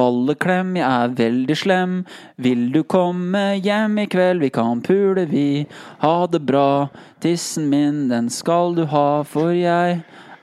[0.00, 1.96] Balleklem, jeg er veldig slem.
[2.40, 4.42] Vil du komme hjem i kveld?
[4.42, 5.66] Vi kan pule, vi.
[6.02, 6.88] Ha det bra.
[7.22, 10.00] Tissen min, den skal du ha, for jeg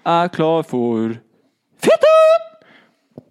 [0.07, 1.26] er klar for!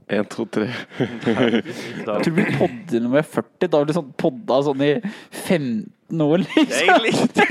[0.06, 0.68] Én, to, tre.
[1.00, 3.66] Jeg tror vi podder nummer er 40.
[3.66, 6.92] Da blir det sånn podda sånn i 15 år, liksom.
[6.92, 7.46] er likte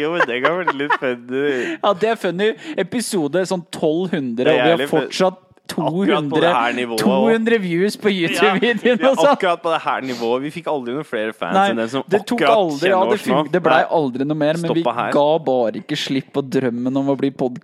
[0.00, 1.42] Jo, men det kan være litt funny.
[1.74, 2.48] Ja, det er funny.
[2.80, 9.02] Episode sånn 1200, og vi har fortsatt Akkurat på 200, nivået, 200 views på YouTube-videoen.
[9.02, 9.28] sånn.
[9.34, 10.42] akkurat på det her nivået.
[10.46, 13.02] Vi fikk aldri noen flere fans Nei, enn den som det tok akkurat aldri, ja,
[13.04, 13.42] det, oss nå.
[13.52, 15.12] det blei aldri noe mer, men vi her.
[15.12, 17.60] ga bare ikke slipp på drømmen om å bli pod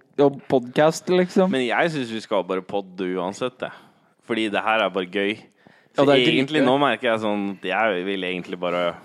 [0.53, 1.49] podkast, liksom.
[1.51, 3.73] Men jeg syns vi skal bare podde uansett, det.
[4.29, 5.35] Fordi det her er bare gøy.
[5.95, 8.97] Ja, Så er egentlig nå merker jeg sånn Jeg vil egentlig bare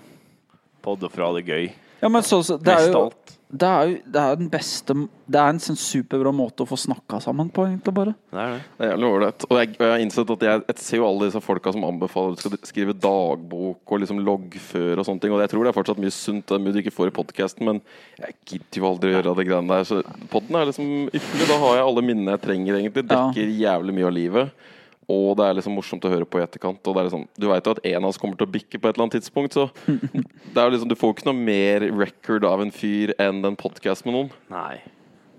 [0.82, 1.68] podde fra det gøy.
[2.00, 3.10] Ja, men så, så, det, er jo,
[3.52, 4.94] det er jo det er den beste
[5.28, 8.14] Det er en sånn superbra måte å få snakka sammen på, egentlig, bare.
[8.32, 8.62] Det er det.
[8.78, 9.46] Det er jævlig ålreit.
[9.50, 12.32] Og jeg, jeg har innsett at jeg, jeg ser jo alle disse folka som anbefaler
[12.32, 15.36] at du skal skrive dagbok og liksom loggføre og sånne ting.
[15.36, 17.16] Og jeg tror det er fortsatt mye sunt det er mye du ikke får i
[17.20, 17.84] podkasten, men
[18.24, 19.88] jeg gidder jo aldri å gjøre det greiene der.
[19.92, 20.00] Så
[20.32, 21.52] podden er liksom ypperlig.
[21.52, 23.06] Da har jeg alle minnene jeg trenger, egentlig.
[23.06, 23.22] Ja.
[23.28, 24.68] Dekker jævlig mye av livet.
[25.10, 26.80] Og det er liksom morsomt å høre på i etterkant.
[26.84, 28.78] Og det er liksom, du veit jo at en av oss kommer til å bikke
[28.78, 29.68] på et eller annet tidspunkt, så
[30.52, 33.42] det er jo liksom, du får jo ikke noe mer record av en fyr enn
[33.48, 34.30] en podkast med noen.
[34.52, 34.78] Nei.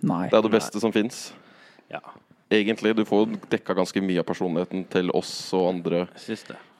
[0.01, 0.25] Nei.
[0.31, 1.29] Det er det beste som fins.
[1.91, 2.01] Ja,
[2.51, 2.91] Egentlig.
[2.97, 6.01] Du får dekka ganske mye av personligheten til oss og andre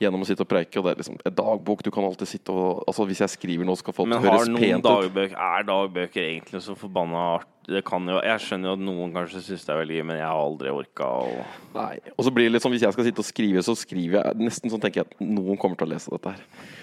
[0.02, 0.75] gjennom å sitte og preike.
[0.81, 1.83] Og det er liksom en dagbok.
[1.86, 4.52] Du kan alltid sitte og Altså Hvis jeg skriver noe, skal folk Men høres har
[4.52, 4.83] noen ut.
[4.83, 7.47] dagbøker Er dagbøker egentlig så forbanna art?
[7.72, 10.17] Det kan jo Jeg skjønner jo at noen kanskje syns det er veldig gøy, men
[10.17, 12.00] jeg har aldri orka å Nei.
[12.17, 14.41] Og så blir det litt sånn hvis jeg skal sitte og skrive, så skriver jeg
[14.44, 16.41] nesten sånn tenker jeg at noen kommer til å lese dette her.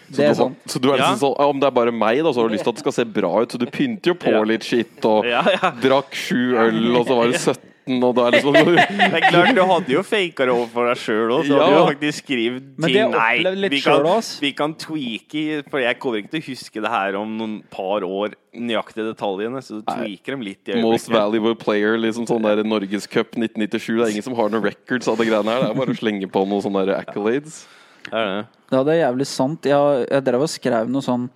[0.09, 0.55] Så Det er du, sånn.
[0.71, 1.11] Så du er Ja.
[1.11, 2.85] liksom sånn Om det er bare meg, da, så har du lyst til at det
[2.87, 4.43] skal se bra ut, så du pynter jo på Ja.
[4.45, 5.71] litt skitt og Ja, ja.
[5.83, 7.59] drakk sju øl, og så var det 17,
[8.05, 11.01] og da er det sånn Det er klart, du hadde jo faka det overfor deg
[11.01, 11.47] sjøl òg.
[11.49, 11.63] Du Ja.
[11.65, 14.05] hadde jo faktisk skrevet ting Nei, vi kan,
[14.45, 18.05] vi kan tweake For jeg kommer ikke til å huske det her om noen par
[18.07, 19.63] år, nøyaktige detaljene.
[19.65, 23.97] Så du tweaker dem litt Most valuable player, liksom sånn der Norgescup 1997.
[23.99, 25.65] Det er ingen som har noen records av det greiene her.
[25.67, 27.63] Det er bare å slenge på noen sånne der accolades.
[28.09, 28.47] Det er det.
[28.73, 29.67] Ja, det er jævlig sant.
[29.69, 31.29] Jeg, jeg drev og skrev noe sånn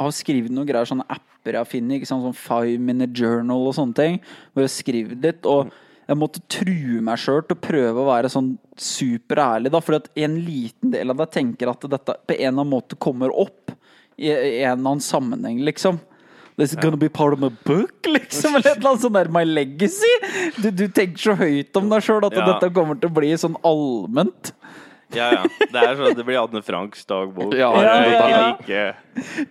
[0.00, 2.08] har skrevet noen greier, sånne apper jeg har funnet.
[2.08, 4.18] Sånn Five Minute Journal og sånne ting.
[4.54, 5.46] Hvor jeg skrev litt.
[5.48, 5.70] Og
[6.10, 9.80] jeg måtte true meg sjøl til å prøve å være sånn superærlig, da.
[9.84, 12.98] Fordi at en liten del av deg tenker at dette på en eller annen måte
[13.00, 13.74] kommer opp
[14.18, 16.00] i, i en eller annen sammenheng, liksom.
[16.58, 18.56] This is gonna be part of my book, liksom.
[18.58, 20.10] Eller et eller annet sånn der My legacy.
[20.60, 22.44] Du, du tenker så høyt om deg sjøl at Ja.
[22.50, 24.50] dette kommer til å bli sånn allment.
[25.16, 25.42] Ja, ja.
[25.72, 27.54] Det er sånn, det blir Anne Franks dagbok.
[27.58, 28.42] Ja, ja, ja, ja.
[28.54, 28.82] like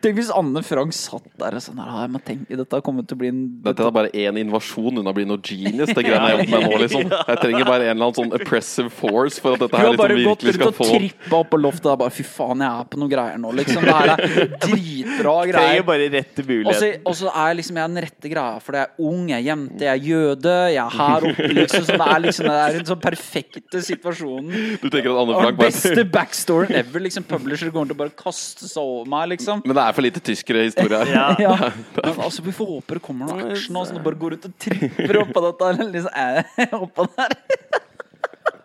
[0.02, 3.18] Tenk hvis Anne Frank satt der og sånn her, jeg må tenke, Dette kommer til
[3.18, 5.92] å bli en Dette er bare én invasjon unna å bli noe genius.
[5.92, 7.12] Det greiene jeg jobber med nå, liksom.
[7.12, 10.16] Jeg trenger bare en eller annen sånn oppressive force for at dette her liksom virkelig
[10.16, 11.90] skal Hun Du har bare gått rundt og få trippa opp på loftet.
[11.92, 13.84] og bare, Fy faen, jeg er på noen greier nå, liksom.
[13.90, 15.86] Det her er dritbra Trenger greier.
[15.92, 17.04] bare rette Og så muligheten.
[17.12, 19.84] og så er liksom jeg den rette greia, for jeg er ung, jeg er jente,
[19.86, 21.86] jeg er jøde, jeg er her oppe, liksom.
[21.90, 24.50] Så det er liksom det er en sånn perfekte situasjonen.
[24.82, 27.04] Du tenker at Anne Og den beste backstoryen ever.
[27.06, 29.62] liksom Publisher kommer til å bare kaste seg over meg, liksom.
[29.66, 31.14] Men det er for lite tyskere historier her.
[31.20, 31.28] Ja.
[31.40, 31.72] Ja.
[31.98, 34.50] Men altså, vi får håpe det kommer noe action nå, så du bare går ut
[34.50, 35.72] og tripper oppå dette.
[35.74, 37.38] eller Liksom, oppå der.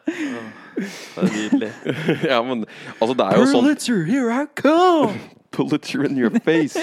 [0.04, 1.70] Det er nydelig.
[2.30, 2.64] Ja, men
[3.00, 5.14] altså, det er jo sånn Pulitzer, here I come!
[5.54, 6.74] Pulitzer in your face.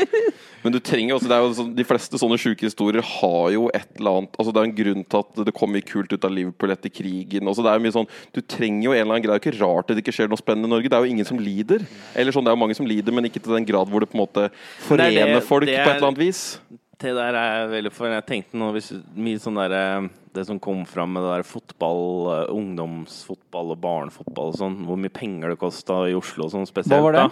[0.63, 3.69] Men du trenger også, det er jo sånn, de fleste sånne sjuke historier har jo
[3.73, 6.27] et eller annet altså Det er en grunn til at det kom mye kult ut
[6.27, 7.47] av Liverpool etter krigen.
[7.49, 9.51] Altså det er jo mye sånn, Du trenger jo en eller annen grad Det er
[9.51, 10.89] jo ikke rart det ikke skjer noe spennende i Norge.
[10.91, 11.87] Det er jo ingen som lider.
[12.15, 14.11] Eller sånn, Det er jo mange som lider, men ikke til den grad hvor det
[14.11, 14.49] på en måte
[14.85, 16.59] forener det- folk det på et er- eller annet vis.
[17.01, 18.05] Det der er veldig for.
[18.07, 22.45] Jeg tenkte nå hvis mye sånn der Det som kom fram med det der fotball,
[22.47, 26.67] eh, ungdomsfotball og barnefotball og sånn, hvor mye penger det kosta i Oslo og sånn
[26.69, 26.93] spesielt.
[26.93, 27.25] Hva var det?
[27.25, 27.31] da.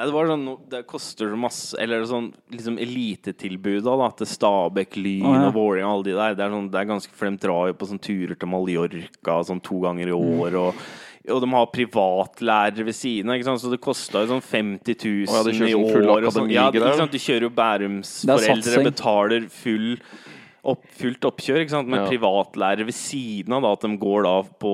[0.00, 5.26] Nei, det var sånn Det koster masse Eller sånn liksom elitetilbuda da til Stabæk, Lyn
[5.28, 5.42] Å, ja.
[5.50, 6.38] og Vålerenga og alle de der.
[6.38, 9.36] Det er, sånn, det er ganske For de drar jo på sånn turer til Mallorca
[9.44, 10.40] sånn to ganger i Mm.
[10.40, 10.58] år.
[10.64, 10.82] og
[11.30, 15.36] og de har privatlærere ved siden av, så det kosta jo sånn 50 000 oh,
[15.36, 16.30] ja, i sånn år.
[16.32, 16.50] Sånn.
[16.50, 16.70] Ja?
[16.72, 16.80] Du
[17.20, 19.98] kjører jo Bærums er foreldre betaler full
[20.64, 21.88] opp, fullt oppkjør, ikke sant?
[21.88, 22.08] med Ja.
[22.10, 24.72] privatlærere ved siden av da, at de går da på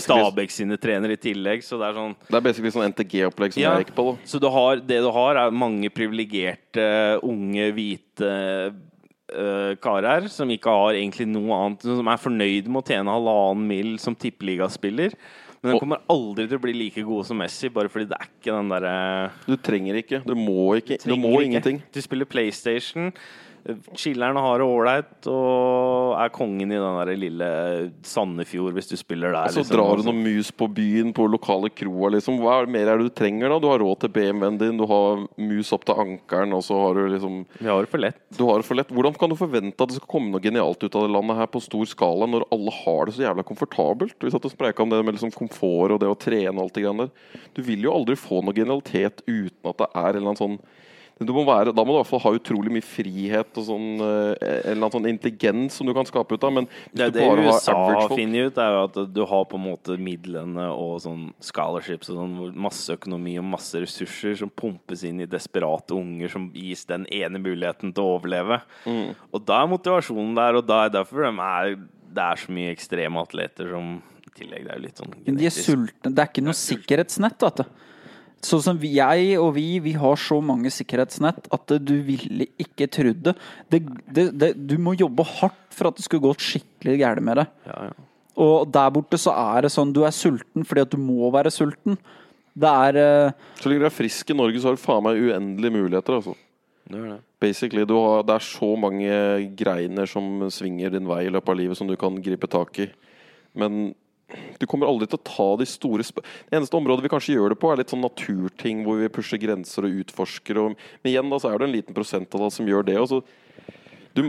[0.00, 1.62] Stabæk sine trenere i tillegg.
[1.64, 3.76] Så det er sånn Det er basically sånn NTG-opplegg som Ja.
[3.78, 4.04] jeg gikk på.
[4.12, 8.74] da Så du har, det du har, er mange privilegerte, unge, hvite
[9.36, 13.66] uh, karer som ikke har egentlig noe annet Som er fornøyd med å tjene halvannen
[13.66, 15.12] mil som tippeligaspiller.
[15.62, 18.28] Men de kommer aldri til å bli like gode som Messi, bare fordi det er
[18.28, 20.20] ikke den derre Du trenger ikke.
[20.24, 21.00] Du må ikke.
[21.02, 21.46] Du du må ikke.
[21.48, 21.82] ingenting.
[21.92, 23.12] Du spiller PlayStation,
[23.96, 27.48] chiller'n har det ålreit og er kongen i den der lille
[28.06, 29.48] Sandefjord hvis du spiller der.
[29.48, 29.76] Og Så liksom.
[29.76, 32.38] drar du noen mus på byen, på lokale kroa, liksom.
[32.42, 33.58] Hva er det mer er det du trenger, da?
[33.62, 36.98] Du har råd til BMW-en din, du har mus opp til ankelen, og så har
[36.98, 38.20] du liksom Vi har det for lett.
[38.38, 38.94] Du har det for lett.
[38.94, 41.50] Hvordan kan du forvente at det skal komme noe genialt ut av det landet her
[41.50, 44.18] på stor skala, når alle har det så jævla komfortabelt?
[44.22, 46.78] Vi satt og spreika om det med liksom komfort og det å trene og alt
[46.78, 47.44] det greiene der.
[47.56, 50.60] Du vil jo aldri få noe genialitet uten at det er en eller annen sånn
[51.24, 54.32] må være, da må du i hvert fall ha utrolig mye frihet og sånn, eh,
[54.36, 56.52] en eller annen sånn intelligens som du kan skape ut av.
[56.52, 59.64] Men hvis Det, du det USA finner ut, er jo at du har på en
[59.64, 65.24] måte midlene og sånn scholarships og sånn, masse økonomi og masse ressurser som pumpes inn
[65.24, 68.60] i desperate unger som gis den ene muligheten til å overleve.
[68.84, 69.16] Mm.
[69.32, 71.80] Og da er motivasjonen der, og da er derfor de er,
[72.12, 73.96] det er så mye ekstreme atleter som
[74.26, 76.12] i tillegg det er jo litt sånn Men de er sultne.
[76.12, 77.85] Det er ikke noe sikkerhetsnett, vet du.
[78.44, 83.22] Sånn som jeg og vi, vi har så mange sikkerhetsnett at du ville ikke trodd
[83.30, 83.34] det.
[83.72, 83.80] Det,
[84.12, 84.50] det, det.
[84.68, 87.46] Du må jobbe hardt for at det skulle gått skikkelig gærent med det.
[87.66, 88.06] Ja, ja.
[88.36, 91.52] Og der borte så er det sånn du er sulten fordi at du må være
[91.54, 91.96] sulten.
[92.56, 93.46] Det er uh...
[93.60, 96.20] Så lenge du er frisk i Norge, så har du faen meg uendelige muligheter.
[96.20, 96.36] altså.
[96.86, 97.20] Det er det.
[97.42, 99.16] Basically, du har, Det er så mange
[99.58, 102.90] greiner som svinger din vei i løpet av livet som du kan gripe tak i.
[103.56, 103.94] Men
[104.58, 107.52] du kommer aldri til å ta de store sp Det eneste området vi kanskje gjør
[107.52, 110.58] det på, er litt sånn naturting hvor vi pusher grenser og utforsker.
[110.62, 112.96] Og, men igjen da, så er det en liten prosentandel som gjør det.
[113.06, 113.20] Så,
[114.18, 114.24] du,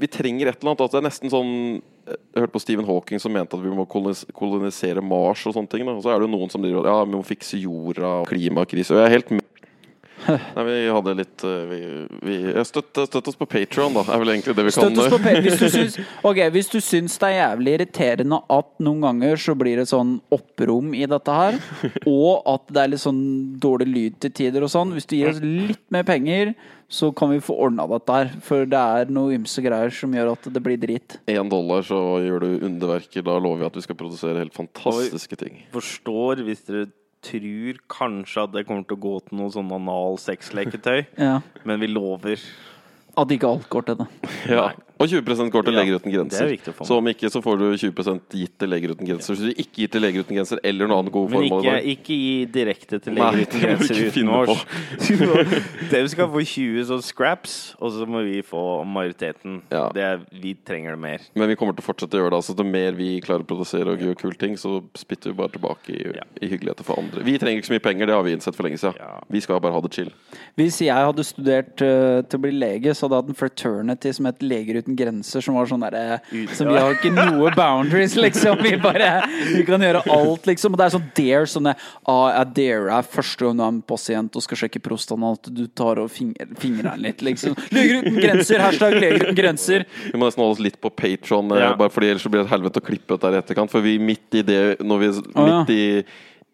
[0.00, 0.82] vi trenger et eller annet.
[0.82, 1.52] Altså det er nesten sånn
[2.08, 5.86] Jeg hørte på Stephen Hawking som mente at vi må kolonisere Mars og sånne ting.
[5.86, 5.94] Da.
[5.94, 8.96] Og så er det jo noen som driver Ja, vi må fikse jorda og klimakrise.
[8.96, 9.46] Og jeg er helt med
[10.56, 11.80] Nei, vi hadde litt eh, Vi,
[12.26, 12.36] vi
[12.66, 14.04] støtt, støtt oss på Patron, da.
[14.10, 16.72] Er vel egentlig det vi kan Støtt oss på Patreon hvis du syns Ok, hvis
[16.72, 21.04] du syns det er jævlig irriterende at noen ganger så blir det sånn opprom i
[21.08, 21.58] dette her,
[22.08, 23.22] og at det er litt sånn
[23.62, 26.54] dårlig lyd til tider og sånn Hvis du gir oss litt mer penger,
[26.88, 28.30] så kan vi få ordna dette her.
[28.44, 31.18] For det er noe ymse greier som gjør at det blir drit.
[31.28, 33.24] Én dollar, så gjør du underverker.
[33.26, 35.60] Da lover vi at vi skal produsere helt fantastiske ting.
[35.74, 36.88] Forstår hvis dere
[37.28, 41.40] tror kanskje at det kommer til å gå til noe sånn anal sexleketøy, Ja.
[41.64, 42.40] men vi lover.
[43.18, 44.06] At ikke alt går til det.
[44.48, 44.68] Ja.
[44.98, 46.48] Og 20 går til Ja, Leger uten det grenser.
[46.50, 46.84] er å få.
[46.88, 49.34] Så om ikke, så får du 20 gitt til Leger uten grenser.
[49.36, 51.68] Så hvis du ikke gir til Leger uten grenser eller noe annet gode Men formål
[51.68, 54.64] ikke, ikke gi direkte til Nei, Leger uten grenser uten års.
[54.98, 55.54] utenårs.
[55.92, 59.60] De skal få 20 sånn scraps, og så må vi få majoriteten.
[59.70, 59.84] Ja.
[59.94, 61.28] Det er, vi trenger det mer.
[61.38, 62.40] Men vi kommer til å fortsette å gjøre det.
[62.42, 65.54] Altså, det mer vi klarer å produsere og gjøre kule ting, så spytter vi bare
[65.54, 66.26] tilbake i, Ja.
[66.42, 67.22] i hyggeligheter for andre.
[67.22, 68.98] Vi trenger ikke så mye penger, det har vi innsett for lenge siden.
[68.98, 69.20] Ja.
[69.30, 70.10] Vi skal bare ha det chill.
[70.58, 74.28] Hvis jeg hadde studert uh, til å bli lege, så hadde hatt en fraternity som
[74.28, 76.20] het Leger uten grenser, som var sånn derre
[76.54, 78.60] Som vi har ikke noe boundaries, liksom.
[78.62, 79.24] Vi bare
[79.54, 80.76] Vi kan gjøre alt, liksom.
[80.76, 81.74] Og det er sånn dare, sånne
[82.04, 85.50] ah, Jeg dare deg første gang du er en pasient og skal sjekke prostaen, at
[85.50, 87.56] du tar og finger, fingrer den litt, liksom.
[87.74, 88.62] Leger uten grenser!
[88.62, 89.84] Hashtag Leger uten grenser.
[90.12, 91.72] Vi må nesten holde oss litt på Patron, Ja.
[91.78, 93.70] bare fordi ellers blir det et helvete å klippe ut der i etterkant.
[93.72, 95.08] For vi midt i det, når vi,
[95.38, 95.84] midt i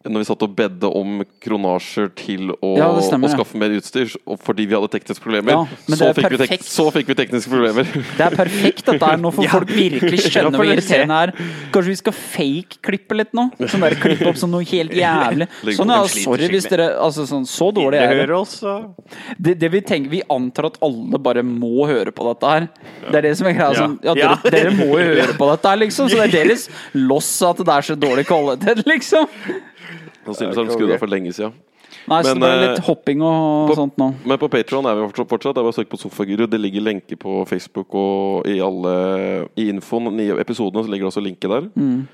[0.05, 4.11] når vi satt og bedde om kronasjer til å, Ja, stemmer, å skaffe mer utstyr,
[4.29, 5.63] og fordi vi hadde tekniske problemer, Ja,
[5.97, 7.89] så, fikk vi tek så fikk vi tekniske problemer.
[7.89, 9.17] Det er perfekt, dette her.
[9.21, 11.51] Nå får folk virkelig Ja, skjønne hvor irriterende det er.
[11.73, 13.47] Kanskje vi skal fake-klippe litt nå?
[13.65, 15.49] Sånn der Klippe opp som noe helt jævlig.
[15.77, 18.39] Sånn, ja, sorry hvis dere Altså, sånn, så dårlig er det.
[19.37, 22.67] det, det vi tenker, vi antar at alle bare må høre på dette her.
[23.09, 23.73] Det er det som er greia.
[23.77, 24.35] Sånn, ja, Ja.
[24.43, 26.09] dere, dere må jo høre på dette her, liksom.
[26.11, 29.27] Så det er deres loss at det er så dårlig kvalitet, liksom.
[30.25, 31.53] Sannsynligvis har de skrudd av for lenge siden.
[32.09, 34.07] Nei, så det er eh, litt hopping og på- sånt nå.
[34.25, 35.29] Men på Patron er vi fortsatt.
[35.29, 35.55] fortsatt.
[35.55, 36.45] Det er bare å søke på Sofaguru.
[36.49, 41.13] Det ligger lenke på Facebook og i alle I infoen i episodene så ligger det
[41.13, 41.69] også linke der.
[41.75, 42.07] Mm.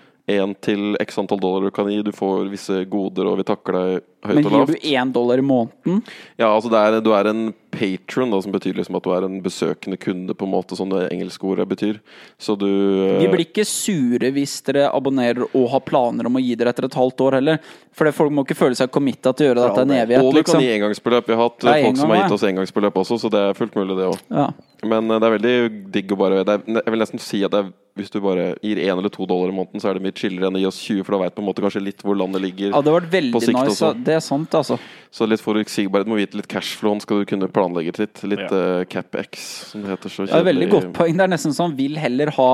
[0.62, 2.02] Til x antall dollar du kan gi.
[2.04, 5.42] Du får visse goder, og vi takker deg høyt Men og gir du én dollar
[5.42, 6.02] i måneden?
[6.38, 9.24] Ja, altså det er, du er en patron, da, som betyr liksom at du er
[9.24, 12.02] en besøkende kunde, på en måte, som det engelske ordet betyr.
[12.38, 16.56] Så du Vi blir ikke sure hvis dere abonnerer og har planer om å gi
[16.60, 17.62] dere etter et halvt år heller.
[17.96, 20.42] For folk må ikke føle seg committa til å gjøre dette en evighet, Og du
[20.42, 20.66] kan liksom.
[20.66, 21.28] gi engangsbeløp.
[21.32, 23.76] Vi har hatt folk folk som har gitt oss engangsbeløp også, så det er fullt
[23.80, 24.20] mulig, det òg.
[24.32, 24.50] Ja.
[24.84, 25.56] Men eh, det er veldig
[25.94, 28.54] digg å bare det er, Jeg vil nesten si at det er, hvis du bare
[28.64, 30.68] gir én eller to dollar i måneden, så er det mye chillere enn å gi
[30.70, 32.72] oss 20, for da veit på en måte kanskje litt hvor landet ligger.
[32.72, 33.76] ja, det har vært veldig På sikt nice.
[33.76, 33.92] også.
[34.12, 34.78] Det er sant, altså.
[35.12, 38.24] Så litt forutsigbarhet må vite litt cashflow skal du kunne planlegge litt.
[38.28, 38.80] Litt Ja.
[38.82, 40.12] uh, CapEx, som det heter.
[40.12, 41.16] Så Det er veldig godt poeng.
[41.20, 42.52] Det er nesten sånn vil heller ha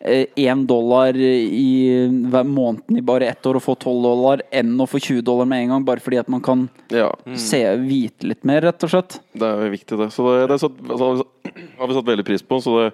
[0.00, 4.86] én dollar i hver måneden i bare ett år og få tolv dollar, enn å
[4.88, 8.42] få 20 dollar med en gang, bare fordi at man kan Ja, se, vite litt
[8.48, 9.18] mer, rett og slett.
[9.36, 10.08] det er viktig, det.
[10.16, 11.26] Så det, det er satt, altså,
[11.78, 12.62] har vi satt veldig pris på.
[12.64, 12.92] Så det,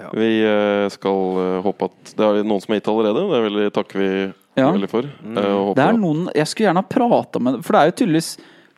[0.00, 0.08] Ja.
[0.12, 3.20] vi uh, skal eh, håpe at Det er noen som har gitt allerede.
[3.28, 4.10] Det er veldig takker vi
[4.56, 4.70] Ja.
[4.72, 5.02] veldig for.
[5.22, 5.36] Mm.
[5.38, 8.36] og Det er noen Jeg skulle gjerne ha prata med For det er jo tydeligvis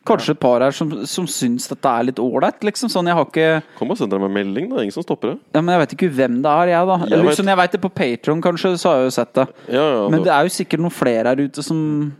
[0.08, 2.62] kanskje et par her som, som syns dette er litt ålreit.
[2.64, 2.88] Liksom.
[2.88, 4.80] Sånn, jeg har ikke Kom og send dem en melding, da.
[4.80, 5.38] Ingen som stopper det.
[5.54, 6.96] ja, Men jeg vet ikke hvem det er, jeg, da.
[7.04, 9.34] Jeg Eller, vet- sånn, jeg vet det på Patron, kanskje, så har jeg jo sett
[9.34, 9.46] det.
[9.68, 12.14] Ja, ja, Men det- er jo sikkert noen flere her ute som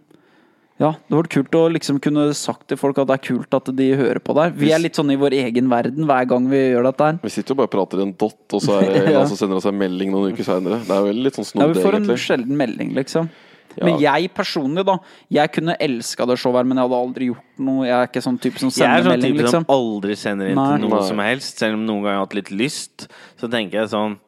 [0.79, 3.53] Ja, det hadde vært kult å liksom kunne sagt til folk at det er kult
[3.57, 4.51] at de hører på der.
[4.55, 7.19] Vi er litt sånn i vår egen verden hver gang vi gjør dette her.
[7.21, 9.25] Vi sitter jo bare og prater i en dott, og så er det en Ja.
[9.27, 10.79] som sender oss en melding noen uker seinere.
[10.87, 12.19] Det er jo litt sånn Ja, vi får en egentlig.
[12.23, 13.29] sjelden melding, liksom.
[13.77, 13.85] Ja.
[13.85, 14.99] Men jeg personlig, da.
[15.31, 17.85] Jeg kunne elska det showet her, men jeg hadde aldri gjort noe.
[17.87, 19.67] Jeg er ikke sånn type som Jeg er sånn melding, type liksom.
[19.67, 20.79] som aldri sender inn Nei.
[20.79, 21.59] til noe som helst.
[21.59, 23.09] Selv om noen ganger jeg har hatt litt lyst,
[23.39, 24.19] så tenker jeg sånn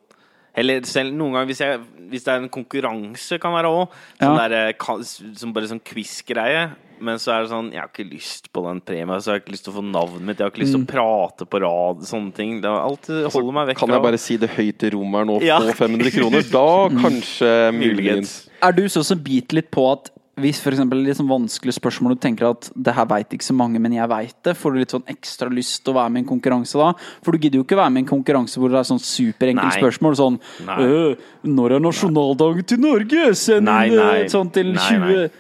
[0.55, 1.81] Eller selv noen ganger hvis, jeg,
[2.11, 3.89] hvis det er en konkurranse, kan være òg.
[4.21, 4.69] Sånn Ja.
[4.69, 5.03] eh,
[5.39, 6.73] som bare sånn quiz-greie.
[7.01, 9.17] Men så er det sånn Jeg har ikke lyst på den premien.
[9.23, 10.37] Så jeg har ikke lyst til å få navnet mitt.
[10.39, 10.87] Jeg har ikke lyst til Mm.
[10.87, 12.03] å prate på rad.
[12.05, 12.61] Sånne ting.
[12.61, 15.41] Det alltid holder meg vekk Kan jeg bare si det høyt i rommet her nå,
[15.43, 15.61] Ja.
[15.61, 16.43] 500 kroner?
[16.43, 17.01] Da Mm.
[17.05, 18.50] kanskje muligens.
[18.63, 22.15] Er du så som biter litt på at hvis for eksempel litt sånn vanskelige spørsmål
[22.15, 24.79] du tenker at det her veit ikke så mange, men jeg veit det, får du
[24.81, 26.95] litt sånn ekstra lyst til å være med i en konkurranse da?
[27.21, 29.77] For du gidder jo ikke være med i en konkurranse hvor det er sånn superenkelt
[29.77, 30.17] spørsmål.
[30.17, 33.27] Sånn «Øh, Når er nasjonaldagen til Norge?
[33.37, 34.25] Send Nei, nei.
[34.33, 35.31] sånn til Nei, 20.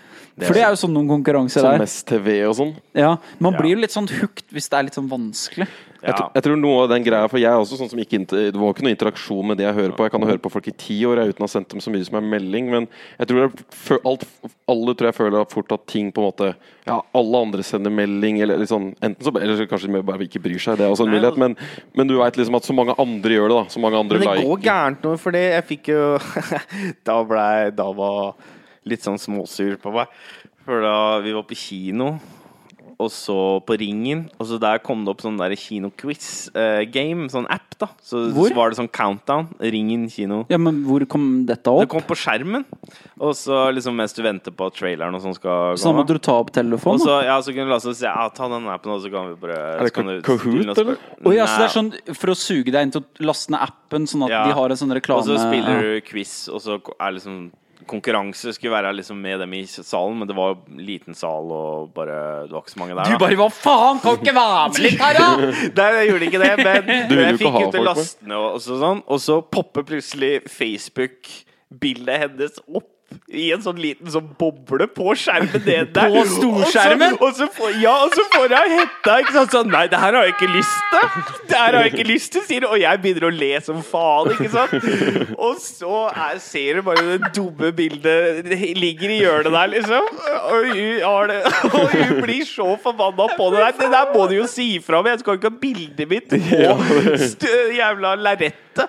[0.40, 1.82] Det For det er jo sånn noen konkurranser Sånn der.
[1.82, 2.74] Mest TV og sånn.
[2.96, 3.58] Ja, Man Ja.
[3.60, 5.68] blir jo litt sånn hooked hvis det er litt sånn vanskelig.
[6.00, 8.16] Jeg, tr- jeg tror noe av den greia For jeg er også sånn som ikke
[8.16, 10.06] inn Det var ikke noe interaksjon med det jeg hører på.
[10.06, 11.92] Jeg kan høre på folk i ti år jeg, uten å ha sendt dem så
[11.92, 12.70] mye som en melding.
[12.72, 12.86] Men
[13.18, 14.24] jeg tror jeg, alt,
[14.72, 16.48] alle tror jeg føler fort at ting på en måte
[16.88, 20.40] Ja, alle andre sender melding, eller eller sånn Enten så Eller kanskje de bare ikke
[20.42, 21.36] bryr seg, det er også en mulighet.
[21.40, 21.58] Men,
[21.98, 23.74] men du veit liksom at så mange andre gjør det, da.
[23.76, 26.02] Så mange andre Men det går gærent nå, fordi jeg fikk jo
[27.10, 28.32] Da ble jeg da var
[28.88, 30.08] litt sånn småsur på meg.
[30.64, 32.14] For da vi var på kino,
[33.00, 37.66] og så på Ringen, og så der kom det opp sånn der kinoquiz-game, sånn app,
[37.80, 37.88] da.
[38.04, 38.50] Så, Hvor?
[38.50, 39.46] så var det sånn countdown.
[39.60, 40.42] Ringen kino.
[40.52, 41.80] Ja, Men hvor kom dette opp?
[41.84, 42.66] Det kom på skjermen,
[43.18, 46.16] og så liksom mens du venter på traileren og sånn skal Så da gå måtte
[46.18, 47.00] du ta opp og telefonen?
[47.00, 49.30] så, ja, så kunne du la oss si ja, ta den appen, og så kan
[49.32, 50.98] vi bare Er det kan Kahoot, eller?
[51.24, 51.90] Oh, ja, så det er sånn
[52.20, 54.44] for å suge deg inn til å laste ned appen, sånn at Ja.
[54.46, 57.50] de har en sånn reklame Og så spiller du quiz, og så er liksom
[57.88, 62.18] Konkurranse skulle være liksom med dem i salen, men det var liten sal, og bare
[62.46, 63.10] Det var ikke så mange der.
[63.14, 65.50] Du bare Hva faen, kan ikke være med litt her, da?!
[65.80, 69.02] Nei, jeg gjorde ikke det, men Du jeg fikk ut lastene og, og så sånn,
[69.06, 72.90] og så popper plutselig Facebook-bildet hennes opp.
[73.30, 76.10] I en sånn liten sånn boble på skjermen ned der.
[76.10, 77.16] På storskjermen?
[77.20, 79.16] Og så, og så får, ja, og så får jeg hetta.
[79.22, 79.54] Ikke sant?
[79.54, 81.22] Sånn, Nei, det her har jeg ikke lyst til!
[81.50, 82.74] Det her har jeg ikke lyst til, sier hun.
[82.74, 84.32] Og jeg begynner å le som faen.
[84.34, 84.74] ikke sant?
[85.38, 90.10] Og så er, ser du bare det dumme bildet det ligger i hjørnet der, liksom.
[90.40, 91.30] Og hun,
[91.70, 93.78] og hun blir så forbanna på det der.
[93.78, 95.10] Det der må du jo si ifra om.
[95.10, 98.86] Jeg skal ikke ha bildet mitt på jævla lerretet.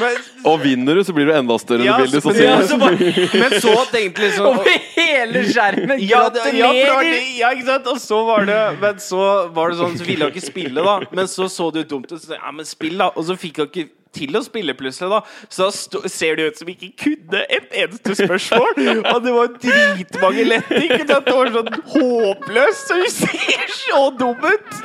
[0.00, 0.20] Men,
[0.50, 2.22] Og vinner du, så blir du enda større ja, bildet.
[2.22, 6.04] så, men, ja, så bare, men så tenkte liksom Over hele skjermen!
[6.12, 7.26] ja, det, ja, det Gratulerer!
[7.40, 7.90] ja, ikke sant?
[7.94, 9.24] Og så var det Men så
[9.56, 10.96] var det sånn Så ville han ikke spille, da.
[11.10, 12.18] Men så så det jo dumt ut.
[12.18, 13.10] Så sa jeg, ja, men spill, da.
[13.14, 15.20] Og så fikk han ikke til å spille plutselig, da.
[15.52, 18.82] Så da ser det ut som ikke kunne et eneste spørsmål.
[19.12, 20.82] Og det var dritmange lette.
[20.84, 21.28] Ikke sant?
[21.28, 22.84] Det var sånn håpløst.
[22.84, 24.78] Så hun ser så dum ut!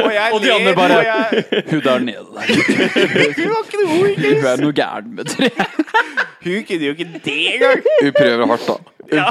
[0.00, 2.54] Og jeg Og de andre bare jeg, Hun der nede der.
[3.40, 5.50] Hun var ikke noe ikke Hun er noe gæren med det.
[6.40, 7.84] Hun kunne jo ikke det engang.
[8.00, 8.96] Hun prøver hardt, da.
[9.10, 9.26] Ja.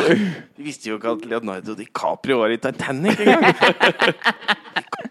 [0.60, 3.46] Vi visste jo ikke at Leonardo DiCaprio var i Titanic engang.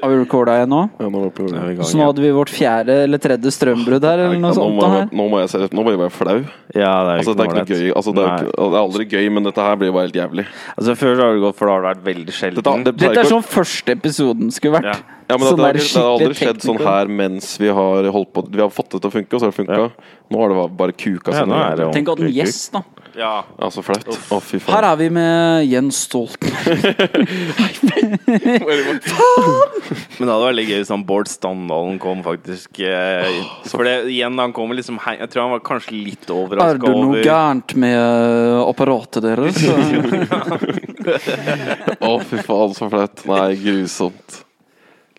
[0.00, 0.80] Har vi recorda igjen nå?
[1.00, 1.48] Ja, nå, på-
[1.84, 4.88] Så nå hadde vi vårt fjerde eller tredje strømbrudd her, eller noe Ja, nå, må
[4.98, 6.38] jeg, nå må jeg se Nå må jeg være flau.
[6.74, 7.92] Ja, det er Altså, det er ikke gøy.
[7.96, 10.46] Altså, det, er, ikke- det er aldri gøy, men dette her blir bare helt jævlig.
[10.78, 12.84] Altså Før har det gått, for da har det vært veldig Dette, sjelden.
[12.84, 14.84] det Dette er sånn første episoden skulle vært.
[14.84, 14.98] Ja.
[15.30, 18.02] Ja, men Sånn det, har der det har aldri skjedd sånn her mens vi har
[18.10, 19.92] holdt på Vi har fått det til å funke, og så har det funka.
[20.30, 21.92] Nå har det bare- kuka seg ned.
[21.94, 22.82] Tenk at en gjest, da.
[23.18, 23.44] Ja.
[23.58, 24.06] Ja, så flaut.
[24.06, 26.94] Å, fy Her er vi med Jens Stoltenberg.
[30.18, 32.80] Men det hadde vært litt gøy hvis han Bård Standalen kom, faktisk.
[32.84, 33.40] Eh,
[33.70, 36.78] for det, igjen, han kommer liksom hei- Jeg tror han var kanskje litt Er overraska
[36.84, 39.56] det noe over gærent med eh, apparatet deres?
[42.10, 43.24] Å, fy faen, så flaut.
[43.30, 44.44] Nei, grusomt.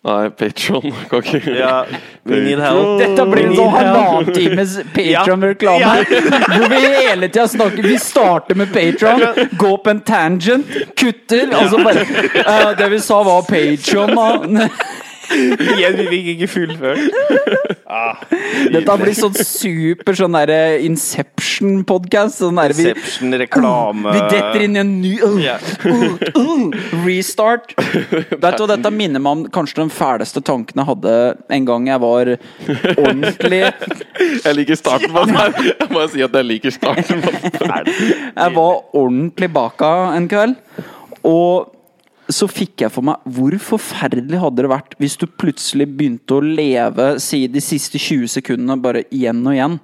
[0.03, 1.84] Nei, Patron kan ikke Ja,
[2.25, 2.96] we need help.
[2.98, 5.77] Dette blir en sånn halvannen times Patron-reklame.
[5.81, 5.91] Ja.
[6.55, 9.22] Hvor vi hele tida snakker Vi starter med Patron,
[9.62, 12.05] går på en tangent, kutter, og så bare
[12.41, 14.67] eh, Det vi sa, var Patron, da.
[15.31, 17.81] Igjen, vi fikk ikke fullført.
[18.71, 22.39] Dette blir sånn super sånn derre Inception-podkast.
[22.39, 25.36] Sånn der vi, detter inn i en ny uh,
[25.89, 27.75] uh, uh, Restart.
[28.45, 31.17] Vet du Dette minner meg om kanskje den fæleste tanken jeg hadde
[31.51, 32.33] en gang jeg var
[32.95, 33.62] ordentlig
[34.45, 35.38] Jeg liker starten på den.
[35.67, 37.91] Jeg må si at jeg liker starten på den.
[37.91, 40.57] Jeg var ordentlig baka en kveld,
[41.27, 41.81] og
[42.36, 46.44] så fikk jeg for meg Hvor forferdelig hadde det vært hvis du plutselig begynte å
[46.44, 49.80] leve si de siste 20 sekundene bare igjen og igjen?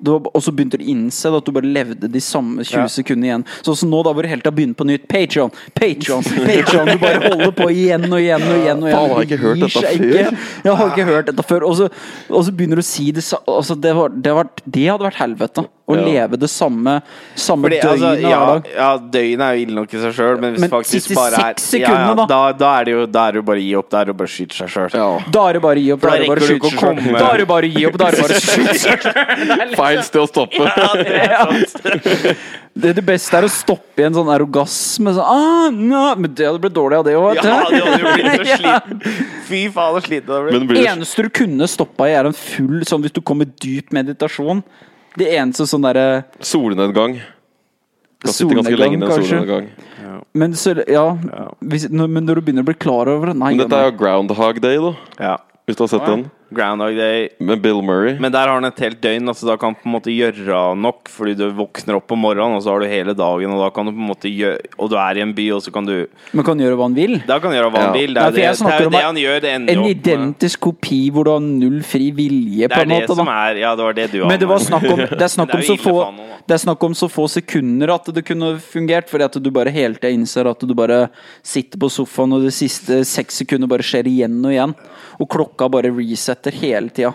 [0.00, 2.84] Du, og så begynte du å innse at du bare levde de samme 20 Ja.
[2.88, 3.42] sekundene igjen.
[3.66, 5.04] Sånn som nå, da hvor det helt har begynt på nytt.
[5.10, 6.88] Patreon, Patreon, Patreon.
[6.88, 8.80] Du bare holder på igjen og igjen og igjen.
[8.80, 8.96] og igjen.
[8.96, 10.06] Faen, har jeg ikke hørt dette før?
[10.08, 10.38] ikke.
[10.64, 11.66] Jeg har ikke hørt dette før.
[11.68, 11.90] Og så,
[12.32, 15.66] så begynner du å si det altså, det, var, det, var, det hadde vært helvete.
[15.90, 16.02] Å Ja.
[16.06, 17.02] leve det samme,
[17.34, 18.66] samme Fordi, døgnet altså, ja, hver dag.
[18.76, 21.38] ja, døgnet er jo ille nok i seg sjøl, men hvis Men faktisk bare er
[21.50, 22.52] seks sekundene, ja, ja, da?
[22.52, 23.88] da, er det jo da er det jo bare å gi opp.
[23.90, 24.90] Da er det bare å skyte seg sjøl.
[24.94, 25.18] Ja.
[25.30, 26.00] Da er det bare å gi opp.
[26.00, 26.96] Da er det bare å skyte seg sjøl.
[27.18, 27.96] Da er det bare å gi opp.
[28.00, 29.74] Da er det bare å skyte seg sjøl.
[29.76, 30.60] Feil sted å stoppe.
[32.80, 35.10] Det, det beste er å stoppe i en sånn erogasme.
[35.16, 36.04] Sånn, ah, no.
[36.16, 37.50] Men det hadde blitt dårlig av det òg, Ja, det
[37.82, 39.00] hadde jo blitt så sliten.
[39.48, 40.78] Fy faen, så sliten det hadde blitt.
[40.78, 43.86] Det eneste du kunne stoppa i, er en full sånn hvis du kom med dyp
[43.96, 44.58] meditasjon.
[45.18, 47.18] Det eneste sånn derre solnedgang?
[48.20, 49.30] Kan sitte ganske Solnedgang, lenge i en kanskje?
[49.30, 49.70] solnedgang.
[50.36, 51.04] Men, så, ja,
[51.66, 53.88] hvis, når, men når du begynner å bli klar over det Nei, Men dette er
[53.88, 54.92] jo Groundhog Day, da.
[55.18, 55.36] Ja.
[55.66, 56.26] Hvis du har sett den.
[56.52, 57.28] Groundhog Day.
[57.38, 58.16] Med Bill Murray.
[58.20, 60.74] Men der har han et helt døgn, altså da kan han på en måte gjøre
[60.76, 63.70] nok, fordi du våkner opp om morgenen, og så har du hele dagen, og da
[63.76, 65.86] kan du på en måte gjøre Og du er i en by, og så kan
[65.86, 67.18] du Men kan gjøre hva han vil.
[67.28, 68.00] Da kan han gjøre hva han Ja.
[68.00, 68.14] vil.
[68.14, 69.40] Det er jo det, det, er jo det han gjør.
[69.40, 72.80] Det ender En opp med identisk kopi hvor du har null fri vilje, Det på
[72.80, 73.00] er måte.
[73.00, 73.16] det måte.
[73.20, 75.54] som er Ja, det var det du Men det var snakk om, det er snakk
[75.54, 76.14] om er så få.
[76.48, 79.70] Det er snakk om så få sekunder at det kunne fungert, fordi at du bare
[79.70, 81.10] hele tida innser at du bare
[81.44, 84.74] sitter på sofaen, og de siste seks sekunder bare skjer igjen og igjen.
[85.20, 87.12] Og klokka bare resetter hele tida.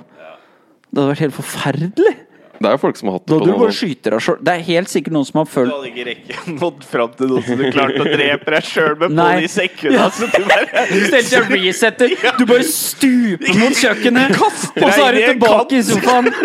[0.91, 2.15] Det hadde vært helt forferdelig.
[2.55, 3.59] Det er jo folk som har hatt det på noen.
[3.59, 4.37] bare skyter deg sjøl.
[4.47, 7.25] Det er helt sikkert noen som har følt Du hadde ikke rekket nådd fram til
[7.33, 10.05] noe som du klarte å drepe deg sjøl med på de sekundene.
[10.15, 12.15] Så du bare Stelte seg resetter.
[12.39, 14.53] Du bare stuper mot kjøkkenet, og
[14.87, 16.31] så er du tilbake i sofaen.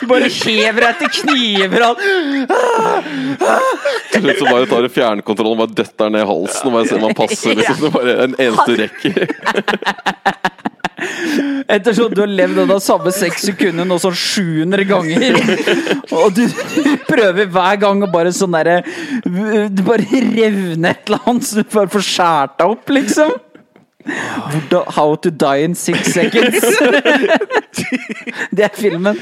[0.00, 1.98] Du bare hever deg til kniver og
[4.12, 6.96] Til slutt så bare tar du fjernkontrollen og bare døtter ned halsen og bare ser
[6.96, 7.52] om han passer.
[7.60, 7.76] Liksom.
[7.82, 9.16] Det er bare en eneste rekker.
[11.70, 15.38] Ettersom du har levd av de samme seks sekundene nå sånn 700 ganger.
[16.18, 18.80] Og du, du prøver hver gang å bare sånn derre
[19.24, 23.38] Du bare revner et eller annet, så du bare får skåret deg opp, liksom.
[24.04, 26.60] Hvordan, how to die in six seconds.
[28.56, 29.16] Det er filmen.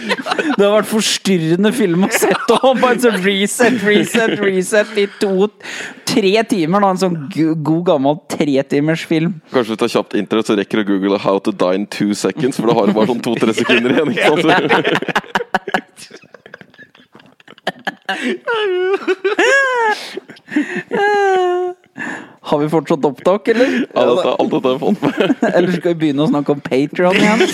[0.57, 6.33] Det har vært forstyrrende film å sette og bare sånn reset, reset, reset i to-tre
[6.49, 6.85] timer.
[6.85, 6.93] Da.
[6.95, 9.33] En sånn god gammel tretimersfilm.
[9.53, 12.15] Kanskje du tar kjapt internett, så rekker du å google 'How to die in two
[12.15, 14.11] seconds', for da har du bare sånn to-tre sekunder igjen.
[14.15, 14.73] Ikke sant?
[22.49, 23.87] Har vi fortsatt opptak, eller?
[23.95, 25.35] Ja, dette, alt dette fått med.
[25.55, 27.41] Eller skal vi begynne å snakke om Patreon igjen?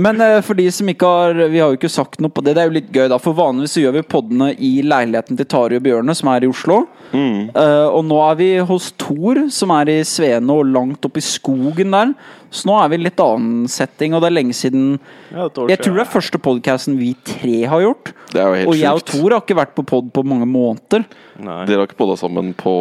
[0.00, 2.54] Men eh, for de som ikke har Vi har jo ikke sagt noe på det.
[2.56, 3.18] Det er jo litt gøy, da.
[3.22, 6.84] For vanligvis gjør vi poddene i leiligheten til Tari og Bjørne, som er i Oslo.
[7.12, 11.26] Eh, og nå er vi hos Thor, som er i Svene og langt oppe i
[11.26, 12.14] skogen der.
[12.50, 14.98] Så nå er vi i litt annen setting, og det er lenge siden
[15.30, 18.10] Jeg tror det er første podkasten vi tre har gjort.
[18.32, 20.48] Det er jo helt Og jeg og Tor har ikke vært på pod på mange
[20.50, 21.04] måneder.
[21.38, 21.60] Nei.
[21.68, 22.74] Dere har ikke podda sammen på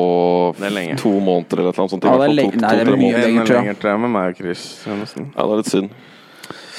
[0.58, 2.03] Det er to måneder eller noe sånt?
[2.03, 3.63] Ja, det er lenge- to, nei, det er mye lenger, tror jeg.
[3.63, 4.63] lenger, tror med meg og Chris.
[4.88, 5.29] ja, nesten.
[5.36, 5.89] Ja, det er litt synd.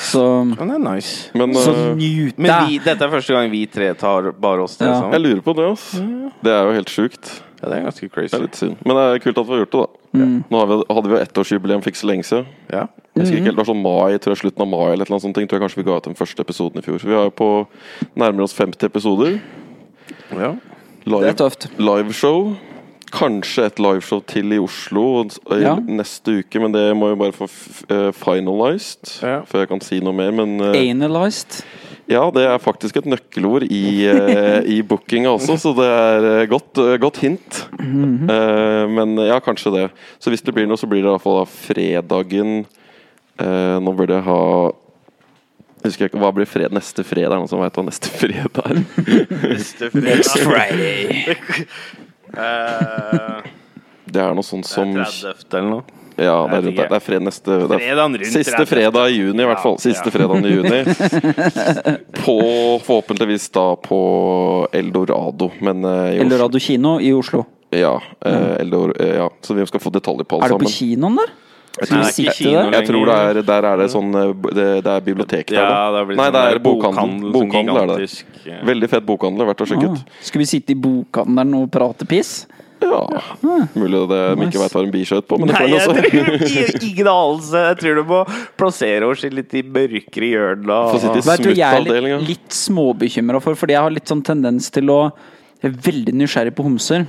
[0.01, 0.25] Så,
[0.59, 1.31] Men det er nice.
[1.37, 4.89] Men så njut Men vi, dette er første gang vi tre tar bare oss tre
[4.89, 4.95] Ja.
[4.99, 5.13] sammen.
[5.13, 6.33] jeg lurer på det, altså.
[6.43, 7.43] Det er jo helt sjukt.
[7.63, 8.35] Ja, det er ganske Det crazy.
[8.37, 8.77] er litt synd.
[8.87, 10.19] Men det er kult at vi har gjort det, da.
[10.25, 10.45] Mm.
[10.51, 12.47] Nå har vi, hadde vi jo ettårsjubileum for ikke så lenge siden.
[12.73, 12.87] Ja.
[13.15, 15.21] Jeg husker ikke helt, det var sånn mai, tror jeg slutten av mai eller noe
[15.21, 15.35] sånt.
[15.35, 16.99] ting, Tror jeg kanskje vi ga ut den første episoden i fjor.
[16.99, 17.51] Så vi er jo på
[18.17, 19.41] nærmere oss 50 episoder.
[20.33, 20.55] ja.
[21.01, 21.69] Det er Live, tøft.
[21.79, 22.57] liveshow.
[23.13, 25.75] Kanskje et liveshow til i Oslo i Ja.
[25.77, 27.49] neste uke, men det må jo bare få
[27.91, 29.41] eh, finalized Ja.
[29.43, 30.31] før jeg kan si noe mer.
[30.31, 30.73] Men uh.
[32.11, 36.47] Ja, det er faktisk et nøkkelord i, eh, i bookinga også, så det er eh,
[36.51, 37.61] godt, eh, godt hint.
[37.79, 38.29] Mhm.
[38.31, 39.87] Eh, men ja, kanskje det.
[40.19, 42.65] Så hvis det blir noe, så blir det i hvert fall fredagen
[43.41, 44.41] eh, Nå burde jeg ha
[45.81, 47.39] jeg ikke, Hva blir fred, neste fredag?
[47.41, 48.83] Noen som veit hva neste fredag er?
[49.55, 50.51] Neste Next fredag.
[50.51, 51.65] Friday.
[52.31, 53.41] Eh,
[54.07, 55.57] Det er noe sånt som er 30.
[55.59, 56.00] eller noe.
[56.21, 59.15] Ja, det er, rundt, det er fred neste det er Fredagen rundt Siste fredag i
[59.17, 59.79] juni, i hvert fall.
[59.81, 60.15] Siste ja.
[60.15, 60.81] fredagen i juni.
[62.25, 62.35] På
[62.85, 64.01] Forhåpentligvis da på
[64.73, 66.25] Eldorado, men eh, i Oslo.
[66.27, 67.45] Eldorado kino i Oslo.
[67.71, 67.95] Ja.
[68.27, 69.31] Eh, Eldor, eh, ja.
[69.41, 71.33] Så vi skal få detaljer på alt Er det på kinoen der?
[71.71, 72.73] Nei, Skal vi det er sitte der?
[72.75, 76.01] Jeg tror det er, der er det sånn Det, det er bibliotek der, Ja, da.
[76.03, 77.13] Nei, sånn det er bokhandel.
[77.23, 78.09] sånn Bokhandel er det.
[78.73, 79.47] Veldig fett bokhandel.
[79.53, 80.17] Verdt å sjekke Ah, ut.
[80.27, 82.33] skal vi sitte i bokhandelen og prate piss?
[82.81, 83.01] Ja.
[83.77, 85.95] Mulig det de ikke veit hva en biskjøt på, men det får en også.
[86.01, 87.63] tror ingen anelse.
[87.69, 88.21] Jeg tror du må
[88.61, 90.91] plassere oss litt i mørkere hjørner.
[90.95, 92.21] Få sitte i Vet jeg er litt, Smuttavdelinga.
[92.31, 95.01] litt småbekymra for, fordi jeg har litt sånn tendens til å
[95.61, 97.03] Jeg er veldig nysgjerrig på homser.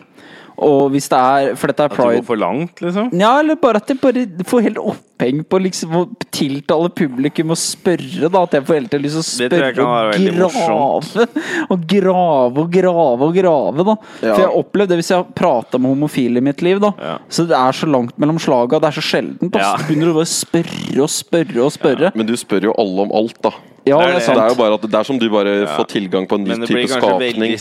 [0.62, 3.10] Og hvis det er For dette er At du går for langt, liksom?
[3.18, 6.02] Ja, eller bare at jeg bare får helt oppheng på liksom å
[6.34, 8.44] tiltale publikum og spørre, da.
[8.46, 11.28] At jeg får helt lyst til å Det spørre og grave.
[11.72, 13.96] Og grave og grave og grave, da.
[14.22, 14.34] Ja.
[14.36, 16.94] For jeg har opplevd det hvis jeg har prata med homofile i mitt liv, da.
[17.00, 17.18] Ja.
[17.32, 19.52] Så det er så langt mellom slaga, det er så sjeldent.
[19.54, 19.64] Da.
[19.64, 19.74] Ja.
[19.78, 22.14] Så begynner du bare å spørre og spørre og spørre.
[22.18, 23.54] Men du spør jo alle om alt, da.
[23.88, 24.38] Ja, Det er det det.
[24.38, 25.76] Er jo bare at det er som du bare Ja.
[25.78, 26.60] får tilgang på en ny type skapning.
[26.60, 27.42] Men det blir kanskje skapning.
[27.42, 27.60] veldig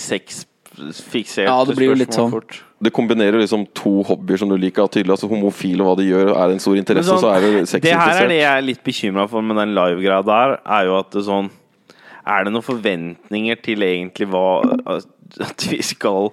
[0.89, 1.49] sexfiksert.
[1.49, 2.31] Ja, det blir jo litt sånn.
[2.33, 2.61] fort.
[2.81, 4.89] Det kombinerer liksom to hobbyer som du liker.
[4.89, 7.83] Tydelig altså Homofil og hva de gjør, er en stor interesse, sånn, så er det
[7.85, 10.97] det her er det jeg er litt bekymra for med den live-greia der, er jo
[11.01, 11.51] at det sånn
[12.31, 14.79] Er det noen forventninger til egentlig hva
[15.41, 16.31] At vi skal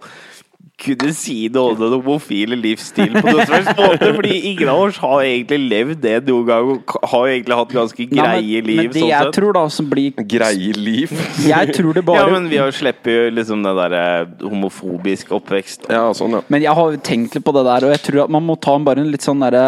[0.77, 4.09] kunne si noe om den homofile livsstil på noen som helst måte?
[4.13, 8.05] Fordi ingen av oss har egentlig levd det noen gang, og har egentlig hatt ganske
[8.05, 8.81] Nei, greie men, liv.
[8.83, 9.37] men det sånn jeg sett.
[9.39, 11.15] tror da som blir Greie liv.
[11.47, 14.03] Jeg tror det bare Ja, men vi har sluppet jo liksom den derre
[14.43, 15.89] homofobisk oppvekst.
[15.89, 16.43] Ja, sånn, ja.
[16.53, 18.55] Men jeg har jo tenkt litt på det der, og jeg tror at man må
[18.61, 19.65] ta bare en litt sånn derre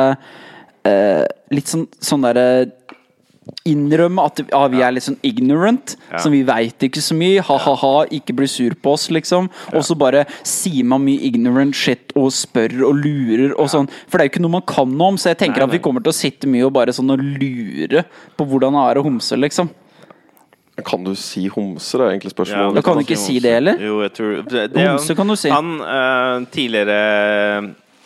[0.85, 2.45] eh, Litt sånn, sånn derre
[3.69, 5.95] Innrømme at ja, vi er litt sånn ignorant.
[6.11, 6.21] Ja.
[6.23, 7.43] Som vi veit ikke så mye.
[7.45, 9.49] Ha-ha-ha, ikke bli sur på oss, liksom.
[9.73, 13.89] Og så bare sier man mye ignorant shit og spør og lurer og sånn.
[14.07, 15.75] For det er jo ikke noe man kan noe om, så jeg tenker Nei, at
[15.77, 18.05] vi kommer til å sitte mye og bare sånn og lure
[18.37, 19.71] på hvordan det er å homse, liksom.
[20.85, 22.77] Kan du si homse, det er egentlig spørsmålet.
[22.79, 23.79] Da kan du ikke si det, heller?
[23.83, 25.51] Jo, jeg tror det, det, Homse kan du si.
[25.51, 26.99] Han uh, tidligere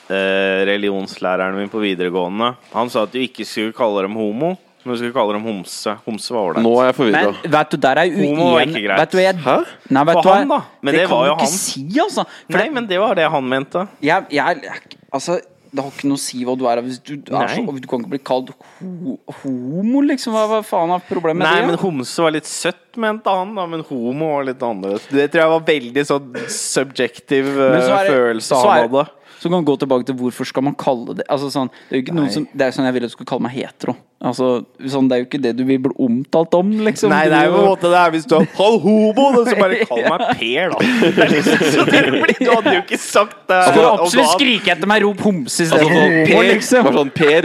[0.09, 4.93] uh, religionslæreren min på videregående, han sa at du ikke skulle kalle dem homo, men
[4.93, 5.95] du skulle kalle dem homse.
[6.05, 6.63] Homse var ålreit.
[6.65, 7.23] Nå er jeg forvirra.
[7.43, 8.75] Men vet du, der er jeg Homo var uenig.
[8.75, 8.99] ikke greit.
[8.99, 9.55] Vet du jeg Hæ?
[9.89, 10.35] Nei, vet For du hva?
[10.41, 10.61] han, da.
[10.81, 11.57] Men det kan var du jo ikke han.
[11.57, 12.25] si, altså.
[12.51, 13.87] For Nei, men det var det han mente.
[14.01, 15.39] jeg, jeg, jeg Altså,
[15.73, 16.81] det har ikke noe å si hva du er.
[16.85, 17.77] Hvis du, er så, Nei.
[17.81, 20.35] du kan ikke bli kalt ho homo, liksom.
[20.35, 23.65] Hva, hva faen er problemet Nei, med men homse var litt søtt, mente han, da,
[23.69, 25.07] men homo var litt annerledes.
[25.09, 28.77] Det tror jeg var veldig sånn subjektiv eh, Men så er det- følelse så han
[28.77, 29.05] er- hadde.
[29.43, 31.99] Så kan vi gå tilbake til hvorfor skal man kalle det Altså sånn, Det er
[31.99, 33.95] jo ikke noen som Det er sånn jeg vil at du skal kalle meg hetero.
[34.23, 37.11] Altså, sånn, Det er jo ikke det du vil bli omtalt om, liksom.
[37.11, 39.55] Nei, det er jo på en måte det er hvis du har halv homo, så
[39.59, 40.77] bare kall meg Per, da.
[41.17, 43.59] Det er liksom, så det blir, du hadde jo ikke sagt det.
[43.73, 46.81] Om absolutt skrike etter meg, rop homse Altså, istedenfor sånn, homo, per, liksom.
[46.87, 47.41] bare sånn, per,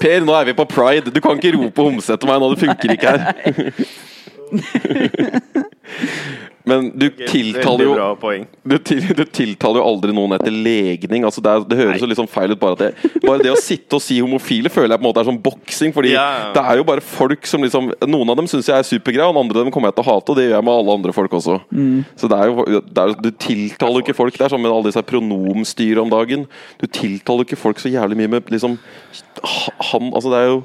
[0.00, 1.08] per, nå er vi på pride.
[1.12, 3.28] Du kan ikke rope homse etter meg nå, det funker ikke her.
[6.68, 7.94] Men du tiltaler jo
[8.62, 11.24] du, til, du tiltaler jo aldri noen etter legning.
[11.26, 12.60] Altså det, er, det høres jo litt sånn feil ut.
[12.62, 15.24] Bare, at det, bare det å sitte og si homofile føler jeg på en måte
[15.24, 15.94] er sånn boksing.
[15.96, 16.50] Fordi Ja, ja.
[16.54, 19.40] det er jo bare folk som liksom Noen av dem syns jeg er supergreie, og
[19.42, 20.30] andre av dem kommer jeg til å hate.
[20.34, 21.58] Og det gjør jeg med alle andre folk også.
[22.20, 24.38] Så det er jo det er, Du tiltaler jo ikke folk.
[24.38, 26.46] Det er sånn med alle disse pronomstyret om dagen.
[26.78, 28.78] Du tiltaler jo ikke folk så jævlig mye med liksom
[29.92, 30.62] Han Altså, det er jo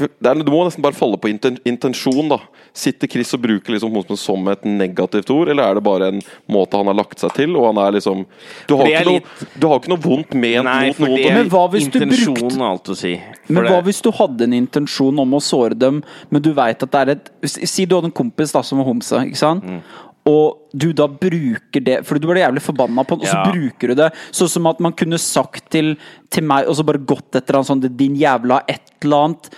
[0.00, 2.38] er, du må nesten bare falle på inten, intensjon, da.
[2.74, 6.20] Sitter Chris og bruker liksom homo som et negativt ord, eller er det bare en
[6.50, 8.24] måte han har lagt seg til, og han er liksom
[8.66, 9.28] Du har, ikke, litt...
[9.28, 11.28] noe, du har ikke noe vondt ment Nei, mot noen.
[11.38, 13.14] Men hva hvis du brukte- si.
[13.48, 16.82] Men det- hva hvis du hadde en intensjon om å såre dem, men du veit
[16.82, 19.64] at det er et Si du hadde en kompis da som var homse, ikke sant?
[19.64, 19.80] Mm.
[20.26, 23.52] Og du da bruker det Fordi du ble jævlig forbanna på den, og så Ja.
[23.52, 25.96] bruker du det sånn som at man kunne sagt til,
[26.30, 29.50] til meg, og så bare gått etter han sånn Din jævla et eller annet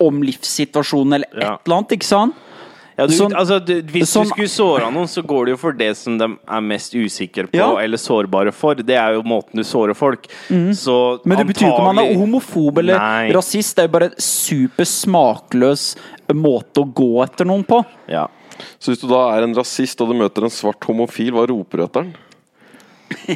[0.00, 2.34] om livssituasjonen, eller et eller annet, ikke sant?
[2.96, 5.56] Ja, du, Sånn- altså, du, hvis sånn- du skulle såre noen, så går det jo
[5.56, 7.76] for det som de er mest usikre på, Ja.
[7.82, 8.76] eller sårbare for.
[8.76, 10.28] Det er jo måten du sårer folk.
[10.48, 13.32] Så Men det betyr jo ikke man er homofob eller Nei.
[13.32, 13.74] rasist.
[13.74, 15.96] Det er jo bare en super smakløs
[16.30, 17.84] måte å gå etter noen på.
[18.08, 18.28] Ja.
[18.78, 21.80] Så hvis du da er en rasist og du møter en svart homofil, hva roper
[21.80, 22.14] du etter den?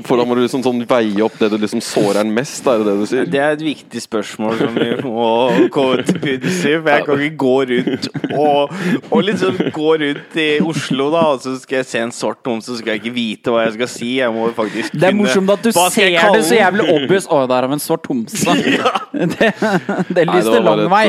[0.06, 2.82] For da må du liksom sånn veie opp det du liksom sårer den mest, er
[2.82, 3.28] det det du sier?
[3.30, 5.28] Det er et viktig spørsmål som vi må
[5.74, 6.74] komme til bunns i.
[6.78, 8.74] For jeg kan ikke gå rundt og,
[9.10, 12.70] og liksom gå rundt i Oslo, da, og så skal jeg se en svart homse,
[12.72, 14.10] så skal jeg ikke vite hva jeg skal si.
[14.18, 17.26] Jeg må faktisk Det er kunne- morsomt at du ser det så jævlig obvious.
[17.28, 18.56] Å, der har vi en svart homse.
[19.18, 21.06] Det, det Nei, det lyste lang bare vei.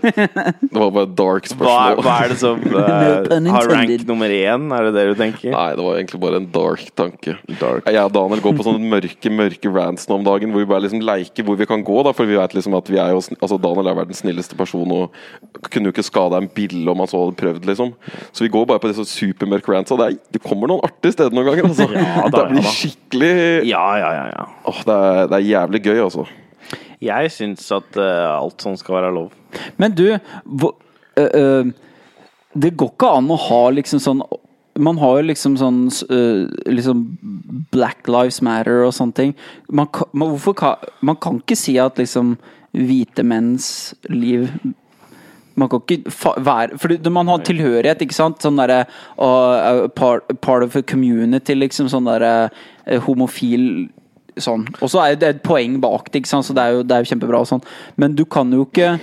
[0.70, 2.02] Det var bare et dark spørsmål.
[2.04, 4.66] hva er det som eh, har rank nummer én?
[4.76, 5.50] Er det det du tenker?
[5.54, 7.34] Nei, det var egentlig bare en dark tanke.
[7.60, 7.88] Dark.
[7.90, 10.68] Jeg jeg og Daniel går på sånne mørke mørke rants nå om dagen, hvor vi
[10.70, 11.98] bare liksom leker hvor vi kan gå.
[12.06, 14.94] da For vi vet liksom at vi er jo Altså Daniel er verdens snilleste person
[14.96, 15.16] og
[15.68, 17.92] kunne jo ikke skada en bille om han så hadde prøvd, liksom.
[18.32, 21.14] Så vi går bare på disse supermørke rants, og det, er, det kommer noen artige
[21.16, 21.70] steder noen ganger.
[21.70, 21.88] Altså.
[22.00, 23.34] Ja da, det blir skikkelig
[23.68, 24.24] Ja, ja, ja.
[24.32, 24.46] ja.
[24.70, 26.26] Åh, det, er, det er jævlig gøy, altså.
[27.00, 29.30] Jeg syns at uh, alt sånn skal være lov.
[29.80, 30.06] Men du,
[30.44, 30.76] hvor,
[31.20, 31.70] uh, uh,
[32.52, 34.22] det går ikke an å ha liksom sånn
[34.80, 37.04] Man har jo liksom sånn øh, liksom
[37.74, 39.34] Black Lives Matter og sånne ting.
[39.68, 42.36] Man kan, man, kan, man kan ikke si at liksom
[42.72, 44.48] hvite menns liv
[45.60, 48.40] man kan ikke være Fordi man har tilhørighet, ikke sant?
[48.42, 48.84] Sånn derre
[49.18, 51.90] uh, part, part of a community, liksom.
[51.92, 53.90] Sånn derre uh, homofil
[54.38, 54.66] Sånn.
[54.80, 57.10] Og så er det et poeng bak det, så det er jo, det er jo
[57.10, 57.40] kjempebra.
[57.40, 57.62] og sånn
[57.96, 58.98] Men du kan jo ikke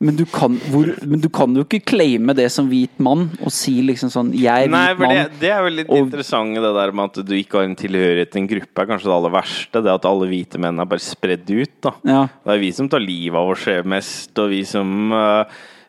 [0.00, 3.52] Men du kan, hvor, men du kan jo ikke claime det som hvit mann og
[3.54, 5.38] si liksom sånn Jeg er Nei, hvit for det, mann.
[5.40, 8.30] det er vel litt og- interessant det der med at du ikke har en tilhørighet
[8.32, 9.82] til en gruppe, er kanskje det aller verste.
[9.82, 11.80] Det at alle hvite menn er bare spredd ut.
[11.80, 12.22] da Ja.
[12.44, 15.44] Det er vi som tar livet av oss selv mest, og vi som uh,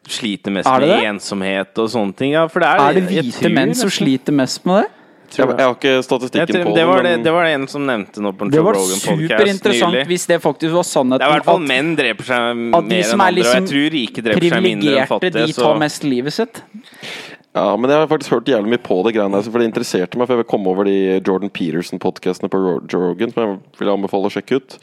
[0.07, 2.31] sliter mest med ensomhet og sånne ting.
[2.33, 4.91] Ja, for det er, Er det hvite tror menn som sliter mest med det?
[5.37, 7.53] Jeg, jeg har ikke Jeg statistikken tror, på det, var det, men- det var det
[7.59, 10.05] en som nevnte nå på en Det Joe var Rogan-podcast superinteressant nylig.
[10.07, 11.21] hvis det faktisk var Det sannheten.
[11.21, 13.89] er i hvert fall menn dreper seg mer enn andre, andre, og liksom jeg tror
[13.99, 15.33] rike dreper seg mindre enn fattige.
[15.47, 16.61] de Så tar mest livet sitt.
[17.55, 20.15] Ja, men jeg har faktisk hørt jævlig mye på det greiene der, for det interesserte
[20.17, 20.27] meg.
[20.27, 22.59] For jeg vil komme over de Jordan Peterson-podkastene på
[22.91, 24.77] Joe Rogan, som jeg vil anbefale å sjekke ut.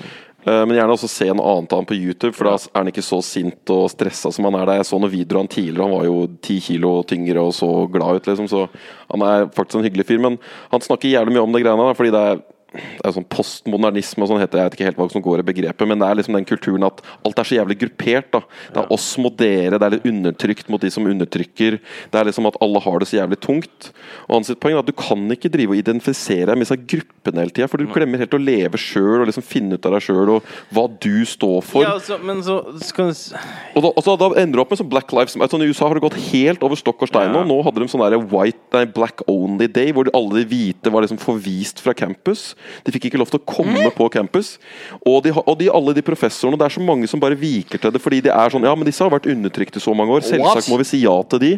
[0.46, 2.90] Eh, Men gjerne også se noe annet av han på YouTube, for da er han
[2.92, 4.80] ikke så sint og stressa som han er der.
[4.80, 8.20] Jeg så noen videoer han tidligere, han var jo ti kilo tyngre og så glad
[8.20, 8.46] ut, liksom.
[8.50, 8.66] Så
[9.10, 10.22] han er faktisk en hyggelig fyr.
[10.22, 10.38] Men
[10.70, 12.44] han snakker jævlig mye om det greiene der, fordi det er
[12.76, 14.60] det er sånn postmodernisme og sånn heter.
[14.60, 16.86] Jeg vet ikke helt hva som går i begrepet, men det er liksom den kulturen
[16.88, 18.30] at alt er så jævlig gruppert.
[18.34, 18.42] da
[18.74, 21.78] Det er oss mot dere, det er litt undertrykt mot de som undertrykker.
[22.12, 23.90] Det er liksom at alle har det så jævlig tungt.
[24.28, 27.42] Og hans poeng er at du kan ikke drive og identifisere deg med disse gruppene
[27.42, 30.06] hele tida, for du glemmer helt å leve sjøl og liksom finne ut av deg
[30.06, 31.86] sjøl og hva du står for.
[31.86, 33.36] ja, så, men så skal du
[33.76, 35.98] Og da, altså, da ender du opp med sånn Black Lives sånn, I USA har
[35.98, 37.44] det gått helt over stokk og stein nå.
[37.48, 41.20] Nå hadde de sånn white, nei, Black Only Day, hvor alle de hvite var liksom
[41.22, 42.54] forvist fra campus.
[42.86, 44.56] De fikk ikke lov til å komme på campus.
[45.02, 47.92] Og, de, og de, alle de professorene, det er så mange som bare viker til
[47.94, 50.24] det fordi de er sånn Ja, men disse har vært undertrykt i så mange år.
[50.26, 51.52] Selvsagt må vi si ja til de.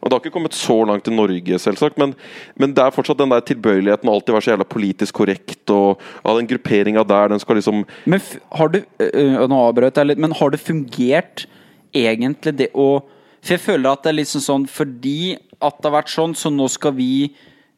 [0.00, 2.14] Og Det har ikke kommet så langt til Norge, selvsagt, men,
[2.56, 5.60] men det er fortsatt den der tilbøyeligheten å alltid være så jævla politisk korrekt.
[5.74, 8.24] Og ja, den grupperinga der, den skal liksom Men
[8.56, 11.44] har det øh, Nå avbrøt jeg litt, men har det fungert
[11.92, 13.02] egentlig det å
[13.42, 16.48] For jeg føler at det er liksom sånn fordi at det har vært sånn, så
[16.52, 17.12] nå skal vi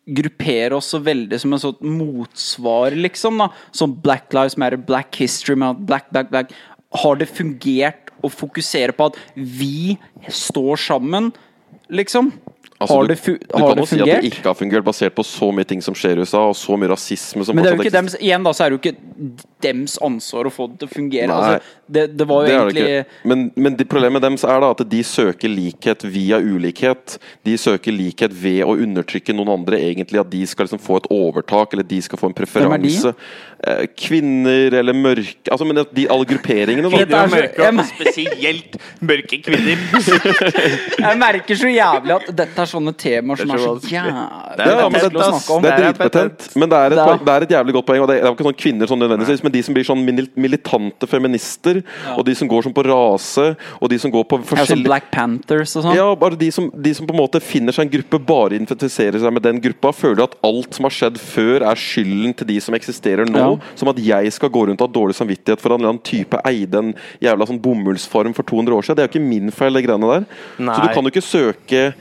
[0.07, 3.39] gruppere oss så veldig som en sånn motsvar, liksom.
[3.43, 6.55] da Som Black Lives Matter, Black History Month, Black, Black, Black.
[7.03, 11.31] Har det fungert å fokusere på at vi står sammen,
[11.93, 12.33] liksom?
[12.83, 14.59] Altså, har du, det, fu du har kan det jo si at det ikke har
[14.59, 17.57] fungert, basert på så mye ting som skjer i USA, og så mye rasisme som
[17.57, 20.51] Men det er jo ikke dems, igjen da, så er det jo ikke dems ansvar
[20.51, 21.29] å få det til å fungere.
[21.31, 21.39] Nei.
[21.39, 23.01] Altså, det, det var jo Det egentlig det.
[23.29, 27.19] Men, men det problemet deres er da at de søker likhet via ulikhet.
[27.47, 31.09] De søker likhet ved å undertrykke noen andre, egentlig at de skal liksom få et
[31.13, 32.43] overtak, eller de skal få en er de?
[32.43, 33.15] preferanse.
[33.63, 37.03] Eh, Kvinner eller mørke Altså, men de, alle grupperingene, da.
[37.23, 39.85] og mørke, jeg og spesielt mørke kvinner.
[41.03, 44.13] Jeg merker så jævlig at dette er sånne temaer som er så så jævlig
[44.57, 45.63] Det er Ja, men vanskelig det, å snakke om.
[45.63, 48.03] det er Det dritbetent, men det et, Det er- et jævlig godt poeng.
[48.03, 50.03] Og det er, det er ikke sånn kvinner sånn nødvendigvis, men de som blir sånn
[50.37, 51.83] militante feminister,
[52.17, 55.11] og de som går sånn på rase, og de som går på som forskjellige Black
[55.13, 55.95] Panthers og sånn.
[55.97, 59.19] Ja, bare de som, de som på en måte finner seg en gruppe, bare identifiserer
[59.21, 62.61] seg med den gruppa, føler at alt som har skjedd før, er skylden til de
[62.61, 63.39] som eksisterer nå.
[63.39, 63.75] Ja.
[63.77, 66.39] Som at jeg skal gå rundt og ha dårlig samvittighet for en eller annen type
[66.45, 68.97] eide en jævla sånn bomullsfarm for 200 år siden.
[68.97, 70.27] Det er jo ikke min feil, de greiene der.
[70.59, 70.75] Nei.
[70.75, 71.95] Så du kan jo ikke søke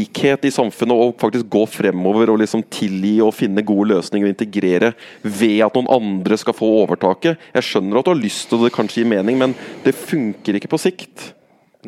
[0.00, 4.34] likhet i samfunnet og faktisk gå fremover og liksom tilgi og finne gode løsninger og
[4.34, 7.40] integrere ved at noen andre skal få overtaket.
[7.54, 10.72] Jeg skjønner at du har lyst til det, kanskje gir mening, men det funker ikke
[10.72, 11.30] på sikt.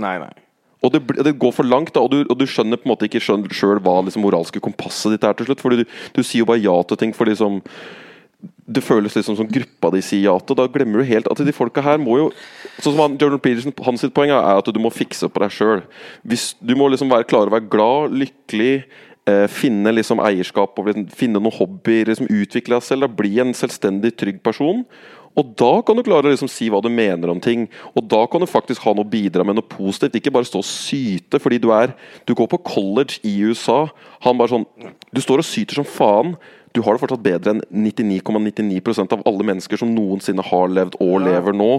[0.01, 0.33] Nei, nei.
[0.83, 3.07] Og det, det går for langt, da, og du, og du skjønner på en måte
[3.07, 3.45] ikke sjøl
[3.85, 5.63] hva liksom, moralske kompasset ditt er til slutt.
[5.63, 7.61] Fordi du, du sier jo bare ja til ting for liksom
[8.63, 11.55] Det føles liksom som gruppa de sier ja til, da glemmer du helt at de
[11.55, 12.29] folka her må jo
[12.79, 15.83] Sånn som han, Jordan Peterson, hans poeng er at du må fikse på deg sjøl.
[16.63, 18.85] Du må liksom være klar å være glad, lykkelig,
[19.29, 23.37] eh, finne liksom eierskap, og liksom finne noen hobbyer, liksom utvikle deg selv, da bli
[23.43, 24.87] en selvstendig, trygg person.
[25.39, 27.65] Og da kan du klare å liksom si hva du mener om ting.
[27.97, 30.19] Og da kan du faktisk ha noe å bidra med noe positivt.
[30.19, 31.95] Ikke bare stå og syte fordi du er
[32.29, 33.87] Du går på college i USA.
[34.27, 34.67] Han bare sånn
[35.15, 36.37] Du står og syter som faen.
[36.73, 41.19] Du har det fortsatt bedre enn 99,99% av alle mennesker som noensinne har levd og
[41.27, 41.73] lever nå.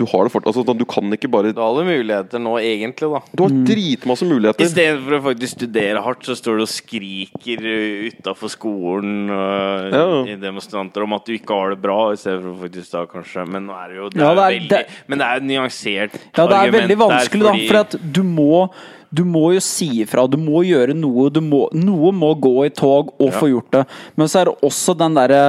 [0.00, 2.54] Du har det fort, altså, sånn, du kan ikke bare Du har alle muligheter nå,
[2.64, 3.18] egentlig, da.
[3.36, 4.64] Du har dritmasse muligheter.
[4.64, 7.66] Istedenfor å faktisk studere hardt, så står du og skriker
[8.08, 10.06] utafor skolen uh, Ja.
[10.32, 13.68] i demonstranter om at du ikke har det bra, istedenfor å faktisk da kanskje Men
[13.68, 15.48] nå er det jo det Ja, er det er- veldig det- Men det er et
[15.52, 16.38] nyansert argument.
[16.40, 17.68] Ja, det er veldig vanskelig, der, da.
[17.68, 18.70] For at du må
[19.12, 21.28] du må jo si ifra, du må gjøre noe.
[21.32, 23.86] Du må, noe må gå i tog og få gjort det.
[24.16, 25.42] Men så er det også den derre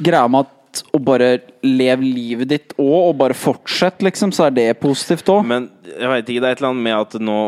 [0.00, 0.52] greia med at
[0.96, 1.28] å bare
[1.64, 5.44] leve livet ditt òg, og bare fortsette, liksom, så er det positivt òg.
[5.48, 7.40] Men jeg vet ikke, det er et eller annet med at nå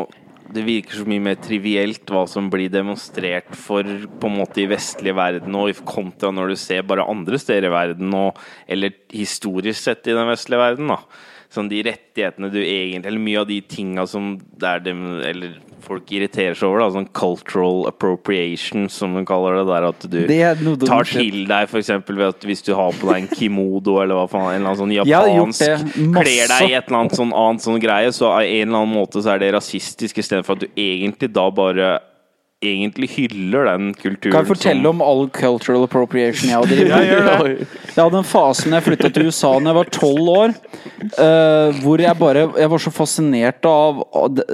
[0.49, 4.69] det virker så mye mer trivielt hva som blir demonstrert for på en måte i
[4.71, 9.83] vestlig verden og kontra når du ser bare andre steder i verden, og, eller historisk
[9.83, 10.95] sett i den vestlige verden.
[10.95, 11.03] da
[11.53, 14.35] Sånn de rettighetene du egentlig Eller mye av de tinga som
[14.85, 15.55] dem Eller
[15.89, 19.65] folk irriterer seg over, da sånn cultural appropriation, som de kaller det.
[19.71, 21.93] Der at du tar til deg f.eks.
[22.09, 24.83] ved at hvis du har på deg en kimodo eller hva faen, en eller annen
[24.83, 25.87] sånn japansk.
[26.19, 28.97] Kler deg i et eller annet sånn annet sånn greie, så av en eller annen
[28.99, 31.95] måte så er det rasistisk, istedenfor at du egentlig da bare
[32.59, 37.37] egentlig hyller den kulturen Kan jeg fortelle om all cultural appropriation jeg har drevet Ja.
[37.99, 40.53] Jeg hadde en fase når jeg flytta til USA da jeg var tolv år,
[41.19, 44.03] uh, hvor jeg bare Jeg var så fascinert av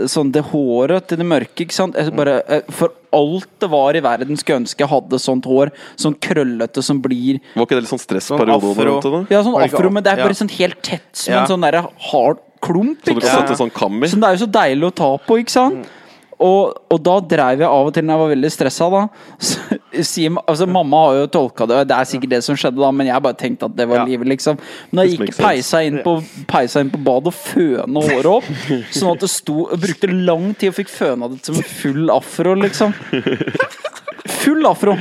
[0.08, 1.66] sånn det håret til det mørke.
[1.66, 1.98] Ikke sant?
[1.98, 5.48] Jeg bare, eh, for alt det var i verden, skulle jeg ønske jeg hadde sånt
[5.48, 5.72] hår.
[6.00, 8.60] Sånn krøllete som blir Var ikke det litt sånn stressperiode?
[8.64, 8.96] Sånn afro.
[9.04, 9.36] det, da?
[9.36, 10.28] Ja, sånn afro, men det er ja.
[10.28, 11.42] bare sånn helt tett som Ja.
[11.42, 13.04] en sånn derre hard klump.
[13.04, 13.44] Så du kan sant?
[13.44, 14.08] sette sånn kammer?
[14.08, 15.92] Så det er jo så deilig å ta på, ikke sant?
[16.42, 19.02] Og, og da dreiv jeg av og til når jeg var veldig stressa, da.
[19.48, 22.88] Så, si, altså, mamma har jo tolka det, det er sikkert det som skjedde da,
[22.90, 24.06] men jeg bare tenkte at det var Ja.
[24.08, 24.58] livet, liksom.
[24.90, 26.16] Men da gikk peisa inn, på,
[26.50, 28.48] peisa inn på badet og føna håret opp.
[28.98, 32.56] Sånn at det sto brukte lang tid og fikk føna det som en full afro,
[32.58, 32.96] liksom.
[34.44, 34.94] Full afro!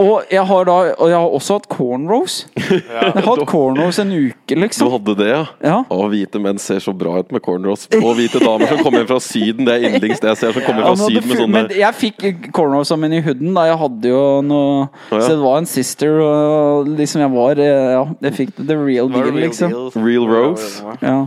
[0.00, 2.36] Og jeg har da Og jeg har også hatt cornrows.
[2.56, 4.88] Jeg har hatt cornrows en uke, liksom.
[4.88, 5.42] Du hadde det, ja?
[5.64, 5.78] Ja.
[5.92, 7.88] Å, hvite menn ser så bra ut med cornrows.
[8.00, 9.66] Og hvite damer som kommer fra Syden.
[9.68, 10.56] Det er yndlings det jeg ser.
[10.56, 13.66] Som kommer Ja, fra Syden med sånne men jeg fikk cornrowsa mine i hooden da
[13.68, 14.72] jeg hadde jo noe
[15.10, 15.20] ja.
[15.20, 19.12] Så det var en sister, og liksom jeg var eh, Ja, jeg fikk the real
[19.12, 19.74] deal, liksom.
[20.00, 20.82] Real Rose.
[21.04, 21.20] Ja.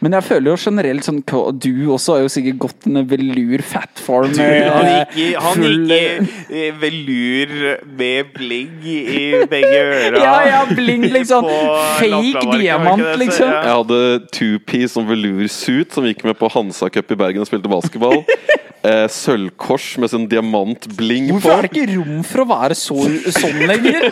[0.00, 1.18] Men jeg føler jo generelt sånn
[1.60, 4.30] Du også har jo sikkert gått en velur fat farm.
[4.32, 7.52] Du, eh, han gikk i, han full- gikk i eh, velur
[7.98, 10.22] med bling i begge øra.
[10.24, 11.44] Ja, ja, bling, liksom.
[12.00, 13.52] Fake diamant, liksom.
[13.52, 14.00] Jeg hadde
[14.32, 18.22] two-piece som velour-suit som gikk med på Hansa Cup i Bergen og spilte basketball.
[18.80, 21.36] Eh, Sølvkors med sånn diamantbling på.
[21.36, 22.96] Hvorfor er det ikke rom for å være så,
[23.36, 24.08] sånn lenger?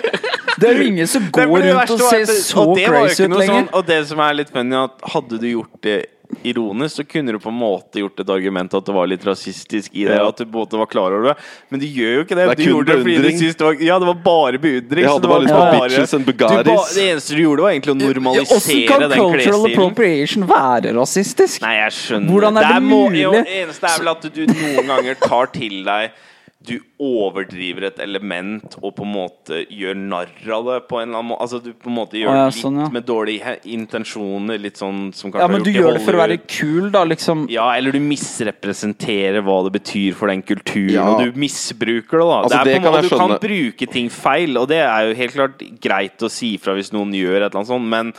[0.58, 3.62] Det er jo ingen som går rundt og ser så crazy ut lenger.
[3.62, 5.98] Sånn, og det som er litt funny, at hadde du gjort det
[6.44, 9.94] ironisk, så kunne du på en måte gjort et argument at det var litt rasistisk
[9.96, 10.16] i det.
[10.18, 10.28] Ja.
[10.28, 11.34] At du på en måte var klar over det.
[11.72, 12.44] Men du gjør jo ikke det.
[12.44, 15.04] Det er du gjorde det fordi du syntes det var Ja, det var bare beundring.
[15.08, 16.72] Ja, det, var det bare lyst på bare- bitches and du Bugattis.
[16.72, 20.94] ba- Det eneste du gjorde, var egentlig å Åssen Hvordan kan den cultural appropriation være
[20.98, 21.60] rasistisk?
[21.62, 23.22] Nei, jeg skjønner Hvordan er det må- mulig?
[23.22, 26.10] Jo, det eneste er vel at du noen ganger tar til deg
[26.58, 31.20] Du overdriver et element og på en måte gjør narr av det på en eller
[31.20, 31.44] annen måte.
[31.44, 32.88] Altså du på en måte gjør det ja, litt sånn, ja.
[32.96, 36.40] med dårlige intensjoner, litt sånn som kanskje Ja, men du gjør det for å være
[36.50, 37.44] kul, da, liksom.
[37.52, 41.06] ja, eller du misrepresenterer hva det betyr for den kulturen, Ja.
[41.12, 42.26] og du misbruker det.
[42.26, 44.68] da Altså, Det er det på en kan måte Du kan bruke ting feil, og
[44.68, 47.70] det er jo helt klart greit å si fra hvis noen gjør et eller annet
[47.70, 48.12] sånt, men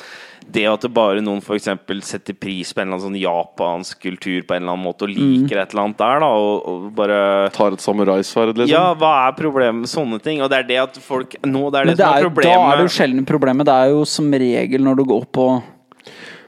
[0.51, 3.99] det at det bare noen for eksempel setter pris på en eller annen sånn japansk
[4.01, 5.17] kultur på en eller annen måte, og Mm.
[5.43, 7.19] liker et eller annet der, da, og, og bare
[7.53, 8.69] Tar et samuraisverd, liksom.
[8.73, 10.41] Ja, hva er problemet med sånne ting?
[10.41, 12.55] Og det er det at folk Nå, det er det, det som er, er da
[12.73, 13.65] er det jo sjelden problemet.
[13.69, 15.49] Det er jo som regel når du går på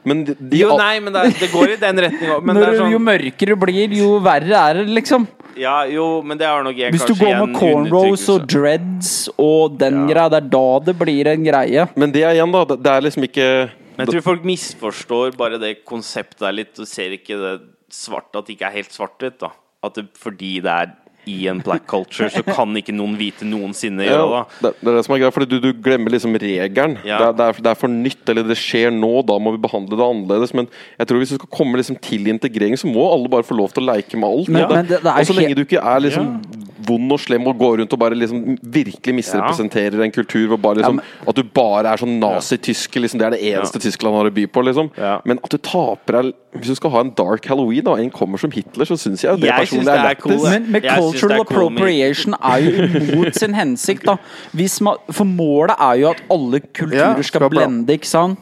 [0.04, 2.40] Men de, de, Jo, nei, men det, er, det går i den retninga.
[2.42, 5.28] Men Når det du- Jo sånn mørkere du blir, jo verre er det, liksom.
[5.54, 9.76] Ja, jo, men det har nok jeg Hvis du går med cornrows og dreads og
[9.78, 10.14] den Ja.
[10.14, 11.88] greia, det er da det blir en greie.
[11.94, 12.64] men det er igjen, da.
[12.64, 13.70] Det, det er liksom ikke
[14.02, 17.52] Men jeg tror folk misforstår bare det konseptet der litt, og ser ikke det
[17.92, 19.44] svart at det ikke er helt svart-hvitt.
[19.86, 24.02] At det, fordi det er i en black culture, så kan ikke noen hvite noensinne
[24.08, 24.62] gjøre Ja, det.
[24.62, 26.96] det, det er det som er greia, fordi du, du glemmer liksom regelen.
[27.06, 27.18] Ja.
[27.22, 30.06] Det, det, det er for nytt, eller det skjer nå, da må vi behandle det
[30.08, 30.54] annerledes.
[30.54, 30.66] Men
[30.98, 33.70] jeg tror hvis du skal komme liksom til integrering, så må alle bare få lov
[33.72, 34.48] til å leke med alt.
[34.48, 36.42] Men- men det- det er og så lenge du ikke er liksom
[36.82, 40.80] vond og slem og går rundt og bare liksom virkelig misrepresenterer en kultur hvor bare
[40.82, 44.34] liksom, At du bare er sånn nazi-tysker, liksom, det er det eneste Tyskland har å
[44.34, 44.64] by på.
[44.66, 44.90] Liksom.
[44.98, 45.20] Ja.
[45.24, 48.36] Men at du taper deg Hvis du skal ha en dark halloween, og en kommer
[48.38, 50.42] som Hitler, så syns jeg det Jeg synes personlig det er er lættis.
[50.44, 50.60] jeg.
[50.60, 50.82] Men, men
[51.12, 54.16] cultural er appropriation er jo imot sin hensikt, da.
[54.56, 58.38] Hvis man, for målet er jo at alle kulturer Ja, skal skal blende, ikke sant?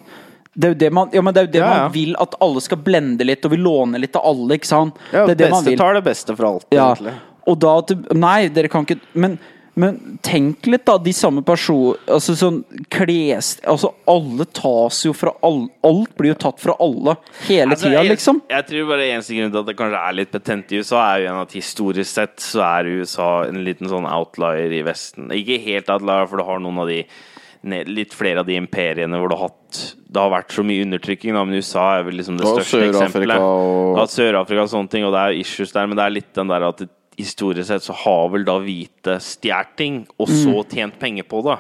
[0.60, 1.82] Det er jo det man, ja, men det er jo det Ja, ja.
[1.84, 4.96] man vil, at alle skal blende litt, og vi låner litt av alle, ikke sant?
[5.12, 5.78] Ja, det er det man vil.
[5.78, 6.88] tar det beste fra alt, Ja.
[6.92, 7.14] egentlig.
[7.48, 9.38] Og da at Nei, dere kan ikke Men,
[9.80, 10.96] Men tenk litt, da.
[11.00, 12.60] De samme personene Altså sånn
[12.92, 13.52] kles...
[13.68, 17.16] Altså alle tas jo fra alle Alt blir jo tatt fra alle
[17.46, 18.42] hele Altså, tida, liksom.
[18.50, 21.24] Jeg tror bare eneste grunn til at det kanskje er litt betent i USA, er
[21.24, 25.30] jo en at historisk sett så er USA en liten sånn outlier i Vesten.
[25.34, 27.04] Ikke helt outlier, for du har noen av de
[27.60, 31.34] Litt flere av de imperiene hvor du har hatt Det har vært så mye undertrykking,
[31.36, 33.44] da, men USA er vel liksom det største Sør-Afrika eksempelet.
[33.44, 36.48] og Sør-Afrika og sånne ting, og det er issues der, men det er litt den
[36.50, 36.88] der at det,
[37.22, 40.70] historisk sett så har vel da hvite stjålet ting, og så Mm.
[40.70, 41.58] tjent penger på det.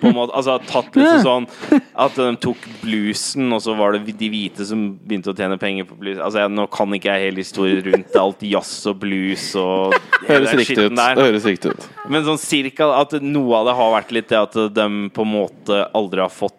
[0.00, 4.16] På en måte, altså tatt liksom sånn At de tok bluesen, og så var det
[4.18, 6.18] de hvite som begynte å tjene penger på blues.
[6.18, 9.94] Altså, jeg, Nå kan ikke jeg hele historien rundt alt jazz og blues og
[10.28, 10.96] Høres riktig ut.
[10.96, 11.14] der.
[11.14, 11.88] Det høres riktig ut.
[12.10, 15.32] Men sånn cirka at noe av det har vært litt det at de på en
[15.32, 16.56] måte aldri har fått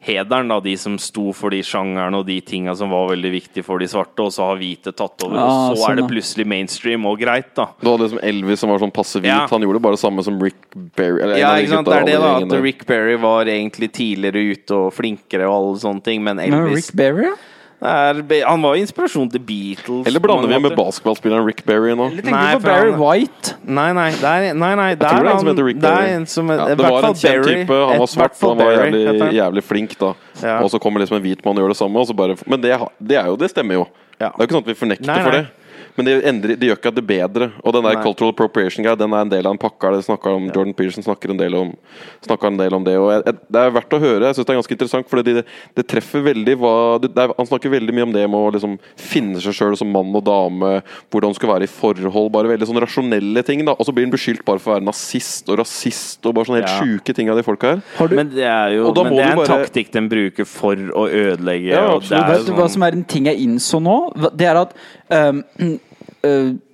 [0.00, 3.64] hederen, da, de som sto for de sjangerne og de tinga som var veldig viktige
[3.66, 6.06] for de svarte, og så har hvite tatt over, Ja, og så sånn, er det
[6.08, 7.68] plutselig mainstream og greit, da.
[7.82, 9.28] Du hadde liksom Elvis som var sånn passe hvit.
[9.28, 9.44] Ja.
[9.50, 11.20] Han gjorde bare det samme som Rick Berry.
[11.20, 11.90] Eller Ja, ikke sant?
[11.92, 12.32] Det er det, da.
[12.40, 16.54] At Rick Berry var egentlig tidligere ute og flinkere og alle sånne ting, men Men
[16.64, 17.36] Elvis Rick Berry, ja?
[17.82, 20.06] Er, Han var jo inspirasjon til Beatles.
[20.06, 22.10] Eller blander vi med basketballspilleren Rick Berry nå?
[22.10, 23.54] Eller Nei, tenker du på Barry han- White?
[23.64, 25.64] Nei, nei, det er, nei, nei, det Jeg tror er det er en som heter
[25.64, 26.24] Rick er Berry.
[26.26, 27.80] som Ja, det var en kjent type.
[27.90, 30.12] Han var svart, og han var jævlig, jævlig flink, da.
[30.42, 30.58] Ja.
[30.62, 31.96] Og så kommer liksom en hvit mann og gjør det samme.
[32.00, 33.86] Og så bare, men det, det er jo, det stemmer jo.
[34.20, 34.28] Ja.
[34.36, 35.46] Det er jo ikke sånn at vi fornekter Nei, for det.
[35.96, 37.46] Men det, endrer, det gjør ikke at det er bedre.
[37.64, 38.02] Og den der Nei.
[38.04, 39.90] cultural appropriation-greia Den er en del av en pakke.
[39.96, 41.72] Det snakker om, Jordan Pearson snakker en del om,
[42.30, 42.96] en del om det.
[43.00, 44.26] Og jeg, jeg, Det er verdt å høre.
[44.30, 45.44] Jeg syns det er ganske interessant, for det,
[45.76, 48.52] det treffer veldig hva det, det er, Han snakker veldig mye om det med å
[48.54, 50.72] liksom finne seg sjøl som mann og dame,
[51.10, 52.30] hvordan du skal være i forhold.
[52.34, 53.64] Bare veldig sånne rasjonelle ting.
[53.64, 56.48] da Og så blir han beskyldt bare for å være nazist og rasist og bare
[56.50, 56.80] sånne helt Ja.
[56.80, 57.82] sjuke ting av de folka her.
[57.98, 60.74] Har du, Men det er jo men det er en bare- taktikk de bruker for
[60.76, 61.70] å ødelegge.
[61.74, 63.80] Ja, og det er vet du jo hva sånn- som er en ting jeg innså
[63.82, 63.96] nå?
[64.36, 64.74] Det er at
[65.12, 65.78] øh,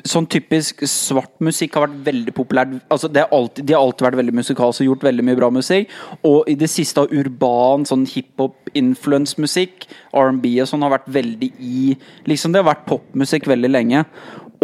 [0.06, 2.72] Sånn typisk svart musikk har vært veldig populært.
[2.90, 5.92] Altså, alltid, de har alltid vært veldig musikalske og gjort veldig mye bra musikk.
[6.26, 11.52] Og i det siste har urban, sånn hiphop-influence musikk, R&B og sånn, har vært veldig
[11.62, 11.94] i
[12.26, 14.02] Liksom Det har vært popmusikk veldig lenge.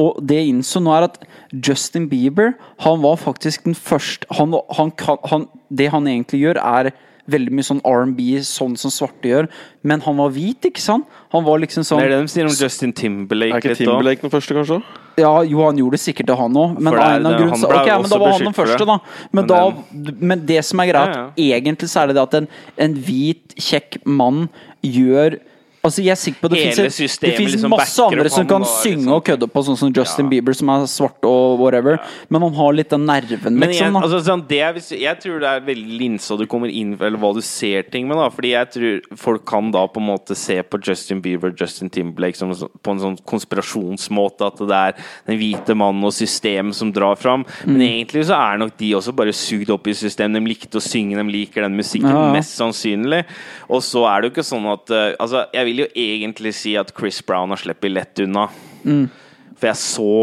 [0.00, 1.18] Og det jeg innså nå, er at
[1.52, 2.54] Justin Bieber
[2.86, 4.92] Han var faktisk den første han, han
[5.28, 6.92] han, Det han egentlig gjør, er
[7.30, 9.48] veldig mye sånn R&B, sånn som svarte gjør.
[9.86, 11.06] Men han var hvit, ikke sant?
[11.32, 13.54] Han var liksom sånn Det er det de sier om Justin Timberlake.
[13.54, 13.76] Er ikke.
[13.84, 14.80] Timberlake den første, kanskje?
[15.20, 17.28] Ja, jo, han gjorde det sikkert til han òg, men For det av en eller
[17.28, 18.98] annen det- grunn han så ble Ok, jo men da var han den første, da.
[19.32, 21.58] Men, Men da, men det som er greit, Ja, ja.
[21.58, 22.48] egentlig så er det det at en,
[22.78, 24.48] en hvit, kjekk mann
[24.82, 25.38] gjør
[25.82, 28.62] Altså, jeg er sikker på det Hele finnes, det finnes liksom masse andre som kan
[28.62, 29.14] da, synge liksom.
[29.16, 30.30] og kødde på, sånn som Justin Ja.
[30.30, 31.98] Bieber, som er svart og whatever,
[32.30, 33.96] men han har litt den nerven, Men jeg, liksom.
[33.98, 34.02] da.
[34.06, 37.32] altså, sånn, det er, jeg tror det er veldig linsa du kommer inn Eller hva
[37.34, 38.16] du ser ting med.
[38.16, 41.90] da Fordi jeg tror folk kan da på en måte se på Justin Bieber Justin
[41.90, 44.46] Timberlake som, på en sånn konspirasjonsmåte.
[44.52, 44.94] At det er
[45.26, 47.44] den hvite mannen og systemet som drar fram.
[47.66, 47.88] Men Mm.
[48.06, 50.38] egentlig så er nok de også bare sugd opp i systemet.
[50.42, 52.08] De likte å synge, de liker den musikken.
[52.10, 52.32] Ja, ja.
[52.32, 53.24] Mest sannsynlig.
[53.68, 56.76] Og så er det jo ikke sånn at eh, Altså, jeg vil jo egentlig si
[56.78, 58.48] at Chris Brown har sluppet lett unna.
[58.84, 59.06] Mm.
[59.62, 60.14] For jeg så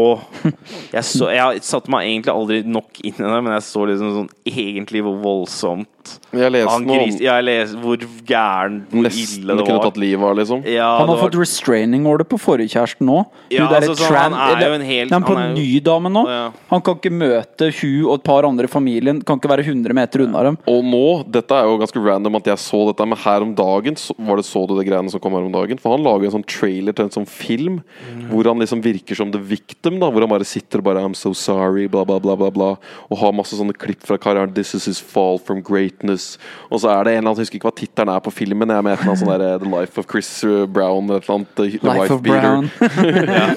[0.96, 4.14] Jeg, så, jeg satte meg egentlig aldri nok inn i det, men jeg så liksom
[4.16, 5.99] sånn egentlig hvor voldsomt
[6.32, 7.96] Jeg leste han noe om gris, ja, jeg leste Hvor
[8.26, 9.84] gæren, hvor nesten ille det kunne var.
[9.90, 10.64] tatt livet av, liksom.
[10.66, 13.26] Ja, Han har var- fått restraining order på forrige nå.
[13.50, 15.48] Ja, Hun altså, sånn, tran- han er jo en helt- Han er på han er
[15.56, 16.26] jo- ny dame nå.
[16.26, 16.50] Ja.
[16.70, 19.22] Han kan ikke møte hun og et par andre i familien.
[19.24, 20.58] Kan ikke være 100 meter unna dem.
[20.66, 23.94] Og nå, dette er jo ganske random at jeg så dette, men her om dagen
[23.96, 25.78] så, var det så du det greiene som kom her om dagen?
[25.80, 27.82] For han lager en sånn trailer til en sånn film
[28.30, 30.10] hvor han liksom virker som the victim, da.
[30.10, 32.76] Hvor han bare sitter og bare I'm so sorry, bla, bla, bla, bla, bla.
[33.10, 34.54] Og har masse sånne klipp fra karrieren.
[34.54, 36.38] This is his fall from greatness.
[36.70, 38.68] Og så er det en eller annen, jeg husker ikke hva tittelen er på filmen,
[38.70, 41.22] jeg er med et eller annet sånn der, The Life of Chris uh, Brown, et
[41.22, 41.48] eller annet.
[41.56, 42.70] The, the Life of Brown.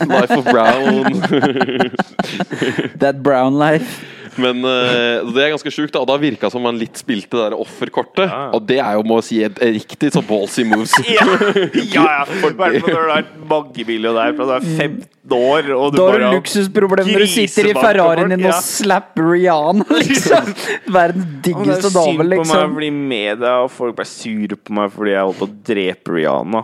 [0.09, 1.03] Life of Brown.
[2.99, 4.12] That brown life.
[4.41, 5.93] Men uh, det er ganske sjukt.
[5.93, 8.25] da Og da virka som han litt spilte det der offerkortet.
[8.27, 8.49] Ja.
[8.55, 10.95] Og det er jo, må jeg si, et riktig så ballsy moves.
[11.13, 12.25] Ja, ja, ja.
[12.43, 17.09] Når du har mangemillionær fra du er 15 år, og du Da har du luksusproblem
[17.11, 20.53] når du sitter i Ferrarien din din og slapper Rihanna, liksom.
[20.87, 21.15] Verdens Og det er
[21.47, 24.93] diggeste synd dame, på meg å bli med deg, og folk ble sure på meg
[24.95, 26.63] fordi jeg holdt på å drepe Rihanna.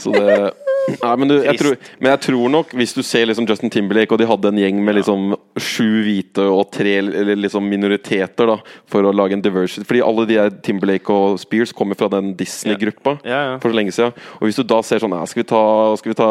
[0.00, 0.52] Så det
[0.86, 4.14] Nei, men, du, jeg tror, men jeg tror nok, hvis du ser liksom Justin Timberlake,
[4.14, 8.56] og de hadde en gjeng med liksom sju hvite og tre eller liksom minoriteter da
[8.92, 12.36] for å lage en diversity Fordi alle de her Timberlake og Spears kommer fra den
[12.38, 13.56] Disney-gruppa Ja, ja.
[13.62, 14.14] for så lenge siden.
[14.38, 15.62] Og hvis du da ser sånn ja, skal, vi ta,
[15.98, 16.30] skal vi ta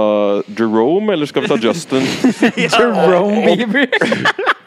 [0.55, 2.07] Jerome, eller skal vi ta Justin?
[2.77, 3.91] Jerome Bieber.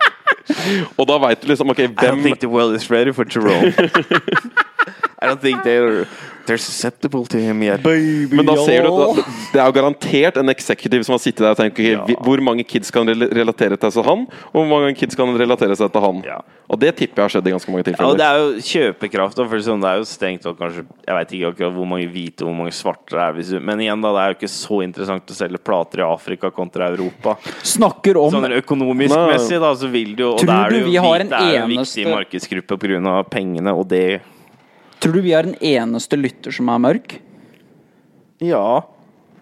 [0.99, 3.73] og da veit du liksom Ok, I don't think the world is ready for Jerome.
[5.21, 6.07] I don't think they're
[6.47, 7.83] they're susceptible to him yet.
[7.85, 9.17] Men da ser du at
[9.53, 12.05] det er jo garantert en executive som har sittet der og tenkt okay, Ja.
[12.25, 15.91] hvor mange kids kan relatere seg til han, og hvor mange kids kan relatere seg
[15.93, 16.23] til han.
[16.25, 16.39] Ja.
[16.71, 19.43] Og det tipper jeg har skjedd i ganske mange Ja, og det er jo kjøpekraft.
[19.51, 22.45] For sånn, det er jo stengt og kanskje Jeg vet ikke akkurat hvor mange hvite
[22.45, 23.33] og hvor mange svarte det er.
[23.37, 26.07] Hvis du, men igjen, da, det er jo ikke så interessant å selge plater i
[26.09, 27.37] Afrika kontra Europa.
[27.65, 29.27] Snakker om Sånn økonomisk Nei.
[29.35, 31.29] messig, da, så vil du jo Og da er du det jo, vi har en
[31.29, 33.25] det er jo eneste- viktig markedsgruppe pga.
[33.29, 34.21] pengene, og det
[34.99, 37.19] Tror du vi har den eneste lytter som er mørk?
[38.45, 38.83] Ja.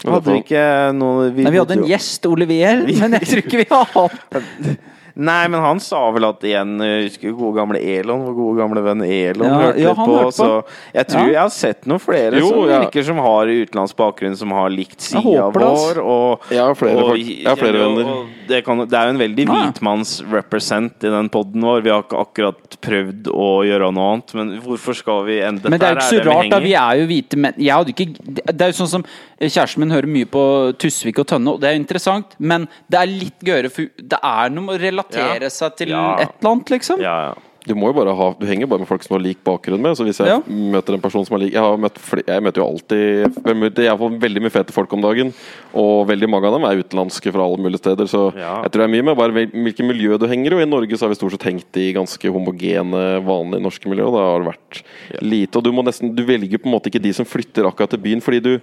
[0.05, 0.65] Hadde vi ikke
[0.97, 4.37] noe Nei, vi hadde en gjest, Olivier, men jeg tror ikke vi har hatt
[5.17, 8.59] Nei, men han sa vel at igjen jeg Husker jo gode gamle Elon, vår gode
[8.61, 10.17] gamle venn Elon Ja, hørte ja, litt på.
[10.21, 10.33] på.
[10.37, 10.49] Så
[10.93, 11.33] jeg tror Ja.
[11.33, 15.01] jeg har sett noen flere Jo, som virker som har utenlandsk bakgrunn, som har likt
[15.01, 16.03] sida vår.
[16.05, 18.27] Og, Jeg har flere og- jeg har flere venner.
[18.47, 21.81] Det, kan, det er jo en veldig hvitmanns-represent i den poden vår.
[21.83, 25.81] Vi har ikke akkurat prøvd å gjøre noe annet, men hvorfor skal vi ende Men
[25.81, 26.61] det er jo ikke så rart, da.
[26.61, 27.55] Vi er jo hvite menn.
[27.57, 28.07] Jeg hadde ikke
[28.47, 29.05] Det er jo sånn som
[29.41, 30.43] Kjæresten min hører mye på
[30.81, 34.49] Tusvik og Tønne, og det er interessant, men det er litt gøyere, for det er
[34.55, 35.49] noe med å relatere Ja.
[35.53, 36.17] seg til Ja.
[36.23, 37.01] et eller annet, liksom.
[37.01, 37.35] Ja, ja.
[37.67, 39.97] Du må jo bare ha Du henger bare med folk som har lik bakgrunn med.
[39.97, 40.39] Så hvis jeg Ja.
[40.47, 43.57] møter en person som har lik Jeg, har møtt, fl- jeg møter jo alltid Jeg
[43.57, 45.35] møter i hvert fall veldig mye fete folk om dagen.
[45.75, 48.07] Og veldig mange av dem er utenlandske fra alle mulige steder.
[48.07, 48.63] Så Ja.
[48.63, 50.55] jeg tror det er mye med bare hvil- hvilket miljø du henger i.
[50.55, 54.07] Og i Norge så har vi stort sett hengt i ganske homogene, vanlige norske miljøer.
[54.07, 55.57] Og da har det vært lite.
[55.57, 57.99] Og du må nesten Du velger på en måte ikke de som flytter akkurat til
[57.99, 58.61] byen, fordi du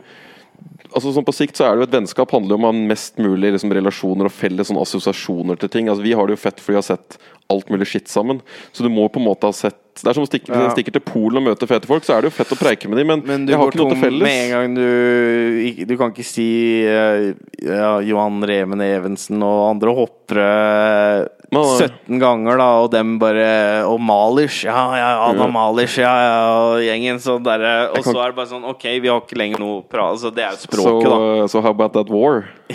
[0.94, 3.50] Altså sånn På sikt så er det jo et vennskap handler jo om mest mulig
[3.56, 5.88] liksom, relasjoner og felles sånn assosiasjoner til ting.
[5.90, 7.18] Altså Vi har det jo fett fordi vi har sett
[7.52, 8.40] alt mulig skitt sammen.
[8.72, 10.70] Så du må på en måte ha sett Det er som å stikke, Ja.
[10.74, 12.98] stikke til Polen og møte fete folk, så er det jo fett å preike med
[12.98, 14.24] dem, men, Men jeg har ikke noe til felles.
[14.26, 16.48] med en gang du Du kan ikke si
[16.86, 21.28] eh, ja, Johan Reven Evensen og andre hoppere.
[21.54, 25.52] 17 ganger, da, og dem bare Og Malish, ja, ja, Anna Ja.
[25.52, 28.84] Malish, ja, ja, og gjengen sånn derre Og kan- så er det bare sånn OK,
[29.00, 31.48] vi har ikke lenger noe prat Altså, det er jo språket, språket, da.
[31.48, 32.46] så how about that war?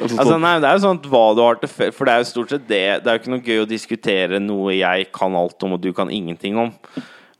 [0.00, 2.04] Altså, Altså, sånn- nei, det er jo sånn at hva du har til felles For
[2.06, 4.72] det er jo stort sett det Det er jo ikke noe gøy å diskutere noe
[4.78, 6.72] jeg kan alt om, og du kan ingenting om.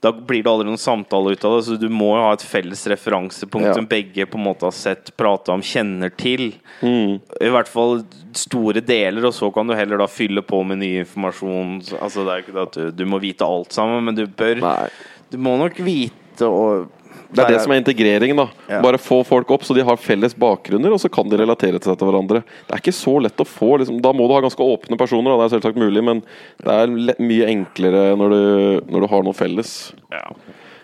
[0.01, 2.41] Da blir det aldri noen samtale ut av det, så du må jo ha et
[2.45, 3.73] felles referansepunkt Ja.
[3.77, 6.55] som begge på en måte har sett, prata om, kjenner til.
[6.81, 7.19] mm.
[7.41, 8.01] I hvert fall
[8.33, 11.75] store deler, og så kan du heller da fylle på med ny informasjon.
[12.01, 14.89] Altså, det er ikke at du, du må vite alt sammen, men du bør Nei.
[15.31, 16.89] Du må nok vite og
[17.31, 18.37] Det er det som er integreringen.
[18.37, 18.81] da Ja.
[18.83, 21.91] Bare få folk opp så de har felles bakgrunner, og så kan de relatere til
[21.91, 22.43] seg til hverandre.
[22.67, 23.77] Det er ikke så lett å få.
[23.79, 24.01] Liksom.
[24.03, 25.37] Da må du ha ganske åpne personer, da.
[25.39, 26.23] det er selvsagt mulig, men
[26.63, 28.43] det er mye enklere når du,
[28.91, 29.93] når du har noe felles.
[30.11, 30.27] ja.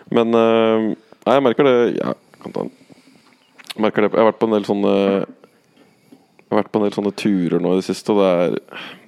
[0.08, 0.94] Men uh,
[1.28, 2.70] Nei, jeg merker det ja, kan ta den.
[3.74, 4.92] Jeg merker det Jeg har vært på en del sånne
[6.48, 8.54] Jeg har vært på en del sånne turer nå i det siste, og det er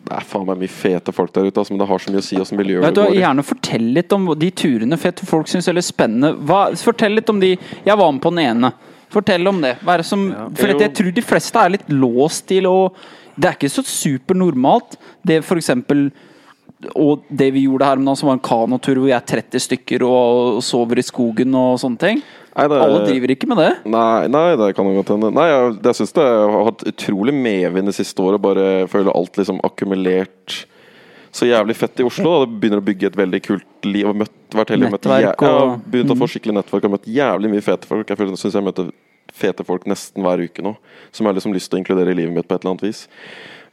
[0.00, 2.20] Det er faen meg mye fete folk der ute, altså, men det har så mye
[2.20, 3.20] å si åssen miljøet Vet du du, går i.
[3.22, 6.34] Gjerne fortell litt om de turene fete folk syns er litt spennende.
[6.48, 8.72] Hva, fortell litt om de Jeg var med på den ene.
[9.10, 9.74] Fortell om det.
[9.80, 10.26] Hva er det som,
[10.56, 12.76] for jeg tror de fleste er litt låst til å
[13.36, 16.10] Det er ikke så supernormalt, det for eksempel
[16.96, 19.60] og det vi gjorde her om dagen, som var en kanotur hvor vi er 30
[19.66, 22.22] stykker og sover i skogen og sånne ting.
[22.56, 23.70] Nei, det Alle driver ikke med det.
[23.92, 25.30] Nei, nei, det kan godt hende.
[25.36, 28.42] Nei, jeg, jeg syns det har hatt utrolig medvind det siste året.
[28.42, 30.64] Bare føler alt liksom akkumulert
[31.30, 32.32] så jævlig fett i Oslo.
[32.32, 32.48] Da.
[32.48, 34.08] Det begynner å bygge et veldig kult liv.
[34.10, 37.06] Og møtt, vært heldig, møtt, Nettverk ja, og- begynt å få skikkelig nettverk og møtt
[37.06, 38.10] jævlig mye fete folk.
[38.10, 38.90] Jeg syns jeg møter
[39.30, 40.74] fete folk nesten hver uke nå.
[41.12, 42.88] Som jeg har liksom lyst til å inkludere i livet mitt på et eller annet
[42.88, 43.06] vis.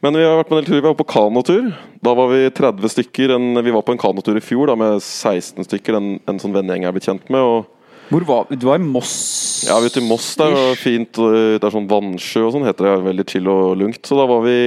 [0.00, 0.82] Men vi har vært på en del turer.
[0.82, 1.72] Vi var på kanotur.
[2.06, 3.34] Da var vi 30 stykker.
[3.34, 5.98] En, vi var på en kanotur i fjor da med 16 stykker.
[5.98, 7.42] En, en sånn vennegjeng jeg er blitt kjent med.
[7.42, 7.66] Og
[8.08, 9.64] Hvor var Du var i Moss?
[9.68, 11.12] ja, vi var til i Moss Det og fint.
[11.18, 12.94] Det er sånn vannsjø og sånn, heter det.
[13.08, 14.00] Veldig chill og lungt.
[14.06, 14.58] Så da var vi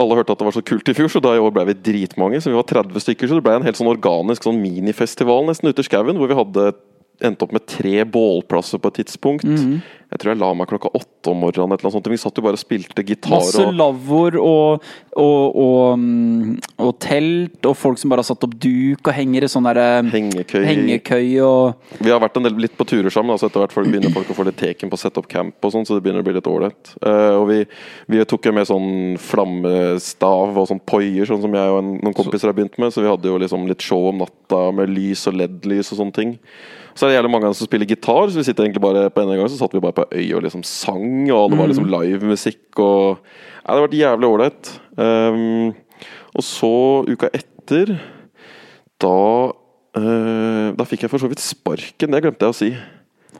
[0.00, 1.74] Alle hørte at det var så kult i fjor, så da i år ble vi
[1.90, 2.40] dritmange.
[2.40, 5.68] Så vi var 30 stykker, så det ble en helt sånn organisk sånn minifestival nesten
[5.68, 6.70] ute i skauen, hvor vi hadde
[7.26, 9.48] endte opp med tre bålplasser på et tidspunkt.
[9.48, 9.80] Mhm.
[10.10, 11.70] Jeg tror jeg la meg klokka åtte om morgenen.
[11.70, 12.08] Eller annet sånt.
[12.10, 13.36] Vi satt jo bare og spilte gitar.
[13.36, 18.56] Masse lavvoer og, og, og, mm, og telt, og folk som bare har satt opp
[18.58, 20.64] duk og henger i sånn derre Hengekøy.
[20.66, 23.36] hengekøy og Vi har vært en del, litt på turer sammen.
[23.36, 25.54] Altså etter hvert folk begynner folk å få litt teken på å sette opp camp,
[25.62, 26.92] og sånn, så det begynner å bli litt ålreit.
[27.06, 27.60] Uh, og vi,
[28.10, 28.90] vi tok med sånn
[29.22, 32.90] flammestav og sånn poier, sånn som jeg og en, noen kompiser har begynt med.
[32.90, 36.18] Så vi hadde jo liksom litt show om natta med lys og LED-lys og sånne
[36.18, 36.36] ting.
[37.00, 39.22] Så er det jævlig mange ganger som spiller gitar, så vi sitter egentlig bare på
[39.22, 41.86] en gang så satt vi bare på øy og liksom sang, og det var liksom
[41.88, 43.22] livemusikk og
[43.64, 44.70] Ja, det har vært jævlig ålreit.
[45.00, 45.70] Um,
[46.36, 46.72] og så,
[47.08, 47.94] uka etter,
[49.00, 49.16] da
[49.96, 52.70] uh, Da fikk jeg for så vidt sparken, det glemte jeg å si.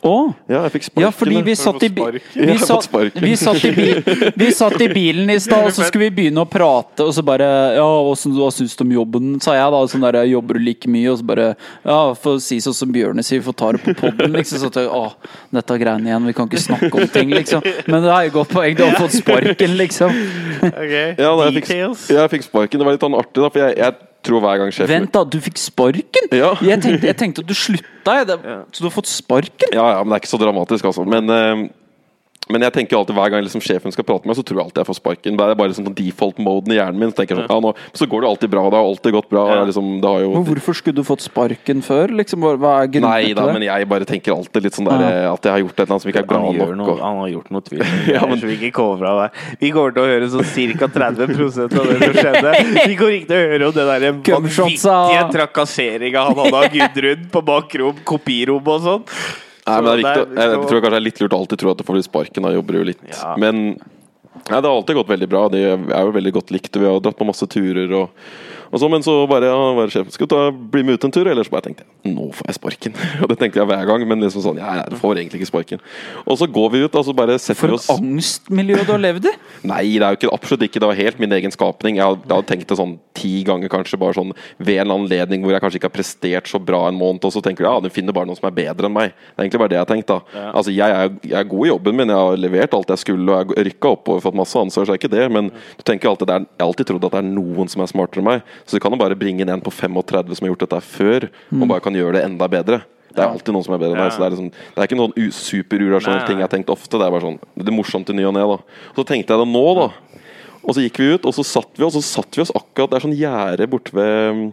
[0.00, 0.32] Å!
[0.48, 1.02] Ja, jeg fikk sparken.
[1.04, 2.86] Ja, fordi vi satt i, vi satt,
[3.20, 4.00] vi satt, i, bil,
[4.40, 7.24] vi satt i bilen i stad, og så skulle vi begynne å prate, og så
[7.26, 9.34] bare Ja, hva syns du om jobben?
[9.44, 9.82] sa jeg da.
[9.90, 11.12] Sånn der, jobber du like mye?
[11.12, 11.50] Og så bare
[11.84, 14.62] Ja, for å si sånn som Bjørne sier, vi får ta det på poden, liksom.
[14.62, 15.12] Så at jeg, å,
[15.52, 17.66] dette er greiene igjen, vi kan ikke snakke om ting, liksom.
[17.90, 20.16] Men det er jo godt poeng, du har fått sparken, liksom.
[20.60, 21.70] Ok, Ja, da, jeg, fikk,
[22.12, 22.80] jeg fikk sparken.
[22.80, 25.24] Det var litt sånn artig, da, for jeg, jeg tror hver gang sjefen Vent, da,
[25.24, 26.30] du fikk sparken?
[26.36, 26.52] Ja.
[26.64, 28.28] Jeg, tenkte, jeg tenkte at du slutta, jeg.
[28.30, 28.38] Det,
[28.72, 29.76] så du har fått sparken?
[29.76, 31.06] Ja, ja, men det er ikke så dramatisk, altså.
[31.08, 31.66] Men, eh,
[32.50, 34.64] men jeg tenker alltid hver gang liksom sjefen skal prate med meg, så tror jeg
[34.68, 35.36] alltid jeg får sparken.
[35.38, 37.10] Det er bare liksom default-moden i hjernen min.
[37.12, 38.64] Så tenker jeg sånn, ja, nå, så går det alltid bra.
[38.70, 39.44] Det har alltid gått bra.
[39.54, 39.64] Ja.
[39.68, 42.14] Liksom, det har jo Men hvorfor skulle du fått sparken før?
[42.20, 43.56] Liksom, hva er grunnen Nei til da, det?
[43.58, 46.04] men jeg bare tenker alltid litt sånn der at jeg har gjort et eller annet
[46.06, 46.86] som ikke er bra Han, gjør nok.
[46.86, 47.84] noe, Og, han har gjort noe tvil.
[48.14, 49.28] Ja, men- Så vi ikke kommer fra det.
[49.60, 50.88] Vi kommer til å høre sånn ca.
[50.90, 52.54] 30% av det som skjedde.
[52.90, 57.28] Vi kommer ikke til å høre om det der vanvittige trakasseringa han hadde av Gudrun
[57.32, 59.04] på bakrom, kopirom og sånn.
[59.70, 60.26] Nei, men det er viktig.
[60.34, 62.08] Så Jeg, tror kanskje det er litt lurt å alltid tro at du får litt
[62.10, 62.46] sparken.
[62.46, 63.02] Da jobber du jo litt.
[63.10, 63.34] Ja.
[63.40, 65.46] Men nei, det har alltid gått veldig bra.
[65.52, 66.76] Det er jo veldig godt likt.
[66.76, 68.24] Vi har dratt på masse turer og,
[68.70, 71.14] og så, men så bare ja, bare sjefen skal du ta, bli med ut en
[71.14, 72.94] tur, eller så bare tenkte jeg nå får jeg sparken.
[73.22, 75.82] Og det tenkte jeg hver gang, men liksom sånn ja, jeg får egentlig ikke sparken.
[76.24, 78.92] Og så går vi ut, og så bare setter For vi et oss angstmiljø du
[78.94, 79.34] har levd i!
[79.70, 80.80] Nei, det er jo ikke, absolutt ikke.
[80.80, 81.98] Det var helt min egen skapning.
[82.00, 84.00] Jeg hadde, jeg hadde tenkt det sånn ti ganger, kanskje.
[84.00, 87.26] Bare sånn ved en anledning hvor jeg kanskje ikke har prestert så bra en måned,
[87.26, 89.12] og så tenker du ja, du finner bare noen som er bedre enn meg.
[89.12, 90.46] Det er egentlig bare det jeg har tenkt, da.
[90.54, 93.28] Altså, jeg er, jeg er god i jobben min, jeg har levert alt jeg skulle,
[93.28, 95.26] og jeg rykka opp og fått masse ansvar, så er ikke det.
[95.36, 97.72] Men du tenker jo alltid det er, jeg har alltid trodd at det er noen
[97.72, 98.56] som er smartere enn meg.
[98.64, 101.10] Så du kan jo bare bringe inn en på 35 som har gjort dette før,
[101.10, 102.82] før, og bare kan gjøre det enda bedre.
[103.10, 104.10] Det er alltid noen som er bedre enn deg.
[104.10, 104.14] Ja.
[104.14, 106.94] Så det er, liksom, det er ikke noen superurasjonelle ting jeg har tenkt ofte.
[106.94, 108.44] Det er bare sånn Det er morsomt i ny og ne.
[108.94, 109.88] Så tenkte jeg det nå, da.
[110.60, 112.92] Og så gikk vi ut, og så satt vi, og så satt vi oss akkurat
[112.92, 114.50] Det er sånn gjerde borte ved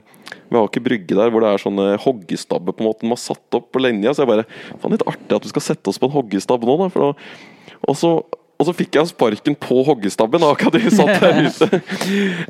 [0.47, 3.55] ved Aker Brygge der, hvor det er sånne hoggestabber på en måte de har satt
[3.57, 4.13] opp på linja.
[4.15, 4.45] Så jeg bare
[4.79, 6.87] Faen, litt artig at vi skal sette oss på en hoggestabbe nå, da.
[6.93, 8.11] For da og så
[8.57, 11.79] og så fikk jeg sparken på hoggestabben akkurat da satt der ute.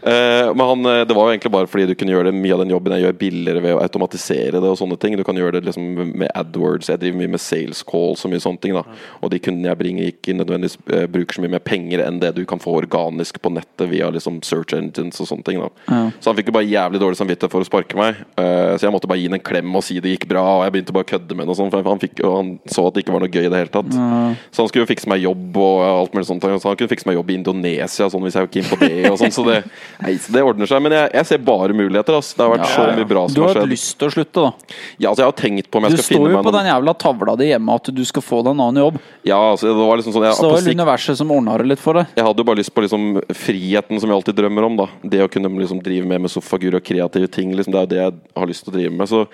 [0.08, 2.56] Eh, men han, eh, det var jo egentlig bare fordi du kunne gjøre det mye
[2.56, 5.18] av den jobben jeg gjør billigere ved å automatisere det og sånne ting.
[5.20, 8.44] Du kan gjøre det liksom med AdWords, jeg driver mye med sales calls og mye
[8.44, 8.78] sånne ting.
[8.78, 8.86] da.
[9.20, 12.32] Og de kundene jeg bringer, ikke nødvendigvis eh, bruker så mye mer penger enn det
[12.38, 15.60] du kan få organisk på nettet via liksom search engines og sånne ting.
[15.60, 15.70] da.
[15.92, 16.00] Ja.
[16.24, 18.24] Så han fikk jo bare jævlig dårlig samvittighet for å sparke meg.
[18.38, 20.78] Så jeg måtte bare gi ham en klem og si det gikk bra, og jeg
[20.78, 23.04] begynte bare å kødde med ham, sånn, for han, fikk, og han så at det
[23.04, 23.92] ikke var noe gøy i det hele tatt.
[23.92, 26.44] Så han skulle jo fikse meg jobb og alt mulig sånt.
[26.44, 29.10] Så han kunne fikse meg jobb i Indonesia sånn, hvis jeg var keen på det.
[29.12, 29.58] og sånn, Så det,
[30.04, 30.82] nei, det ordner seg.
[30.86, 32.18] Men jeg, jeg ser bare muligheter.
[32.18, 32.38] Altså.
[32.38, 33.36] Det har vært så mye bra som har skjedd.
[33.38, 34.76] Du har hatt lyst til å slutte, da.
[34.98, 36.70] Ja, altså Jeg har tenkt på om Du jeg skal står jo på noen den
[36.72, 39.00] jævla tavla di hjemme at du skal få deg en annen jobb.
[39.28, 41.68] Ja, altså det var liksom sånn jeg, Så det var sikt, universet som ordna det
[41.74, 42.14] litt for deg.
[42.16, 44.78] jeg hadde jo bare lyst på liksom friheten som jeg alltid drømmer om.
[44.84, 47.56] da Det å kunne liksom drive med med sofagur og kreative ting.
[47.56, 49.10] Liksom, det er jo det jeg har lyst til å drive med.
[49.10, 49.26] Så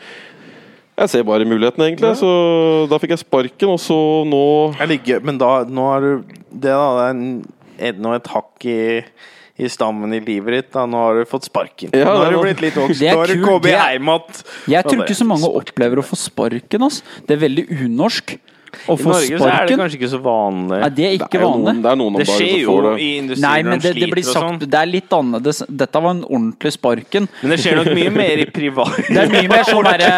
[0.98, 2.14] jeg ser bare mulighetene, egentlig.
[2.20, 2.30] Så
[2.92, 3.98] da fikk jeg sparken, og så
[4.30, 4.44] nå
[4.78, 6.12] Jeg ligger, men da, nå er du
[6.54, 7.14] Det da, det er
[7.98, 8.80] en, et hakk i,
[9.58, 10.72] i stammen i livet ditt.
[10.76, 10.86] Da.
[10.90, 11.94] Nå har du fått sparken.
[11.98, 13.08] Ja, nå har du blitt litt voksen.
[13.10, 14.42] Er Nå har du kommet hjem igjen.
[14.76, 16.86] Jeg tror ikke så mange opplever å få sparken.
[16.86, 17.02] ass.
[17.26, 18.38] Det er veldig unorsk
[18.74, 20.80] I få Norge så er det kanskje ikke så vanlig.
[20.82, 21.66] Nei, det er ikke det er vanlig.
[21.66, 22.94] noen, det er noen Det skjer jo får det.
[23.00, 24.60] i industrien Nei, men det, det blir sagt sånn.
[24.64, 25.64] Det er litt annerledes.
[25.84, 27.30] Dette var en ordentlig sparken.
[27.42, 30.10] Men det skjer nok mye mer i privat Det er mye mer sånn derre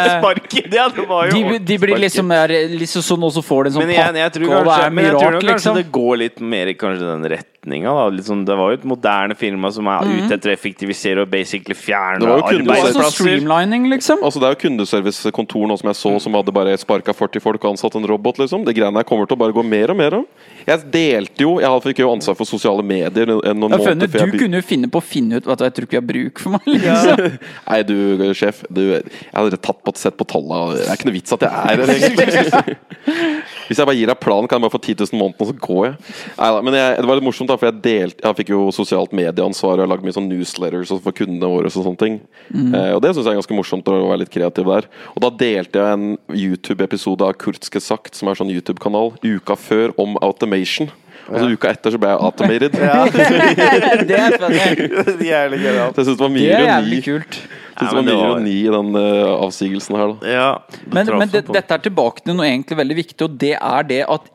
[0.75, 0.85] ja,
[1.31, 4.69] de, de blir liksom, er, liksom sånn, og så får de en sånn pakke, og
[4.69, 5.77] det er men jeg tror kanskje liksom.
[5.79, 7.27] det går litt mer i kanskje den
[7.65, 7.89] retninga.
[7.91, 8.23] Da.
[8.23, 11.75] Sånn, det var jo et moderne firma som er ute etter å effektivisere og basically
[11.75, 13.89] fjerne Det var jo Det arbeidsplasser.
[13.89, 14.23] liksom.
[14.23, 17.63] Altså Det er jo kundeservicekontor nå som jeg så, som hadde bare sparka 40 folk
[17.63, 18.37] og ansatt en robot.
[18.37, 20.25] liksom Det greiene her kommer til å bare gå mer og mer om.
[20.65, 24.31] Jeg delte jo Jeg fikk jo ansvar for sosiale medier noen Jeg måneder før jeg
[24.31, 26.39] du kunne jo finne på å finne ut at Jeg tror ikke jeg har bruk
[26.39, 26.61] for meg.
[26.65, 27.39] Liksom.
[27.69, 30.75] Nei, du sjef, du, jeg hadde tatt på, sett på tallene.
[30.75, 32.77] Det er ikke noe vits at jeg er her, egentlig.
[33.67, 35.55] Hvis jeg bare gir deg planen, kan jeg bare få 10 000 måneden, og så
[35.67, 35.95] går jeg.
[36.39, 39.15] Neida, men jeg, det var litt morsomt, da, for jeg delt, Jeg fikk jo sosialt
[39.15, 41.71] medieansvar og jeg lagde mye sånn newsletters for kundene våre.
[41.71, 42.19] Og sånne ting
[42.53, 44.89] eh, Og det syns jeg er ganske morsomt å være litt kreativ der.
[45.15, 46.07] Og da delte jeg en
[46.45, 50.91] YouTube-episode av Kurtske sagt, som er sånn YouTube-kanal, uka før om automation.
[51.25, 52.75] Og så uka etter så ble jeg automated.
[54.09, 55.15] Det er spennende.
[55.25, 57.39] Jævlig syns det var Det er jævlig kult.
[57.79, 60.35] Det var mye ironi i den uh, avsigelsen her, da.
[60.35, 60.51] Ja,
[60.93, 64.03] Men, men det, dette er tilbake til noe egentlig veldig viktig, og det er det
[64.07, 64.29] at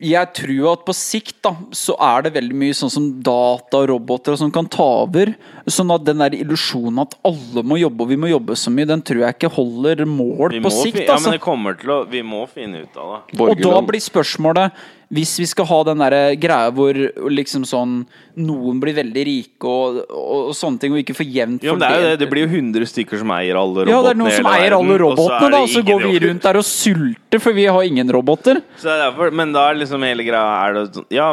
[0.00, 3.90] jeg tror at på sikt da, så er det veldig mye sånn som data og
[3.90, 5.34] roboter som kan ta over.
[5.68, 8.88] Sånn at den der illusjonen at alle må jobbe og vi må jobbe så mye,
[8.88, 10.96] den tror jeg ikke holder mål vi på må sikt.
[10.96, 11.34] fi- Ja, men altså.
[11.36, 13.40] det kommer til å Vi må finne ut av det.
[13.44, 14.72] Og da blir spørsmålet
[15.10, 16.94] hvis vi skal ha den der greia hvor
[17.34, 17.96] liksom sånn
[18.38, 22.12] noen blir veldig rike og, og, og sånne ting, og ikke får jevnt men det,
[22.22, 22.28] det.
[22.30, 23.96] blir jo 100 stykker som eier alle robotene.
[23.96, 26.60] ja, det er noen som eier alle robotene, da, og så går vi rundt der
[26.62, 28.62] og sulter, for vi har ingen roboter.
[28.80, 31.32] Er derfor, men da er liksom hele greia er det, sånn- Ja,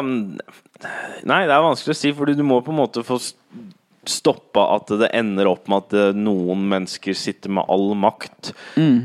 [1.26, 3.16] Nei, det er vanskelig å si, for du må på en måte få
[4.08, 8.52] stoppa at det ender opp med at noen mennesker sitter med all makt.
[8.78, 9.00] eh,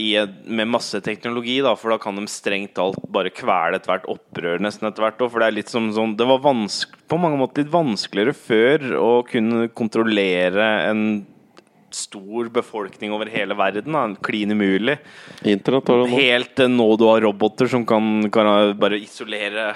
[0.00, 0.10] i,
[0.46, 4.88] med masse teknologi, da, for da kan de strengt talt bare kvele ethvert opprør nesten
[4.88, 5.22] etter hvert.
[5.22, 9.10] For det er litt som sånn Det var på mange måter litt vanskeligere før å
[9.28, 11.02] kunne kontrollere en
[11.96, 13.94] stor befolkning over hele verden.
[13.94, 14.06] Da.
[14.26, 14.98] Klin umulig.
[15.42, 19.70] Helt nå du har roboter som kan, kan bare isolere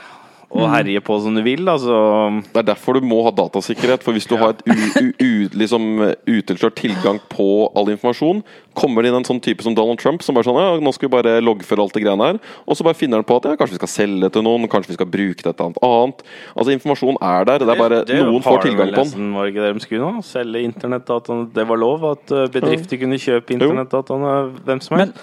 [0.51, 0.73] og Mm.
[0.75, 1.69] herje på som du vil.
[1.69, 2.43] Altså.
[2.53, 4.03] Det er derfor du må ha datasikkerhet.
[4.03, 8.43] For hvis du har et u, u, u, liksom, utilslørt tilgang på all informasjon,
[8.75, 11.09] kommer det inn en sånn type som Donald Trump som bare sånn ja, nå skal
[11.09, 12.41] vi bare loggføre alt det greiene her.
[12.67, 14.67] Og så bare finner han på at ja, kanskje vi skal selge det til noen,
[14.71, 16.25] kanskje vi skal bruke det til et annet annet.
[16.57, 19.31] Altså Informasjon er der, det er bare Det noen får tilgang på den.
[19.35, 20.25] Var ikke det de skulle nå?
[20.27, 21.47] Selge internettdataene.
[21.55, 24.35] Det var lov at uh, bedrifter kunne kjøpe internettdataene
[24.67, 25.23] hvem som helst.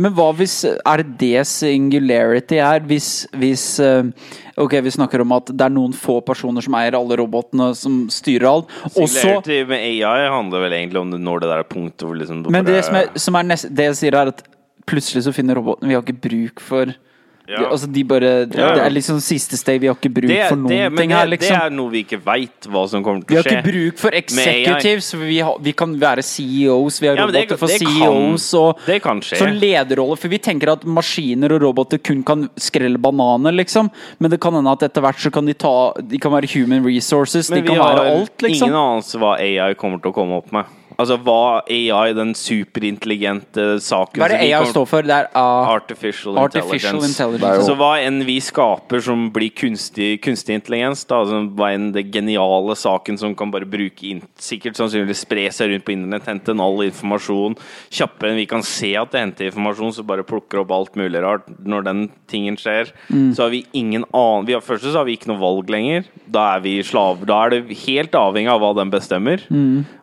[0.00, 2.82] Men hva hvis Er det det singularity er?
[2.88, 4.08] Hvis, hvis eh,
[4.60, 8.04] Ok, vi snakker om at det er noen få personer som eier alle robotene, som
[8.12, 8.74] styrer alt.
[8.86, 12.66] Singularity Også, med AI handler vel egentlig om når det der punktet hvor liksom Men
[12.66, 14.44] det som er, som er nest, det jeg sier, er at
[14.86, 16.94] plutselig så finner robotene Vi har ikke bruk for
[17.46, 17.58] Ja.
[17.60, 18.70] de, Altså, de bare Ja.
[18.74, 19.80] Det er liksom siste steg.
[19.82, 21.56] Vi har ikke bruk det, for noen det, ting det, her, det liksom.
[21.60, 23.44] er noe vi ikke veit hva som kommer til å skje.
[23.44, 25.10] Vi har ikke bruk for executives.
[25.14, 27.00] Vi, har, vi kan være CEOs.
[27.02, 28.54] Vi har Ja, men det- roboter for det CEOs.
[28.54, 29.02] Og Det.
[29.36, 30.16] Sånn lederrolle.
[30.18, 33.90] For vi tenker at maskiner og roboter kun kan skrelle bananer, liksom.
[34.18, 36.82] Men det kan hende at etter hvert så kan de ta De kan være human
[36.84, 37.50] resources.
[37.50, 38.68] Men de vi kan har være alt, liksom.
[38.68, 40.64] ingen anelse hva AI kommer til å komme opp med.
[41.00, 45.02] Altså hva AI, den superintelligente saken Hva er det AI kommer- står for?
[45.02, 47.22] Det er uh, Artificial, Artificial Intelligence.
[47.24, 47.66] Intelligence.
[47.66, 52.06] Så hva enn vi skaper som blir kunstig, kunstig intelligens, da, altså hva enn det
[52.14, 56.54] geniale saken som kan bare bruke inn, sikkert sannsynligvis spre seg rundt på internett, hente
[56.54, 57.56] inn all informasjon
[57.94, 61.20] kjappere enn vi kan se at det henter informasjon, så bare plukker opp alt mulig
[61.24, 62.92] rart når den tingen skjer,
[63.34, 66.06] så har vi ingen annen vi har, Først så har vi ikke noe valg lenger.
[66.30, 67.26] Da er vi slaver.
[67.28, 69.42] Da er det helt avhengig av hva den bestemmer.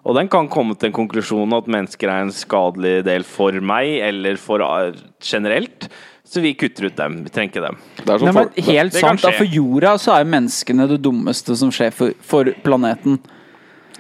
[0.06, 4.00] Og den kan komme til en konklusjon at mennesker er en skadelig del for meg,
[4.08, 5.92] eller for uh, generelt.
[6.32, 7.20] Så vi kutter ut dem.
[7.26, 7.78] Vi trenger ikke dem.
[8.00, 9.22] Det er Nei, men helt sant.
[9.22, 13.20] Da, for jorda så er menneskene det dummeste som skjer for, for planeten.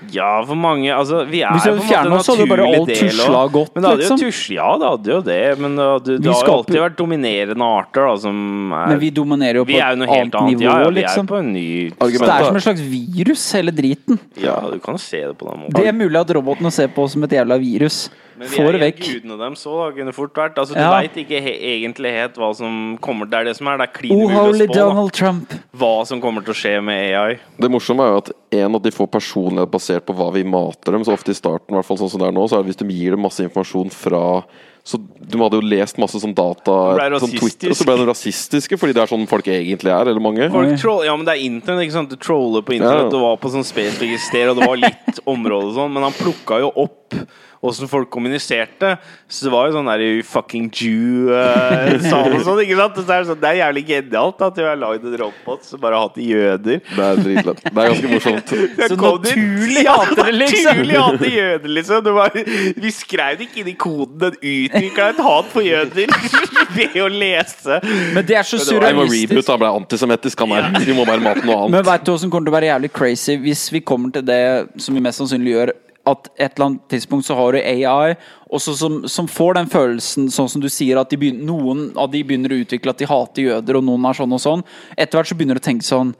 [0.09, 3.75] Ja, for mange Altså, vi er Hvis en fjerner oss, hadde bare alt tusla godt,
[3.75, 4.55] Men det hadde jo liksom.
[4.55, 8.09] ja, det hadde jo det, men det, hadde, det har jo alltid vært dominerende arter
[8.09, 10.55] da, som er Men vi dominerer jo på vi jo et helt annet annet.
[10.55, 11.27] nivå, ja, ja, vi liksom.
[11.27, 14.19] er på en ny argument, det er som en slags virus, hele driten.
[14.41, 15.77] Ja, du kan se det på den måten.
[15.77, 18.03] Det er mulig at robotene ser på oss som et jævla virus.
[18.37, 18.99] Men vi er det vekk.
[19.05, 20.55] gudene dem, så da kunne fort vært.
[20.57, 20.89] Altså, du Ja.
[21.01, 21.53] vet veit ikke he
[21.83, 24.69] egentlig helt hva som kommer Det er det som er, det er klin Oh, umulig
[24.69, 25.57] å spå da.
[25.77, 27.39] Hva som kommer til å skje med AI.
[27.59, 30.91] Det morsomme er jo at en at de får personlighet basert på hva vi mater
[30.91, 31.03] dem.
[31.03, 32.71] Så ofte i starten, i hvert fall sånn som det er nå, så er det
[32.75, 34.43] hvis de gir dem masse informasjon fra
[34.83, 38.79] så du hadde jo lest masse sånn data sånn Twitter, og så ble de rasistiske,
[38.81, 40.47] fordi det er sånn folk egentlig er, eller mange.
[40.49, 42.09] Folk troll, ja, men det er internett, ikke sant?
[42.09, 43.05] Du troller på internett.
[43.05, 43.09] Ja.
[43.13, 46.17] Du var på sånn spesifikke steder, og det var litt område og sånn, men han
[46.17, 47.13] plukka jo opp
[47.61, 48.95] åssen folk kommuniserte.
[49.29, 52.97] Så det var jo sånn der you fucking Jew-sal og sånn, ikke sant?
[52.97, 55.81] Så er det, sånn, det er jævlig genialt at vi har lagd en robot som
[55.83, 56.81] bare har hatt jøder.
[56.87, 57.61] Det er dritlett.
[57.67, 58.53] Det er ganske morsomt.
[58.91, 60.71] Så naturlig hater det, liksom.
[60.71, 62.03] Naturlig hater jøder, liksom.
[62.07, 62.39] Det var,
[62.87, 66.15] vi skrev det ikke inn i koden, den utvikla et hat for jøder
[66.77, 67.79] ved å lese.
[68.15, 69.53] Men det er så reboot, surrealistisk.
[69.53, 70.81] han ble antisemittisk, han der.
[70.89, 71.89] Vi må bare mate noe Men annet.
[71.93, 74.41] veit du åssen kommer til å være jævlig crazy hvis vi kommer til det
[74.81, 75.73] som vi mest sannsynlig gjør,
[76.09, 78.15] at et eller annet tidspunkt så har du AI
[78.51, 82.23] også som, som får den følelsen, sånn som du sier, at begynner, noen av de
[82.25, 84.65] begynner å utvikle at de hater jøder, og noen er sånn og sånn.
[84.97, 86.15] Etter hvert så begynner du å tenke sånn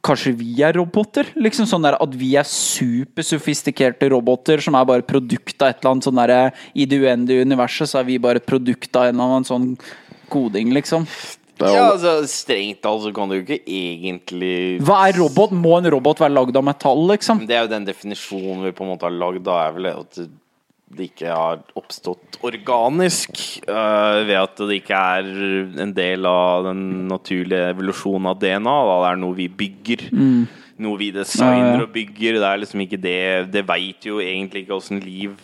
[0.00, 1.28] Kanskje vi er roboter?
[1.36, 5.90] Liksom sånn der At vi er supersofistikerte roboter som er bare produkt av et eller
[5.90, 6.38] annet sånn derre
[6.72, 9.68] I det uendelige universet så er vi bare produkt av en eller annen sånn
[10.30, 11.04] koding, liksom.
[11.60, 15.54] Ja, altså Strengt talt så kan du jo ikke egentlig Hva er robot?
[15.56, 17.44] Må en robot være lagd av metall, liksom?
[17.48, 20.22] Det er jo den definisjonen vi på en måte har lagd, da er vel at
[20.90, 23.36] det ikke har oppstått organisk.
[23.68, 25.28] Uh, ved at det ikke er
[25.84, 26.80] en del av den
[27.10, 28.74] naturlige evolusjonen av DNA.
[28.88, 28.96] Da.
[29.04, 30.04] Det er noe vi bygger.
[30.80, 32.40] Noe vi designer og bygger.
[32.40, 33.20] Det er liksom ikke det
[33.52, 35.36] Det veit jo egentlig ikke åssen liv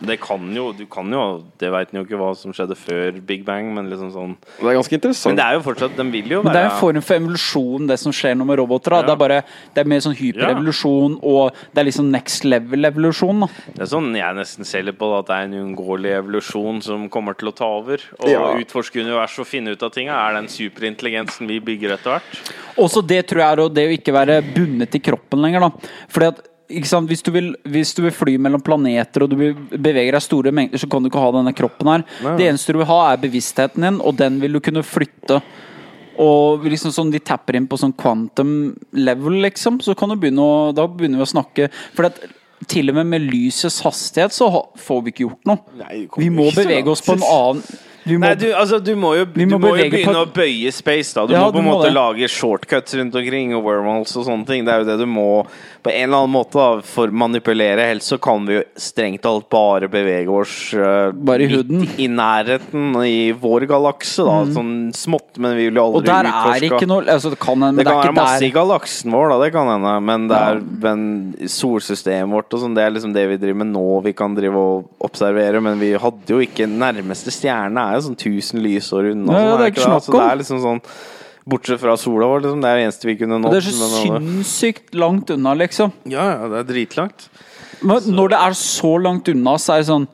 [0.00, 3.18] Det kan jo Du kan jo Det veit en jo ikke hva som skjedde før
[3.26, 6.32] Big Bang, men liksom sånn Det er ganske Men det er jo fortsatt Den vil
[6.32, 8.90] jo Men det er være en form for evolusjon, det som skjer nå med roboter.
[8.90, 9.00] Da.
[9.02, 9.06] Ja.
[9.06, 9.38] Det er bare
[9.74, 13.46] Det er mer sånn hyperevolusjon, og det er liksom next level-evolusjon.
[13.74, 16.82] Det er sånn jeg nesten ser litt på det, at det er en uunngåelig evolusjon
[16.84, 18.02] som kommer til å ta over.
[18.20, 18.54] Og Ja.
[18.58, 20.12] utforske universet og finne ut av tinga.
[20.12, 22.54] Er den superintelligensen vi bygger etter hvert?
[22.76, 25.60] Også det tror jeg er det å ikke være bundet i kroppen lenger.
[25.60, 25.70] da
[26.08, 26.48] Fordi at?
[26.72, 29.36] Hvis, du vil, hvis du vil fly mellom planeter og du
[29.72, 32.06] beveger deg store mengder, så kan du ikke ha denne kroppen her.
[32.24, 32.36] Nei.
[32.40, 35.40] Det eneste du vil ha, er bevisstheten din, og den vil du kunne flytte.
[36.22, 40.44] Og liksom sånn de tapper inn på sånn quantum level, liksom, så kan du begynne
[40.44, 41.68] å Da begynner vi å snakke.
[41.96, 42.20] For at
[42.68, 44.48] til og med med lysets hastighet så
[44.78, 45.78] får vi ikke gjort noe.
[45.80, 47.64] Nei, Vi må bevege oss på en annen
[48.04, 50.72] vi må, Nei, du, altså, du må jo, du må jo begynne på- å bøye
[50.72, 51.12] space.
[51.14, 51.94] da Du Ja, må på en måte det.
[51.94, 54.64] lage shortcuts rundt omkring og wormholes og sånne ting.
[54.64, 55.46] Det er jo det du må
[55.82, 57.86] på en eller annen måte da for manipulere.
[57.86, 61.88] Helst så kan vi jo strengt talt bare bevege oss uh, Bare i huden.
[61.98, 64.44] i nærheten i vår galakse, da.
[64.52, 65.96] Sånn smått, men vi vil jo Mm.
[65.96, 68.50] og der der er ikke noe altså, Det kan det det, kan være masse i
[68.52, 70.02] galaksen vår, da, det kan hende.
[70.02, 70.60] Men, det er, Ja.
[70.80, 74.02] men solsystemet vårt og sånn, det er liksom det vi driver med nå.
[74.04, 78.18] Vi kan drive og observere, men vi hadde jo ikke Nærmeste stjerne er jo sånn
[78.18, 79.32] 1000 lysår unna.
[79.32, 80.80] Ja, ja, det er ikke snakk Altså, det er liksom sånn
[81.42, 82.60] Bortsett fra sola vår, liksom.
[82.62, 83.50] Det er det eneste vi kunne nådd.
[83.50, 85.92] Det er så men- sinnssykt langt unna, liksom.
[86.06, 87.28] Ja, ja, det er dritlangt.
[87.82, 90.06] Men når det er så langt unna, så er det sånn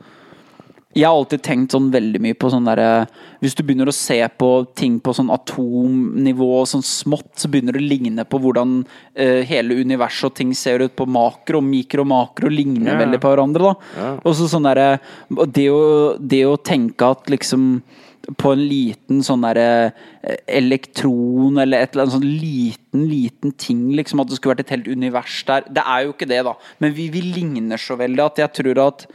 [0.98, 3.06] Jeg har alltid tenkt sånn veldig mye på sånn derre
[3.44, 7.82] Hvis du begynner å se på ting på sånn atomnivå, sånn smått, så begynner det
[7.84, 8.80] å ligne på hvordan
[9.14, 11.60] eh, hele universet og ting ser ut på makro.
[11.62, 12.98] Mikro og makro ligner Ja.
[13.04, 13.94] veldig på hverandre, da.
[14.02, 14.10] Ja.
[14.24, 14.98] Og så sånn derre
[15.54, 15.68] det,
[16.18, 17.70] det å tenke at liksom
[18.36, 19.92] på en liten sånn derre
[20.26, 24.20] eh, elektron eller et eller annet sånn liten, liten ting, liksom.
[24.20, 25.64] At det skulle vært et helt univers der.
[25.70, 26.56] Det er jo ikke det, da.
[26.82, 29.06] Men vi, vi ligner så veldig at jeg tror at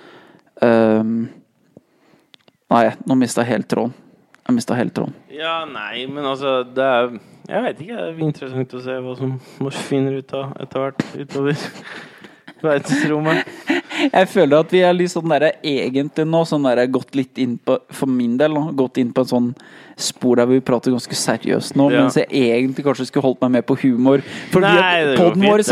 [0.63, 1.27] øhm,
[2.73, 3.93] Nei, nå mista jeg helt tråden.
[4.43, 5.13] Jeg mista helt tråden.
[5.31, 7.13] Ja, nei, men altså Det er
[7.47, 7.99] Jeg vet ikke.
[7.99, 11.59] Det er interessant å se hva som man finner ut av etter hvert utover
[12.65, 13.45] verdensrommet.
[14.03, 17.55] Jeg føler at vi er litt sånn der egentlig nå sånn der gått litt inn
[17.61, 19.49] på For min del, nå, gått inn på en sånn
[19.99, 22.01] spor der vi prater ganske seriøst nå, Ja.
[22.01, 24.23] mens jeg egentlig kanskje skulle holdt meg med på humor.
[24.49, 25.63] For poden vår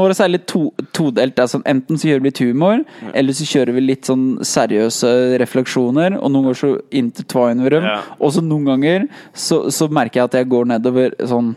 [0.00, 0.62] vår er litt to,
[0.96, 1.36] todelt.
[1.52, 6.16] Sånn, enten så gjør vi litt humor, eller så kjører vi litt sånn seriøse refleksjoner.
[6.16, 7.84] Og noen ganger så intertwiner vi dem.
[7.84, 8.00] Ja.
[8.18, 11.54] Og så noen ganger så, så merker jeg at jeg går nedover sånn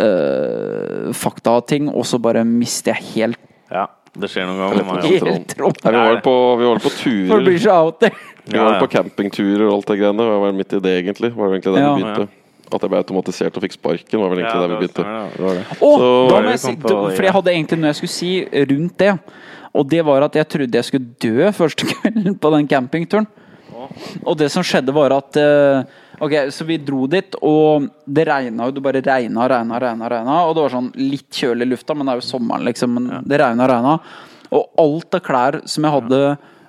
[0.00, 3.38] øh, fakta-ting, og så bare mister jeg helt
[3.72, 3.86] Ja,
[4.18, 5.04] det skjer noen ganger med meg.
[5.24, 5.84] Helt også.
[5.86, 7.44] Nei, vi var vel på, vi var på turer.
[7.46, 8.14] blir så out there.
[8.44, 10.18] Vi var på campingturer og alt det greiene.
[10.26, 11.30] Det var midt i det, egentlig.
[11.36, 11.94] Var det egentlig der Ja.
[11.94, 12.28] vi begynte.
[12.72, 15.04] At jeg ble automatisert og fikk sparken, var vel egentlig Ja, der det vi begynte.
[15.04, 15.64] ja, det.
[15.82, 18.32] Og Så da må jeg si, For jeg hadde egentlig noe jeg skulle si
[18.72, 19.18] rundt det.
[19.74, 23.26] Og det var at jeg trodde jeg skulle dø første kvelden på den campingturen.
[24.26, 25.82] Og det som skjedde, var at eh,
[26.22, 28.74] Ok, så vi dro dit, og det regna jo.
[28.76, 30.10] Det bare regna, regna, regna.
[30.12, 32.94] regna Og det var sånn litt kjølig i lufta, men det er jo sommeren, liksom.
[32.94, 33.96] Men det regna, regna.
[34.54, 36.20] Og alt av klær som jeg hadde,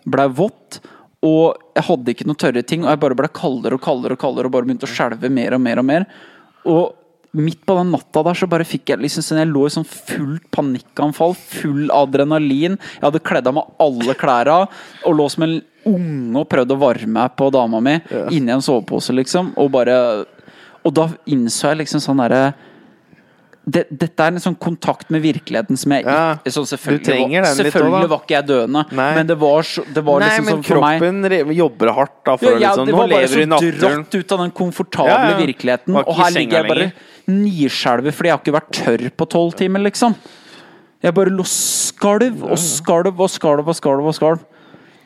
[0.10, 0.80] blei vått.
[1.24, 4.24] Og jeg hadde ikke noe tørre ting, og jeg bare ble kaldere og kaldere og
[4.26, 6.08] kaldere og bare begynte å skjelve mer og mer og mer.
[6.74, 7.03] Og
[7.34, 9.88] midt på den natta der så bare fikk jeg liksom sånn Jeg lå i sånn
[9.89, 12.77] fullt panikkanfall, full adrenalin.
[12.77, 14.59] Jeg hadde kledd av meg alle klærne
[15.07, 15.55] og lå som en
[15.89, 17.97] unge og prøvde å varme meg på dama mi
[18.31, 19.53] inni en sovepose, liksom.
[19.57, 19.97] Og bare
[20.84, 22.53] Og da innså jeg liksom sånn derre
[23.63, 28.23] det, dette er en sånn kontakt med virkeligheten som jeg Ja, Selvfølgelig, var, selvfølgelig var
[28.25, 29.05] ikke jeg døende, Nei.
[29.15, 32.17] men det var, så, det var Nei, liksom sånn for meg Men kroppen jobber hardt
[32.27, 35.31] da ja, ja, liksom det var bare lever så dratt ut av den komfortable Ja,
[35.31, 35.39] ja.
[35.39, 35.95] virkeligheten.
[36.03, 37.09] Og her ligger jeg bare lenger.
[37.30, 40.15] Niskjelver fordi jeg har ikke vært tørr på tolv timer, liksom.
[41.03, 44.39] Jeg bare lå skalv og skalv og skalv og skalv og skalv.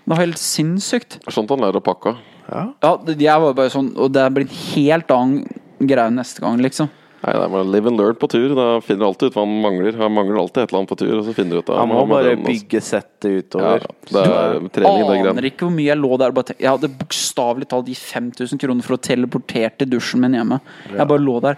[0.07, 1.17] Det var helt sinnssykt.
[1.27, 2.15] At han lærer å pakke.
[2.47, 5.45] Ja, det- jeg var bare sånn Og det blir en helt annen
[5.81, 6.89] greie neste gang, liksom.
[7.25, 8.53] Nei, det er bare live and learn på tur.
[8.55, 9.97] Da finner du alltid ut hva han mangler.
[9.97, 11.89] Han mangler alltid et eller annet på tur, og så finner du ut av Han
[11.89, 13.79] må bare den, bygge settet Ja, utover.
[14.05, 17.67] det er trening, det Aner ikke hvor mye jeg lå der bare Jeg hadde bokstavelig
[17.67, 20.61] talt gitt 5000 kroner for å teleportere til dusjen min hjemme.
[20.93, 21.57] Jeg bare lå der.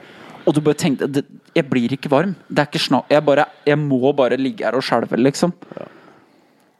[0.49, 1.25] Og du bare tenkte det,
[1.55, 2.33] Jeg blir ikke varm.
[2.49, 5.53] Det er ikke snart Jeg, bare, jeg må bare ligge her og skjelve, liksom.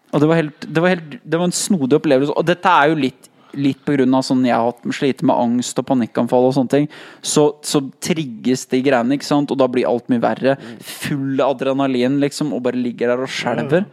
[0.09, 2.33] Og det var, helt, det, var helt, det var en snodig opplevelse.
[2.33, 3.25] Og dette er jo litt
[3.57, 6.83] Litt av sånn jeg har hatt slite med angst og panikkanfall og sånne ting.
[7.25, 9.49] Så, så trigges de greiene, ikke sant?
[9.49, 10.53] og da blir alt mye verre.
[10.85, 13.87] Full av adrenalin, liksom, og bare ligger der og skjelver.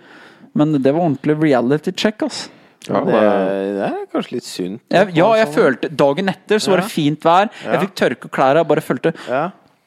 [0.52, 2.52] Men det var ordentlig reality check, altså.
[2.86, 4.82] Ja, Det det er, det kanskje litt sunt.
[4.92, 5.56] Jeg, ja, jeg Sånn.
[5.56, 7.48] følte Dagen etter så var det fint vær.
[7.64, 8.60] Jeg fikk tørke klærne.
[8.60, 9.40] Jeg bare følte ja.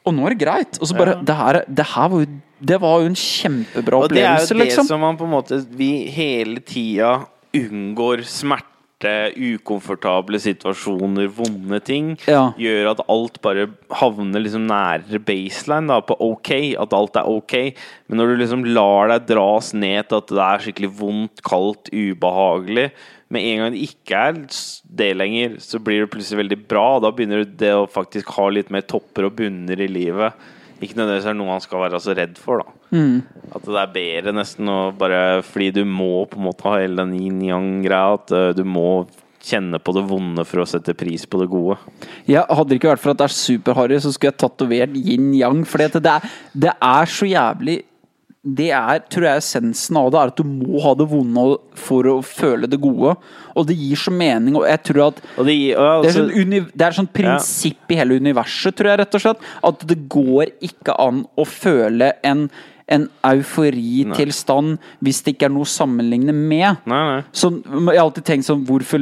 [0.06, 0.78] Og nå er det greit.
[0.80, 1.22] Og så bare Ja.
[1.22, 2.26] det, her, det her var jo
[2.62, 4.86] Det var jo en kjempebra Og det er jo det liksom.
[4.86, 7.26] som man på en måte Vi hele tida
[7.56, 12.52] unngår smerte, ukomfortable situasjoner, vonde ting, Ja.
[12.56, 16.50] gjør at alt bare havner liksom nærere baseline, da, på ok.
[16.78, 17.74] At alt er ok.
[18.08, 21.90] Men når du liksom lar deg dras ned til at det er skikkelig vondt, kaldt,
[21.90, 22.90] ubehagelig
[23.30, 24.38] Med en gang det ikke er
[25.00, 26.86] det lenger, så blir det plutselig veldig bra.
[27.02, 30.48] Da begynner det å faktisk ha litt mer topper og bunner i livet.
[30.80, 32.76] Ikke nødvendigvis er noe man skal være så redd for, da.
[33.54, 37.04] At det er bedre nesten å bare Fordi du må på en måte ha hele
[37.04, 38.16] den yin-yang-greia.
[38.18, 39.04] At du må
[39.40, 41.78] kjenne på det vonde for å sette pris på det gode.
[42.28, 45.62] Ja, hadde det ikke vært for at det er super-harry, så skulle jeg tatovert yin-yang.
[45.68, 46.02] For det,
[46.66, 47.78] det er så jævlig
[48.42, 51.42] Det er, tror jeg, essensen av det, er at du må ha det vonde
[51.76, 53.12] for å føle det gode.
[53.52, 56.22] Og det gir så mening, og jeg tror at det, gir- og det er, altså-
[56.22, 59.44] sånn uni, det er sånn prinsipp i hele universet, tror jeg, rett og slett.
[59.62, 62.46] At det går ikke an å føle en,
[62.90, 66.80] en euforitilstand hvis det ikke er noe å sammenligne med.
[66.90, 67.20] Nei, nei.
[67.32, 69.00] Så jeg har alltid tenkt sånn Hvorfor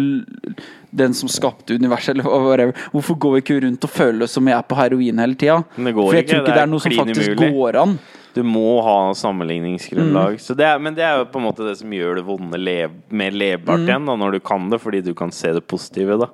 [0.98, 4.46] den som skapte universet, eller whatever, hvorfor går vi ikke rundt og føler oss som
[4.48, 5.58] vi er på heroin hele tida?
[5.74, 7.50] For jeg ikke, tror ikke det er noe som faktisk mulig.
[7.58, 7.98] går an.
[8.38, 10.36] Du må ha sammenligningsgrunnlag.
[10.38, 10.42] Mm.
[10.44, 12.60] Så det er, men det er jo på en måte det som gjør det vonde
[12.60, 13.88] lev, mer levbart Mm.
[13.88, 16.18] igjen, da, når du kan det, fordi du kan se det positive.
[16.18, 16.28] da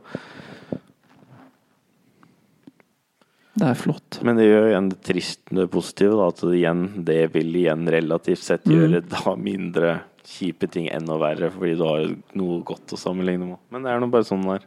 [3.55, 4.19] Det er flott.
[4.27, 7.85] Men det gjør igjen det trist det positive, da, at det, igjen, det vil igjen
[7.95, 8.75] relativt sett Mm.
[8.75, 9.93] gjøre da mindre
[10.27, 13.59] kjipe ting enda verre, fordi du har noe godt å sammenligne med.
[13.71, 14.65] Men det er nå bare sånn det er.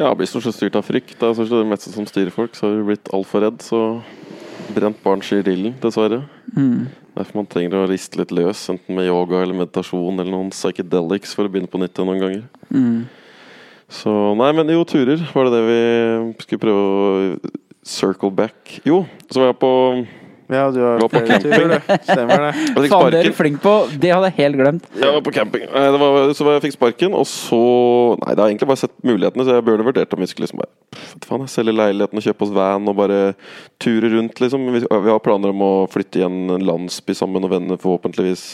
[0.00, 1.18] Ja, blir stort sett styrt av frykt.
[1.18, 2.54] Det er stort sett det meste som styrer folk.
[2.56, 4.02] Så har vi blitt altfor redd, så
[4.74, 6.24] brent barn skyr ilden, dessverre.
[7.14, 11.34] Derfor man trenger å riste litt løs, enten med yoga eller meditasjon eller noen psychedelics
[11.36, 12.44] for å begynne på nytt igjen noen ganger.
[13.90, 15.82] Så nei, men jo, turer var det det vi
[16.44, 17.52] skulle prøve å
[17.86, 18.80] circle back.
[18.86, 19.70] Jo, så var jeg på
[20.50, 21.90] Ja, du har Var på flere turer, du.
[22.06, 22.52] Stemmer det.
[22.90, 23.72] Faen, det er du flink på
[24.02, 24.86] Det hadde jeg helt glemt.
[24.98, 25.66] Jeg var på camping.
[25.66, 27.60] Det var, så var jeg fikk sparken, og så
[28.22, 30.62] Nei, det har egentlig bare sett mulighetene, så jeg burde vurdert om vi skulle liksom
[30.62, 33.20] bare pff, faen, selge leiligheten og kjøpe oss van og bare
[33.82, 34.70] ture rundt, liksom.
[34.74, 38.46] Vi, vi har planer om å flytte i en landsby sammen og venner, forhåpentligvis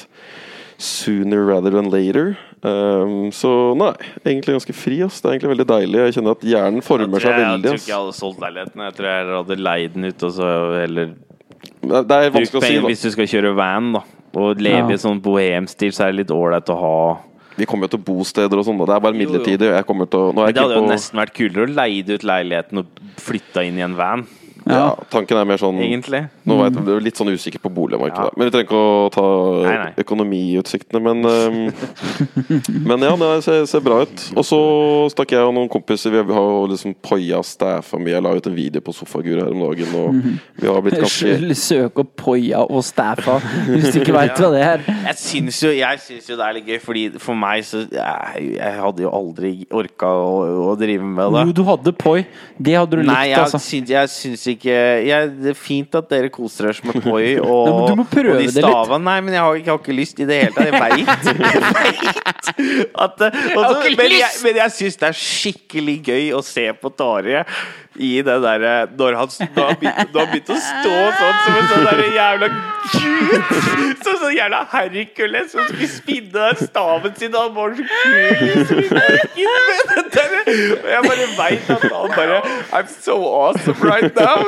[0.78, 2.36] sooner rather than later.
[2.62, 3.92] Um, så nei,
[4.24, 4.98] egentlig ganske fri.
[5.06, 5.20] Ass.
[5.20, 6.00] Det er egentlig veldig deilig.
[6.06, 7.70] Jeg kjenner at hjernen former seg Jeg veldig.
[7.70, 8.82] tror ikke jeg hadde solgt leiligheten.
[8.86, 10.50] Jeg tror jeg hadde leid den ut, og så
[10.80, 11.14] heller
[11.86, 12.86] Det er vanskelig å si, da.
[12.90, 14.02] hvis du skal kjøre van, da.
[14.36, 14.94] Og leve Ja.
[14.94, 17.18] i sånn bohemstil, så er det litt ålreit å ha
[17.56, 18.76] Vi kommer jo til bosteder og sånn.
[18.84, 19.70] Det er bare midlertidig.
[19.72, 23.64] Jeg å jeg det hadde jo nesten vært kulere å leie ut leiligheten og flytta
[23.64, 24.26] inn i en van,
[24.66, 26.22] ja, Tanken er mer sånn egentlig.
[26.46, 28.32] Nå vet jeg, er litt sånn usikker på boligmarkedet.
[28.32, 28.34] Ja.
[28.36, 29.26] Men vi trenger ikke å ta
[29.66, 29.90] Nei, nei.
[30.02, 31.02] økonomiutsiktene.
[31.06, 32.56] Men, um,
[32.88, 34.24] men ja, det ser, ser bra ut.
[34.34, 34.58] Og så
[35.14, 38.16] stakk jeg og noen kompiser Vi har jo liksom poia stæfa mye.
[38.16, 41.54] Jeg la ut en video på Sofagur her om dagen, og vi har blitt ganske
[41.66, 44.84] Søk opp poia og stæfa hvis du ikke veit hva det er.
[45.08, 48.50] Jeg syns jo, jeg syns jo det er litt gøy, Fordi for meg så Jeg,
[48.56, 50.36] jeg hadde jo aldri orka å,
[50.72, 51.46] å drive med det.
[51.48, 52.18] Jo, du hadde Poi.
[52.58, 53.60] Det hadde du likt, Nei, jeg altså.
[53.62, 57.90] syns, jeg syns ikke jeg, Det er fint at dere koser dere med Poi og,
[57.90, 58.98] du må prøve de litt.
[59.06, 60.66] Nei, men jeg har, jeg har ikke lyst i det hele tatt.
[60.66, 61.10] Jeg veit.
[63.86, 67.44] Ikke Men jeg, men jeg syns det er skikkelig gøy å se på Tarjei
[67.98, 71.68] i det derre Når han s- når han begynte, når å stå sånn som en
[71.72, 73.40] sånn derre jævla gud!
[74.04, 79.16] Som sånn jævla Hercules som skulle spinne staven sin, og han var så kul!
[80.16, 80.34] der.
[80.46, 82.38] Og jeg bare veit at han bare
[82.76, 84.46] I'm so awesome right now!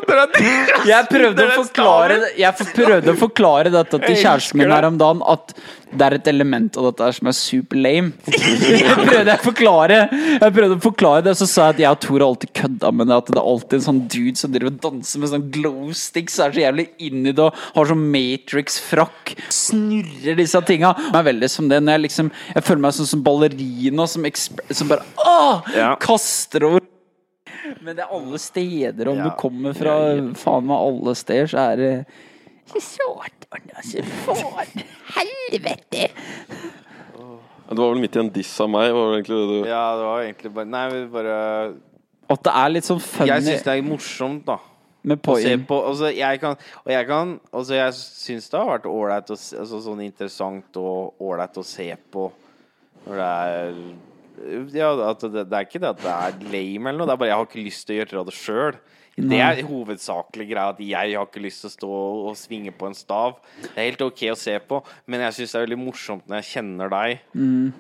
[0.89, 5.23] Jeg prøvde å forklare Jeg prøvde å forklare dette til kjæresten min her om dagen,
[5.27, 5.55] at
[5.93, 8.13] det er et element av dette som er super lame.
[8.29, 11.91] Jeg prøvde å forklare Jeg prøvde å forklare det, og så sa jeg at jeg
[11.97, 13.17] og Tor har alltid kødda med det.
[13.23, 16.39] At det er alltid en sånn dude som driver og danser med sånn glow sticks,
[16.45, 19.35] er så jævlig inni det og har sånn Matrix-frakk.
[19.55, 20.93] Snurrer disse tinga.
[21.09, 24.29] Jeg er veldig som det når jeg liksom Jeg føler meg sånn som ballerina som,
[24.71, 25.95] som bare åh, Ja.
[26.01, 26.85] kaster over
[27.85, 29.09] men det er alle steder.
[29.11, 29.25] Om Ja.
[29.29, 29.95] du kommer fra
[30.41, 31.93] faen meg alle steder, så er det
[33.49, 34.03] Satan, altså.
[34.27, 34.87] Faen.
[35.17, 36.09] Helvete.
[37.69, 38.91] Det var vel midt i en diss av meg.
[38.97, 41.37] Var det egentlig det du Ja, det var egentlig bare Nei, vi bare
[42.33, 44.57] At det er litt sånn Jeg funny syns det er morsomt, da.
[45.09, 45.65] med Å se poeng.
[45.69, 49.81] på, altså jeg kan, og jeg kan altså Jeg syns det har vært ålreit altså
[49.85, 52.29] sånn interessant og ålreit å se på
[53.07, 56.99] når det er Ja, at det, det er ikke det at det er lame eller
[57.03, 58.77] noe, det er bare jeg har ikke lyst til å gjøre det sjøl.
[59.19, 61.93] Det er hovedsakelig greia, at jeg har ikke lyst til å stå
[62.31, 63.39] og svinge på en stav.
[63.65, 66.43] Det er helt ok å se på, men jeg syns det er veldig morsomt når
[66.43, 67.25] jeg kjenner deg.
[67.35, 67.73] Mm.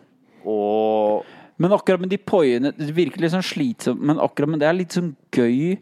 [0.49, 1.28] Og
[1.59, 4.76] Men akkurat med de poiene Det virker litt sånn slitsomt, men akkurat med det er
[4.78, 5.78] litt sånn gøy.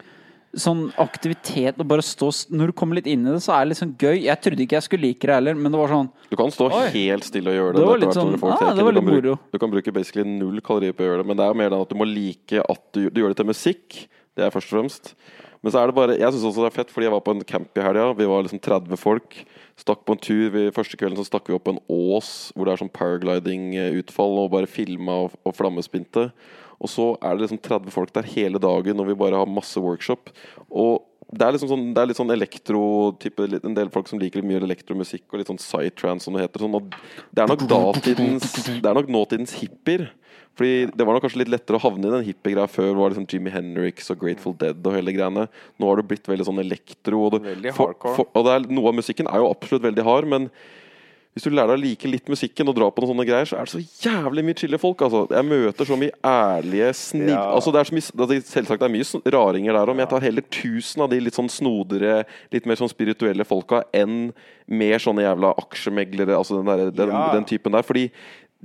[0.56, 3.74] sånn aktivitet og bare stå Når du kommer litt inn i det, så er det
[3.74, 4.24] litt sånn gøy.
[4.24, 6.70] Jeg trodde ikke jeg skulle like det heller, men det var sånn Du kan stå
[6.72, 6.84] Oi.
[6.96, 7.80] helt stille og gjøre det.
[7.80, 10.24] Det var litt sånn, du ah, det var du, kan bruke, du kan bruke basically
[10.28, 12.08] null kalorier på å gjøre det, men det er jo mer den at du må
[12.08, 14.06] like at du, du gjør det til musikk.
[14.36, 15.14] Det er først og fremst.
[15.66, 17.32] Men så er det bare Jeg syns også det er fett, fordi jeg var på
[17.34, 18.12] en camp i helga.
[18.14, 19.40] Vi var liksom 30 folk.
[19.74, 20.44] Stakk på en tur.
[20.54, 24.52] Vi, første kvelden så stakk vi opp en ås hvor det er sånn paragliding-utfall, og
[24.54, 26.28] bare filma og, og flammespinte.
[26.78, 29.82] Og så er det liksom 30 folk der hele dagen, og vi bare har masse
[29.82, 30.30] workshop.
[30.70, 31.02] Og
[31.34, 34.60] det er liksom sånn, det er litt sånn elektro-type En del folk som liker mye
[34.62, 36.62] elektromusikk og litt sånn psytrance, som det heter.
[36.62, 36.92] Sånn,
[37.34, 40.12] det er nok datidens Det er nok nåtidens hippier.
[40.56, 42.94] Fordi Det var nok kanskje litt lettere å havne i den hippiegreia før.
[42.96, 45.46] Var liksom Jimmy Henriks og Grateful Dead og hele greiene.
[45.76, 47.26] Nå har det blitt veldig sånn elektro.
[47.28, 50.28] Og, det, for, for, og det er, noe av musikken er jo absolutt veldig hard,
[50.32, 50.50] men
[51.36, 53.58] hvis du lærer deg å like litt musikken og dra på noen sånne greier, så
[53.60, 55.02] er det så jævlig mye chille folk.
[55.04, 55.26] altså.
[55.36, 57.34] Jeg møter så mye ærlige, snill...
[57.34, 57.42] Ja.
[57.52, 60.12] Altså, det er så mye, altså, selvsagt det er mye raringer der òg, men jeg
[60.14, 62.22] tar heller tusen av de litt sånn snodere,
[62.56, 64.30] litt mer sånn spirituelle folka enn
[64.64, 67.26] mer sånne jævla aksjemeglere, altså den, der, den, Ja.
[67.36, 67.84] den typen der.
[67.84, 68.06] Fordi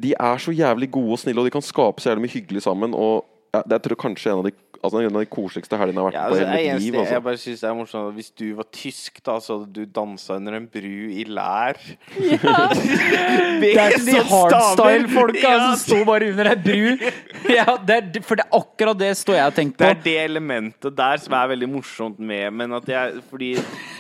[0.02, 2.66] de er så jævlig gode og snille, og de kan skape så jævlig mye hyggelig
[2.68, 2.94] sammen.
[2.98, 5.76] og ja, det er tror jeg kanskje en av de, altså, en av de koseligste
[5.76, 6.96] helgene jeg har vært Ja, på altså, i hele mitt liv.
[7.02, 7.14] Altså.
[7.18, 10.38] jeg bare synes det er morsomt Hvis du var tysk, da så hadde du dansa
[10.40, 11.82] under en bru i lær.
[13.62, 17.12] Det er ikke de hardstyle-folka som sto bare under ei bru.
[17.58, 20.18] Ja, det er, for det er akkurat det står jeg og tenker Det er det
[20.24, 23.56] elementet der som er veldig morsomt med Men at jeg Fordi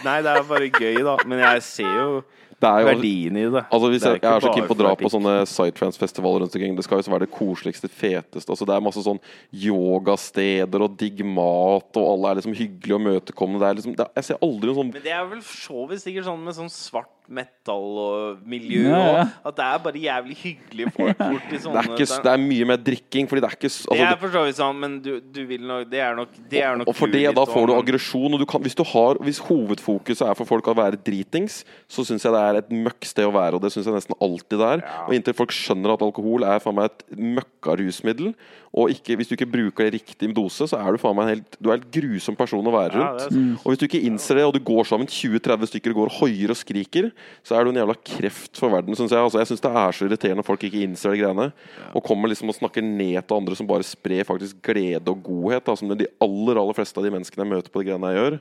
[0.05, 1.17] Nei, det er bare gøy, da.
[1.27, 2.21] Men jeg ser jo
[2.61, 3.63] Det er jo verdien i det.
[3.73, 6.43] Altså hvis Det er jeg, jeg er så keen på å dra på sånne psytrance-festivaler
[6.43, 6.75] rundt omkring.
[6.77, 8.53] Det skal jo være det koseligste, feteste.
[8.53, 9.21] Altså Det er masse sånn
[9.63, 13.63] yogasteder og digg mat, og alle er liksom hyggelige og møtekommende.
[13.63, 15.87] Det er liksom, det er, jeg ser aldri noen sånn Men det er vel så
[15.89, 19.23] vidt sikkert sånn med sånn svart metal og miljø Ja, ja.
[19.41, 22.67] og At det er bare jævlig hyggelige folk borti det er, ikke, det er mye
[22.71, 25.11] mer drikking, fordi det er ikke altså, Det er for så vidt sånn, men du,
[25.23, 27.75] du vil nok Det er nok Det er nok Og for det, da får du
[27.75, 28.35] aggresjon.
[28.35, 31.61] Og du kan, hvis, du har, hvis hovedfokuset er for folk å være dritings,
[31.91, 34.57] så syns jeg det er et møkksted å være, og det syns jeg nesten alltid
[34.61, 34.83] det er.
[34.85, 35.03] Ja.
[35.07, 37.05] Og inntil folk skjønner at alkohol er faen meg et
[37.37, 38.33] møkkarusmiddel,
[38.71, 41.25] og ikke, hvis du ikke bruker det riktig riktig dose, så er du faen meg
[41.25, 43.25] en helt, du er en helt grusom person å være rundt.
[43.25, 43.53] Ja, mm.
[43.61, 46.17] Og hvis du ikke innser det, og du går sammen 20-30 stykker og går og
[46.19, 47.09] hoier og skriker,
[47.43, 49.21] så er du en jævla kreft for verden, syns jeg.
[49.21, 51.49] Altså, jeg syns det er så irriterende når folk ikke innser de greiene,
[51.91, 55.65] og kommer liksom og snakker ned til andre som bare sprer faktisk glede og godhet,
[55.67, 58.21] da, som de aller aller fleste av de menneskene jeg møter på de greiene jeg
[58.21, 58.39] gjør.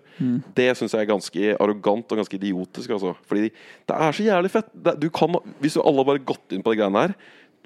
[0.60, 3.16] Det syns jeg er ganske arrogant og ganske idiotisk, altså.
[3.30, 4.70] Fordi det er så jævlig fett.
[4.74, 7.18] Det, du kan, hvis du alle bare gått inn på de greiene her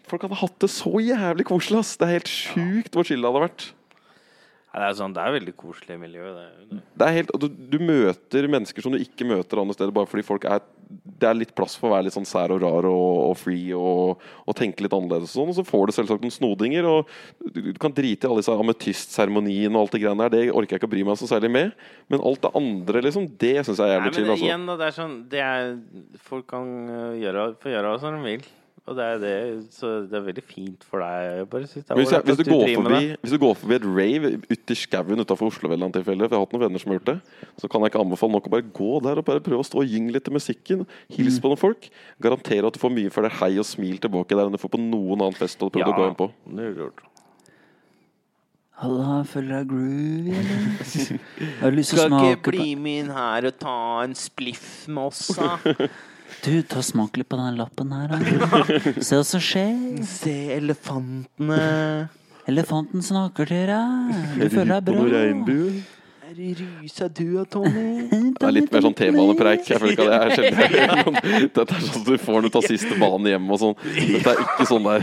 [0.09, 1.97] Folk hadde hatt det så jævlig koselig, ass.
[2.01, 3.71] Det er helt sjukt hvor chill det hadde vært.
[4.75, 6.45] Ja, det er sånn Det er veldig koselig miljø, det.
[6.45, 6.79] er jo det.
[6.99, 10.11] Det er helt, og du, du møter mennesker som du ikke møter andre steder, bare
[10.11, 10.65] fordi folk er
[11.15, 13.71] Det er litt plass for å være litt sånn sær og rar og, og free
[13.79, 15.53] og, og tenke litt annerledes og sånn.
[15.53, 17.15] Og så får du selvsagt noen snodinger, og
[17.55, 20.35] du, kan drite i alle disse ametystseremoniene og alt det greiene der.
[20.35, 21.87] Det orker jeg ikke å bry meg så særlig med.
[22.11, 24.35] Men alt det andre, liksom, det syns jeg er jævlig chill.
[24.35, 24.49] Altså.
[24.51, 25.73] igjen, da, det er sånn det er,
[26.27, 28.53] Folk kan øh, gjøre, få gjøre som de vil.
[28.85, 29.37] Og det er det,
[29.73, 31.47] så det er veldig fint for deg.
[31.49, 34.33] Bare det er hvis, jeg, hvis, du går forbi, hvis du går forbi et rave
[34.51, 36.93] ute i skauen utafor Oslo, ved et tilfelle, for jeg har hatt noen venner som
[36.93, 39.45] har gjort det, så kan jeg ikke anbefale nok å bare gå der og bare
[39.47, 40.85] prøve å stå og gynge litt til musikken.
[41.17, 41.89] Hils på noen folk.
[42.29, 44.77] Garanterer at du får mye for det hei og smil tilbake der enn du får
[44.77, 46.31] på noen annen fest du prøvd å gå inn på.
[46.53, 47.05] det er gjort.
[48.85, 51.21] Halla, føler deg groovy, eller?
[51.63, 54.17] Har du lyst til å smake Skal ikke bli med inn her og ta en
[54.19, 55.55] spliff med oss, da?
[56.45, 58.19] Du, ta og smak litt på den lappen her, da.
[59.07, 60.03] Se hva som skjer.
[60.09, 61.61] Se elefantene.
[62.51, 64.17] Elefanten snakker til deg.
[64.43, 65.55] Du føler deg bra.
[66.25, 68.09] Er du rusa du da, Tommy?
[68.35, 69.65] Det er litt mer sånn T-banepreik.
[69.71, 71.19] Jeg føler ikke at det er sjelden.
[71.57, 73.77] Dette er sånn at du får når du tar siste banen hjem og sånn.
[73.95, 75.01] Dette er ikke sånn der.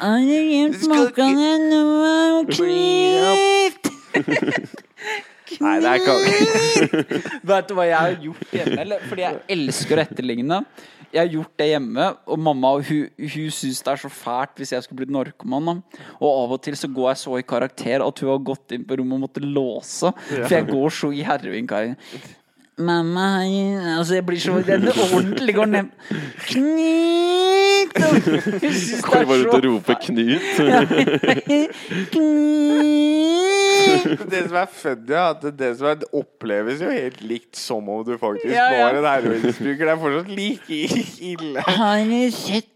[0.00, 3.90] Har du glemt smakene noe av klipp?
[5.60, 7.18] Nei, det er ikke
[7.50, 8.78] Vet du hva jeg har gjort hjemme?
[8.84, 9.04] Eller?
[9.10, 10.62] Fordi jeg elsker å etterligne.
[11.10, 14.70] Jeg har gjort det hjemme, og mamma hun, hun syns det er så fælt hvis
[14.76, 15.80] jeg skulle blitt narkoman.
[16.20, 18.84] Og av og til så går jeg så i karakter at hun har gått inn
[18.86, 20.12] på rommet og måtte låse.
[20.28, 22.36] For jeg går så i heroinkarakter.
[22.80, 23.26] Mamma
[23.98, 25.84] Altså, jeg blir så Den ordentlig går ned
[26.48, 27.94] Knut!
[29.02, 30.56] Går bare ut og roper 'Knut'.
[32.12, 33.30] Knut!
[34.30, 37.88] Det som er funny, er at det som er, det oppleves jo helt likt som
[37.88, 38.84] om du faktisk Ja, ja.
[38.84, 39.84] var en heroinmisbruker.
[39.84, 40.74] Det er fortsatt like
[41.32, 41.60] ille.
[41.66, 42.66] Har du sett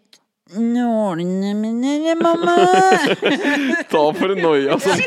[0.56, 2.54] nålene mine, eller, mamma?
[3.90, 4.72] Ta for en noia.
[4.74, 4.90] Altså.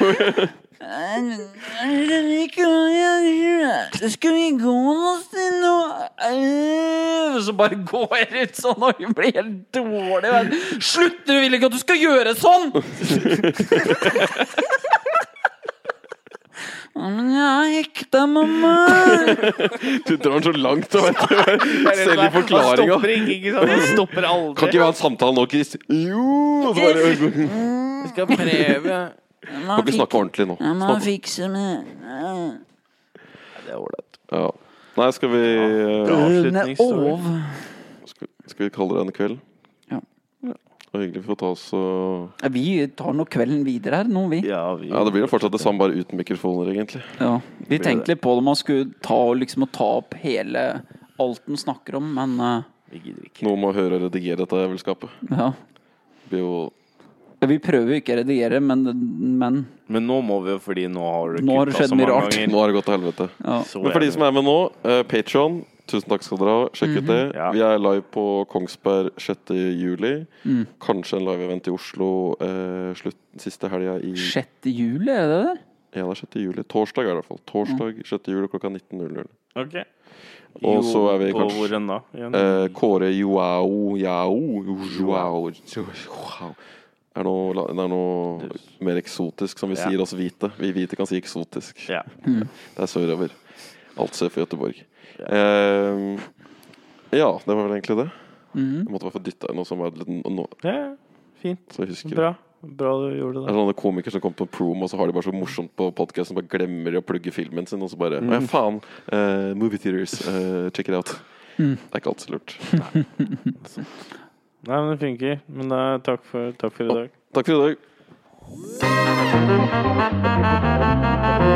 [3.98, 4.76] Skal vi gå
[5.12, 6.08] oss til noe
[7.34, 10.30] Og så bare går jeg ut sånn, og hun blir helt dårlig.
[10.34, 10.54] Men.
[10.84, 11.24] Slutt!
[11.28, 12.72] Du vil ikke at du skal gjøre sånn!
[16.98, 18.72] Men jeg hekta, mamma!
[20.08, 21.36] Du drar den så langt, vet du.
[22.00, 22.98] Selv i forklaringa.
[23.91, 24.26] stopper
[24.58, 25.76] Kan ikke vi ha en samtale nå, Chris?
[25.93, 26.24] Jo!
[26.66, 27.12] Så bare,
[28.02, 28.98] Vi skal prøve.
[29.45, 30.58] kan ikke snakke ordentlig nå.
[30.64, 32.58] Jeg må fikse med
[33.68, 34.18] Det er ålreit.
[34.32, 34.45] Ja.
[34.97, 35.41] Nei, skal vi
[36.07, 37.28] Runde av.
[38.09, 39.38] skal, skal vi kalle det en kveld?
[39.91, 39.99] Ja.
[40.47, 42.63] Det var hyggelig vi får ta oss og Vi
[42.97, 44.39] tar nå kvelden videre her nå, vi.
[44.47, 47.04] Ja, vi Ja, det blir jo fortsatt det samme, bare uten mikrofoner, egentlig.
[47.20, 47.36] Ja.
[47.67, 50.63] Vi tenkte litt på det om man skulle ta, liksom, å ta opp hele
[51.20, 52.63] alt den snakker om, men eh,
[52.96, 53.43] Vi gidder ikke.
[53.46, 55.12] Noen må høre og redigere dette jævelskapet.
[55.29, 55.51] ja.
[56.28, 56.55] Det blir jo
[57.39, 58.82] Vi prøver jo ikke å redigere, men,
[59.38, 59.58] men
[59.88, 61.96] Men nå må vi jo, fordi nå har det Nå har det kutta skjedd så
[62.00, 62.34] mye mange rart.
[62.34, 62.47] ganger.
[62.50, 63.28] Nå har det gått til helvete.
[63.46, 63.58] ja.
[63.64, 64.14] Så Men for de jævlig.
[64.18, 64.55] som er med nå,
[64.89, 66.64] uh, Patron, tusen takk skal dere ha.
[66.74, 67.20] Sjekk ut det.
[67.38, 67.51] Ja.
[67.54, 69.54] Vi er live på Kongsberg 6.
[69.78, 70.14] juli.
[70.43, 70.64] Mm.
[70.82, 72.09] Kanskje en live-event i Oslo
[72.42, 74.68] eh, slutt, siste helga i 6.
[74.74, 75.54] juli, er det det?
[75.96, 76.39] Ja, det er 6.
[76.42, 76.64] juli.
[76.68, 77.39] Torsdag er det i hvert fall.
[77.54, 78.28] Torsdag 6.
[78.34, 79.30] juli klokka 19.00.
[79.62, 79.78] Ok.
[80.66, 82.00] Og så er vi på kanskje- hvor enn da?
[82.18, 82.36] Igjen?
[82.36, 84.36] Eh, Kåre Joao Jao
[84.97, 86.55] Joao Joao.
[87.18, 88.50] Det er noe, det er noe
[88.86, 89.88] mer eksotisk, som vi Ja.
[89.89, 90.52] sier oss hvite.
[90.60, 91.80] Vi hvite kan si eksotisk.
[91.89, 92.04] Ja.
[92.28, 92.44] Mm.
[92.76, 93.32] Det er sørover.
[93.98, 94.84] Alt sør for Göteborg.
[95.18, 96.20] Eh,
[97.18, 98.12] ja, det var vel egentlig det.
[98.54, 98.84] Mm.
[98.84, 100.94] Jeg måtte bare få dytta inn noe som var litt no ja,
[101.42, 101.66] fint.
[101.74, 102.14] så jeg husker.
[102.16, 102.36] Bra.
[102.62, 105.08] Bra du gjorde Det Det er sånne komikere som kommer på prom, og så har
[105.08, 107.98] de bare så morsomt på podkasten, bare glemmer de å plugge filmen sin, og så
[107.98, 108.80] bare Å ja, faen.
[109.10, 110.22] Uh, movie theaters.
[110.28, 111.18] uh, check it out.
[111.58, 111.78] Mm.
[111.78, 112.58] Det er ikke alltid så lurt.
[114.68, 115.39] Nei, men det funker.
[115.48, 117.10] Men da, takk, for, takk for i dag.
[117.34, 117.60] Takk for i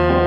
[0.08, 0.21] dag.